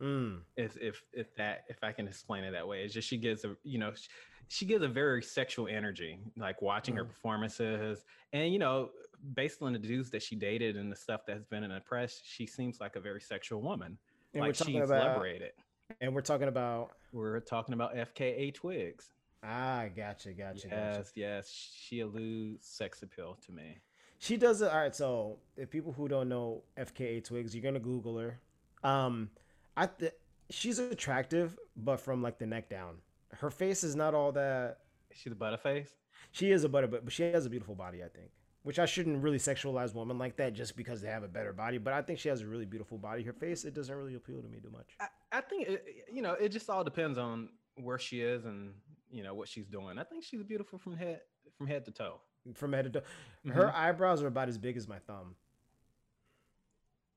mm. 0.00 0.40
If 0.56 0.76
if 0.76 1.02
if 1.12 1.34
that 1.36 1.64
if 1.68 1.82
I 1.82 1.92
can 1.92 2.06
explain 2.06 2.44
it 2.44 2.52
that 2.52 2.66
way, 2.66 2.82
it's 2.84 2.94
just 2.94 3.08
she 3.08 3.16
gives 3.16 3.44
a 3.44 3.56
you 3.62 3.78
know 3.78 3.92
she, 3.94 4.08
she 4.48 4.66
gives 4.66 4.82
a 4.84 4.88
very 4.88 5.22
sexual 5.22 5.68
energy. 5.68 6.18
Like 6.36 6.60
watching 6.62 6.96
her 6.96 7.04
Mhm. 7.04 7.08
performances, 7.08 8.04
and 8.32 8.52
you 8.52 8.58
know, 8.58 8.90
based 9.34 9.62
on 9.62 9.72
the 9.72 9.78
dudes 9.78 10.10
that 10.10 10.22
she 10.22 10.36
dated 10.36 10.76
and 10.76 10.92
the 10.92 10.96
stuff 10.96 11.22
that's 11.26 11.44
been 11.46 11.64
in 11.64 11.70
the 11.70 11.80
press, 11.80 12.20
she 12.24 12.46
seems 12.46 12.80
like 12.80 12.96
a 12.96 13.00
very 13.00 13.20
sexual 13.20 13.62
woman. 13.62 13.96
And 14.34 14.42
like 14.42 14.54
she's 14.56 14.74
about 14.74 15.14
liberated. 15.14 15.52
And 16.00 16.14
we're 16.14 16.20
talking 16.20 16.48
about 16.48 16.92
We're 17.12 17.40
talking 17.40 17.74
about 17.74 17.94
FKA 17.94 18.54
Twigs. 18.54 19.10
ah, 19.42 19.84
gotcha, 19.94 20.32
gotcha, 20.32 20.68
gotcha. 20.68 20.68
Yes, 20.68 21.12
yes, 21.14 21.70
she 21.76 22.00
alludes 22.00 22.66
sex 22.66 23.02
appeal 23.02 23.38
to 23.46 23.52
me. 23.52 23.78
She 24.18 24.36
does 24.36 24.62
it. 24.62 24.70
All 24.70 24.78
right. 24.78 24.94
So, 24.94 25.38
if 25.56 25.70
people 25.70 25.92
who 25.92 26.08
don't 26.08 26.28
know 26.28 26.62
FKA 26.78 27.22
Twigs, 27.22 27.54
you're 27.54 27.62
gonna 27.62 27.78
Google 27.80 28.18
her. 28.18 28.40
Um, 28.82 29.28
I 29.76 29.86
th- 29.86 30.12
she's 30.50 30.78
attractive, 30.78 31.58
but 31.76 32.00
from 32.00 32.22
like 32.22 32.38
the 32.38 32.46
neck 32.46 32.70
down, 32.70 32.96
her 33.32 33.50
face 33.50 33.84
is 33.84 33.94
not 33.94 34.14
all 34.14 34.32
that 34.32 34.78
She's 35.14 35.32
a 35.32 35.36
butterface. 35.36 35.88
She 36.32 36.50
is 36.50 36.64
a 36.64 36.68
butter, 36.68 36.88
but 36.88 37.10
she 37.12 37.22
has 37.22 37.46
a 37.46 37.50
beautiful 37.50 37.74
body, 37.74 38.02
I 38.02 38.08
think. 38.08 38.30
Which 38.62 38.78
I 38.78 38.86
shouldn't 38.86 39.22
really 39.22 39.38
sexualize 39.38 39.94
women 39.94 40.18
like 40.18 40.36
that 40.38 40.54
just 40.54 40.76
because 40.76 41.00
they 41.02 41.08
have 41.08 41.22
a 41.22 41.28
better 41.28 41.52
body. 41.52 41.78
But 41.78 41.92
I 41.92 42.02
think 42.02 42.18
she 42.18 42.28
has 42.30 42.40
a 42.40 42.46
really 42.46 42.64
beautiful 42.64 42.96
body. 42.98 43.22
Her 43.22 43.32
face, 43.32 43.64
it 43.64 43.74
doesn't 43.74 43.94
really 43.94 44.14
appeal 44.14 44.40
to 44.40 44.48
me 44.48 44.58
too 44.58 44.70
much. 44.70 44.96
I, 44.98 45.06
I 45.34 45.40
think 45.40 45.68
it, 45.68 45.84
you 46.12 46.22
know 46.22 46.32
it 46.34 46.50
just 46.50 46.70
all 46.70 46.84
depends 46.84 47.18
on 47.18 47.48
where 47.76 47.98
she 47.98 48.20
is 48.20 48.44
and 48.44 48.72
you 49.10 49.22
know 49.22 49.34
what 49.34 49.48
she's 49.48 49.66
doing. 49.66 49.98
I 49.98 50.04
think 50.04 50.24
she's 50.24 50.42
beautiful 50.42 50.78
from 50.78 50.96
head 50.96 51.20
from 51.58 51.66
head 51.66 51.84
to 51.86 51.90
toe. 51.90 52.20
From 52.54 52.72
head 52.72 52.84
to 52.84 53.00
toe, 53.00 53.06
her 53.48 53.64
mm-hmm. 53.64 53.76
eyebrows 53.76 54.22
are 54.22 54.26
about 54.26 54.48
as 54.48 54.58
big 54.58 54.76
as 54.76 54.86
my 54.86 54.98
thumb. 55.00 55.34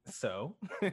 So 0.09 0.55
Yeah, 0.81 0.89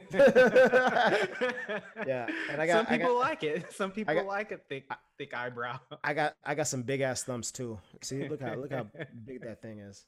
and 2.49 2.61
I 2.61 2.67
got- 2.67 2.85
some 2.85 2.85
I 2.89 2.97
got- 2.97 2.99
people 2.99 3.17
like 3.17 3.43
it. 3.43 3.71
Some 3.71 3.91
people 3.91 4.13
got- 4.13 4.25
like 4.25 4.51
a 4.51 4.57
thick 4.57 4.91
thick 5.17 5.33
eyebrow. 5.33 5.79
I 6.03 6.13
got 6.13 6.35
I 6.43 6.53
got 6.53 6.67
some 6.67 6.83
big 6.83 7.01
ass 7.01 7.23
thumbs 7.23 7.51
too. 7.51 7.79
See, 8.01 8.27
look 8.27 8.41
how 8.41 8.55
look 8.55 8.71
how 8.71 8.87
big 9.25 9.41
that 9.41 9.61
thing 9.61 9.79
is. 9.79 10.05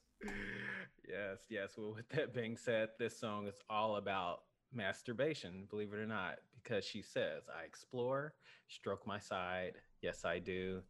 yes, 1.08 1.38
yes. 1.48 1.70
Well, 1.76 1.94
with 1.94 2.08
that 2.10 2.34
being 2.34 2.56
said, 2.56 2.90
this 2.98 3.18
song 3.18 3.46
is 3.48 3.56
all 3.70 3.96
about 3.96 4.40
masturbation, 4.72 5.66
believe 5.70 5.92
it 5.92 5.98
or 5.98 6.06
not, 6.06 6.38
because 6.62 6.84
she 6.84 7.02
says, 7.02 7.42
I 7.48 7.64
explore, 7.64 8.34
stroke 8.68 9.06
my 9.06 9.18
side. 9.18 9.74
Yes, 10.02 10.24
I 10.24 10.38
do. 10.38 10.82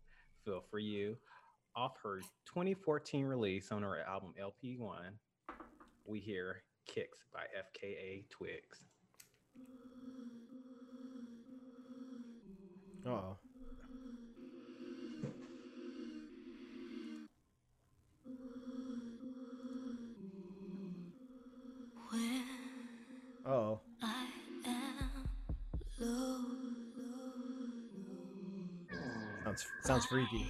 Feel 0.44 0.62
for 0.70 0.78
you. 0.78 1.16
Off 1.76 1.96
her 2.02 2.20
2014 2.46 3.26
release 3.26 3.70
on 3.70 3.82
her 3.82 4.00
album 4.00 4.34
LP1, 4.40 5.12
we 6.04 6.20
hear 6.20 6.62
Kicks 6.86 7.18
by 7.32 7.42
FKA 7.56 8.28
Twigs. 8.30 8.84
Oh. 13.06 13.36
Oh. 23.44 23.80
Sounds 29.58 29.66
sounds 29.82 30.06
freaky. 30.06 30.46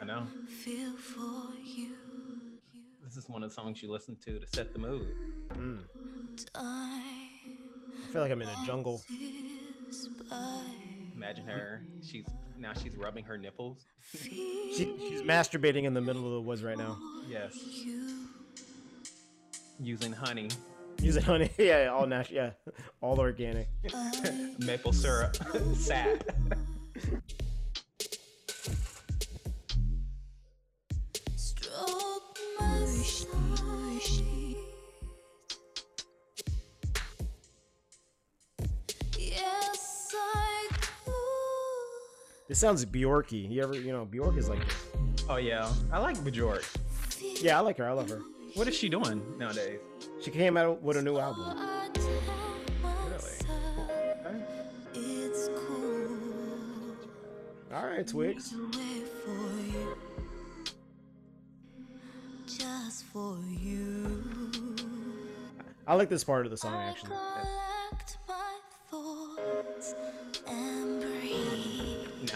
I 0.00 0.04
know. 0.04 0.26
Feel 0.46 0.96
for 0.96 1.54
you. 1.64 1.88
This 3.02 3.16
is 3.16 3.28
one 3.28 3.42
of 3.42 3.50
the 3.50 3.54
songs 3.54 3.82
you 3.82 3.90
listen 3.90 4.16
to 4.24 4.38
to 4.38 4.46
set 4.46 4.72
the 4.72 4.78
mood. 4.78 5.08
Mm. 5.54 5.80
I 6.54 7.00
feel 8.12 8.22
like 8.22 8.30
I'm 8.30 8.42
in 8.42 8.48
a 8.48 8.66
jungle. 8.66 9.02
Imagine 11.16 11.46
her. 11.46 11.82
She's 12.04 12.26
now 12.58 12.72
she's 12.72 12.96
rubbing 12.96 13.24
her 13.24 13.36
nipples. 13.36 13.84
She, 14.12 14.68
she's 14.76 15.22
masturbating 15.22 15.84
in 15.84 15.94
the 15.94 16.00
middle 16.00 16.24
of 16.26 16.32
the 16.32 16.40
woods 16.40 16.62
right 16.62 16.78
now. 16.78 16.98
Yes. 17.28 17.58
Using 19.80 20.12
honey, 20.12 20.50
Using 21.00 21.22
honey. 21.22 21.50
Yeah, 21.58 21.90
all 21.92 22.06
natural. 22.06 22.36
Yeah, 22.36 22.50
all 23.00 23.18
organic. 23.18 23.68
maple 24.58 24.92
syrup, 24.92 25.36
sat. 25.74 26.24
This 42.56 42.62
sounds 42.62 42.86
Bjorky. 42.86 43.50
You 43.50 43.62
ever, 43.62 43.74
you 43.74 43.92
know, 43.92 44.06
Bjork 44.06 44.38
is 44.38 44.48
like, 44.48 44.62
Oh 45.28 45.36
yeah, 45.36 45.70
I 45.92 45.98
like 45.98 46.24
Bjork. 46.24 46.64
yeah, 47.42 47.58
I 47.58 47.60
like 47.60 47.76
her. 47.76 47.86
I 47.86 47.92
love 47.92 48.08
her. 48.08 48.22
What 48.54 48.66
is 48.66 48.74
she 48.74 48.88
doing 48.88 49.20
nowadays? 49.36 49.78
She 50.22 50.30
came 50.30 50.56
out 50.56 50.80
with 50.80 50.96
a 50.96 51.02
new 51.02 51.18
album. 51.18 51.44
I 51.54 51.90
tell 51.92 52.08
myself 52.82 53.50
it's 54.94 55.50
cool 55.54 56.16
All 57.74 57.86
right, 57.88 58.06
Twigs. 58.06 58.48
to 58.48 58.70
wait 58.72 59.06
for 59.22 59.50
you, 59.76 59.96
just 62.46 63.04
for 63.04 63.36
you. 63.50 64.24
I 65.86 65.92
like 65.94 66.08
this 66.08 66.24
part 66.24 66.46
of 66.46 66.50
the 66.50 66.56
song 66.56 66.72
actually. 66.76 67.16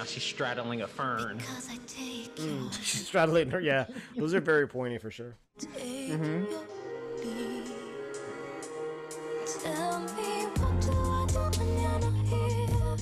Now 0.00 0.06
she's 0.06 0.22
straddling 0.22 0.80
a 0.80 0.86
fern. 0.86 1.38
'cause 1.40 1.68
I 1.70 1.76
take 1.86 2.34
Mm, 2.36 2.72
she's 2.82 3.06
straddling 3.06 3.50
her. 3.50 3.60
Yeah, 3.60 3.84
those 4.16 4.32
are 4.32 4.40
very 4.40 4.66
pointy 4.66 4.96
for 4.96 5.10
sure. 5.10 5.36
take 5.58 6.08
your 6.08 6.16
lead. 6.16 6.46
Tell 9.62 10.00
me 10.00 10.46
what 10.56 10.80
do 10.80 10.90
I 10.90 11.26
do 11.28 11.40
when 11.58 11.68
you're 11.82 11.98
not 12.00 12.14
here? 12.24 12.96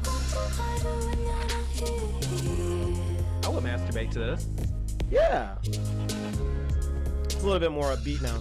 What 0.00 0.22
do 0.32 0.38
I 0.62 0.78
do 0.80 0.88
when 1.08 1.18
you're 1.20 1.44
not 1.52 1.66
here? 1.76 3.44
I 3.44 3.46
would 3.50 3.64
masturbate 3.64 4.12
to 4.12 4.18
this. 4.20 4.48
Yeah. 5.10 5.56
It's 5.62 7.34
a 7.34 7.44
little 7.44 7.60
bit 7.60 7.70
more 7.70 7.94
upbeat 7.94 8.22
now. 8.22 8.40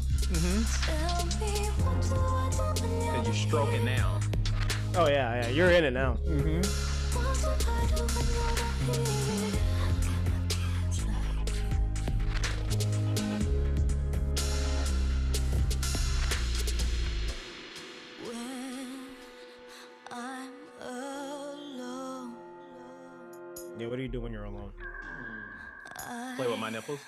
Tell 0.86 1.26
me 1.42 1.68
what 1.84 2.00
do 2.02 2.16
I 2.16 2.74
do 2.76 2.82
when 2.82 2.92
you're 3.04 3.14
Cause 3.16 3.26
you're 3.26 3.36
stroking 3.36 3.84
now. 3.84 4.22
Oh 4.98 5.08
yeah, 5.10 5.42
yeah. 5.42 5.50
You're 5.50 5.72
in 5.72 5.84
it 5.84 5.92
now. 5.92 6.14
What 6.14 6.24
do 6.24 7.48
I 7.68 7.86
do 7.86 8.06
when 8.16 8.26
you're 8.32 8.56
not 8.56 8.70
here? 8.80 9.36
When 18.24 19.00
I'm 20.12 20.54
alone, 20.80 22.36
Yeah. 23.78 23.88
What 23.88 23.98
do 23.98 24.02
you 24.02 24.08
do 24.08 24.22
when 24.22 24.32
you're 24.32 24.46
alone? 24.46 24.72
Mm-hmm. 24.80 26.36
Play 26.38 26.48
with 26.48 26.60
my 26.60 26.70
nipples. 26.70 27.00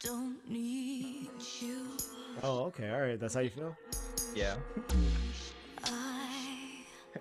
don't 0.00 0.46
need 0.46 1.30
you. 1.60 1.86
Oh, 2.42 2.64
okay. 2.64 2.90
All 2.90 3.00
right. 3.00 3.18
That's 3.18 3.32
how 3.32 3.40
you 3.40 3.48
feel. 3.48 3.74
Yeah. 4.34 4.56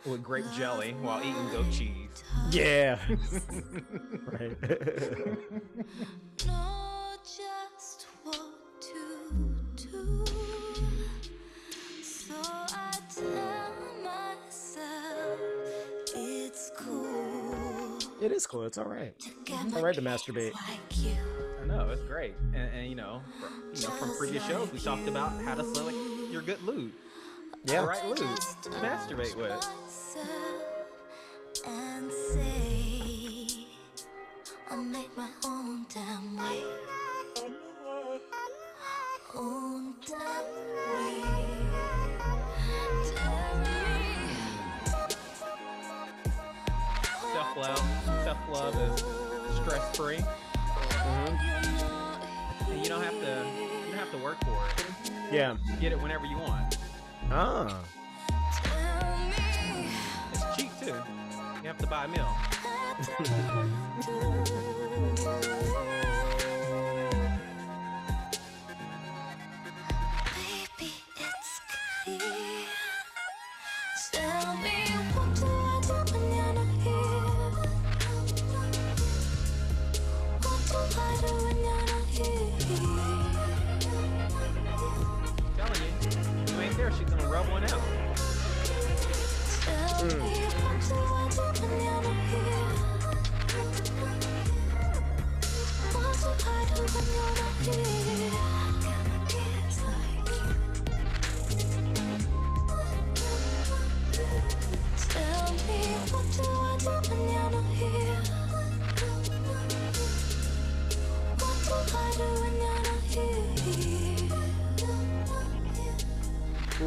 I 0.06 0.10
With 0.10 0.24
grape 0.24 0.46
jelly 0.56 0.94
while 1.02 1.20
eating 1.22 1.50
goat 1.52 1.72
cheese. 1.72 2.24
Yeah. 2.52 3.00
right. 4.26 4.58
know 6.46 7.16
just 7.24 8.06
what 8.24 8.40
to 8.82 9.56
do. 9.76 10.26
So 12.04 12.34
I 12.36 13.00
tell 13.14 13.76
myself 14.04 15.40
it's 16.16 16.72
cool 16.78 18.00
it 18.20 18.32
is 18.32 18.48
cool. 18.48 18.64
It's 18.64 18.78
all 18.80 18.86
right. 18.86 19.18
to 19.20 19.30
get 19.46 19.60
All 19.60 19.66
my 19.70 19.82
right 19.82 19.96
to 19.96 20.02
masturbate. 20.02 20.54
like 20.54 20.80
you. 20.98 21.12
I 21.62 21.66
know 21.68 21.90
it's 21.92 22.02
great, 22.04 22.34
and, 22.56 22.74
and 22.74 22.90
you 22.90 22.96
know, 22.96 23.22
fr- 23.40 23.76
you 23.76 23.82
know, 23.84 23.94
from 23.96 24.16
previous 24.18 24.44
shows 24.48 24.72
we 24.74 24.80
talked 24.80 25.08
about 25.08 25.40
how 25.44 25.54
to 25.54 25.64
select 25.76 25.96
your 26.32 26.42
good 26.42 26.62
lube, 26.64 26.92
Yeah. 27.66 27.82
the 27.82 27.88
right 27.88 28.06
lube 28.06 28.18
to 28.18 28.70
masturbate 28.82 29.36
with. 29.36 29.68
Myself 30.18 30.47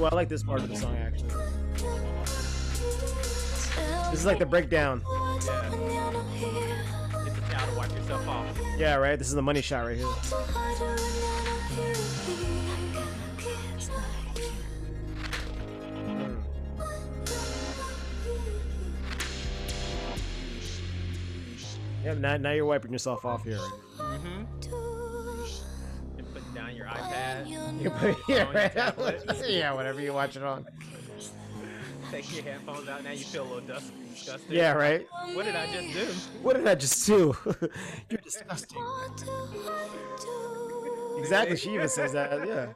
Ooh, 0.01 0.07
I 0.07 0.14
like 0.14 0.30
this 0.30 0.42
part 0.42 0.61
of 0.61 0.68
the 0.70 0.76
song 0.76 0.96
actually. 0.96 1.28
This 4.11 4.20
is 4.20 4.24
like 4.24 4.38
the 4.38 4.46
breakdown. 4.46 5.01
what 5.01 5.51
I 5.51 5.68
do 5.68 5.76
when 5.76 5.92
you're 5.92 6.11
not 6.11 6.26
here. 6.30 6.84
Get 7.22 7.34
the 7.34 7.42
towel 7.42 7.70
to 7.70 7.76
wipe 7.76 7.92
yourself 7.92 8.26
off. 8.26 8.46
Yeah, 8.78 8.94
right. 8.94 9.18
This 9.18 9.28
is 9.28 9.34
the 9.34 9.42
money 9.42 9.61
shot 9.61 9.84
right 9.84 9.98
here. 9.98 10.07
What 10.07 10.48
do 10.48 10.55
I 10.57 10.74
do 10.78 10.84
when 10.84 10.96
you're 11.28 11.48
not 13.18 13.40
here? 13.42 13.57
Yep. 22.05 22.16
Now, 22.18 22.36
now 22.38 22.53
you're 22.53 22.64
wiping 22.64 22.92
yourself 22.92 23.26
off 23.26 23.44
here. 23.44 23.59
Mm-hmm. 23.98 24.79
You 27.80 27.88
put 27.88 28.14
yeah, 28.28 28.44
On 28.44 28.54
your 28.54 28.54
right. 28.54 29.42
yeah, 29.48 29.72
whatever 29.72 30.02
you 30.02 30.12
watch 30.12 30.36
it 30.36 30.42
on. 30.42 30.66
Take 32.10 32.34
your 32.34 32.44
headphones 32.44 32.88
out. 32.88 33.02
Now 33.02 33.12
you 33.12 33.24
feel 33.24 33.44
a 33.44 33.44
little 33.44 33.60
dust, 33.60 33.92
disgusted. 34.12 34.50
Yeah, 34.50 34.72
right. 34.72 35.06
What 35.32 35.46
did 35.46 35.56
I 35.56 35.66
just 35.72 35.94
do? 35.94 36.04
What 36.42 36.56
did 36.56 36.66
I 36.66 36.74
just 36.74 37.06
do? 37.06 37.34
you're 38.10 38.20
disgusting. 38.20 38.78
What 38.78 39.16
do 39.16 39.24
I 39.30 39.88
do? 40.18 41.16
Exactly. 41.20 41.56
She 41.56 41.74
even 41.74 41.88
says 41.88 42.12
that. 42.12 42.46
Yeah. 42.46 42.72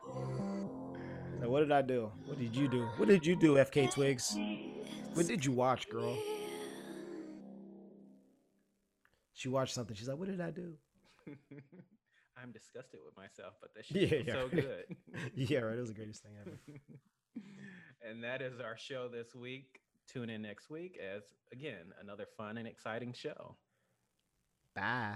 So 1.40 1.50
what 1.50 1.60
did 1.60 1.72
I 1.72 1.82
do? 1.82 2.10
What 2.24 2.38
did 2.38 2.56
you 2.56 2.68
do? 2.68 2.84
What 2.96 3.08
did 3.08 3.26
you 3.26 3.36
do, 3.36 3.56
FKA 3.56 3.92
Twigs? 3.92 4.38
What 5.12 5.26
did 5.26 5.44
you 5.44 5.52
watch, 5.52 5.90
girl? 5.90 6.16
She 9.34 9.50
watched 9.50 9.74
something. 9.74 9.94
She's 9.94 10.08
like, 10.08 10.16
"What 10.16 10.28
did 10.28 10.40
I 10.40 10.50
do?" 10.50 10.72
I'm 12.44 12.52
disgusted 12.52 13.00
with 13.04 13.16
myself, 13.16 13.54
but 13.60 13.74
that 13.74 13.86
shit 13.86 13.96
Yeah, 13.96 14.08
feels 14.08 14.26
yeah, 14.26 14.34
so 14.34 14.48
good. 14.48 14.96
Yeah, 15.34 15.58
right. 15.60 15.76
It 15.76 15.80
was 15.80 15.88
the 15.88 15.94
greatest 15.94 16.22
thing 16.22 16.32
ever. 16.40 16.58
and 18.08 18.22
that 18.22 18.42
is 18.42 18.60
our 18.60 18.76
show 18.76 19.08
this 19.08 19.34
week. 19.34 19.80
Tune 20.06 20.28
in 20.28 20.42
next 20.42 20.68
week 20.68 20.98
as 21.02 21.22
again 21.50 21.94
another 22.02 22.26
fun 22.36 22.58
and 22.58 22.68
exciting 22.68 23.14
show. 23.14 23.56
Bye. 24.76 25.14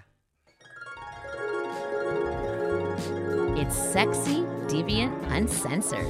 It's 3.60 3.76
sexy, 3.76 4.44
deviant, 4.66 5.30
uncensored. 5.30 6.06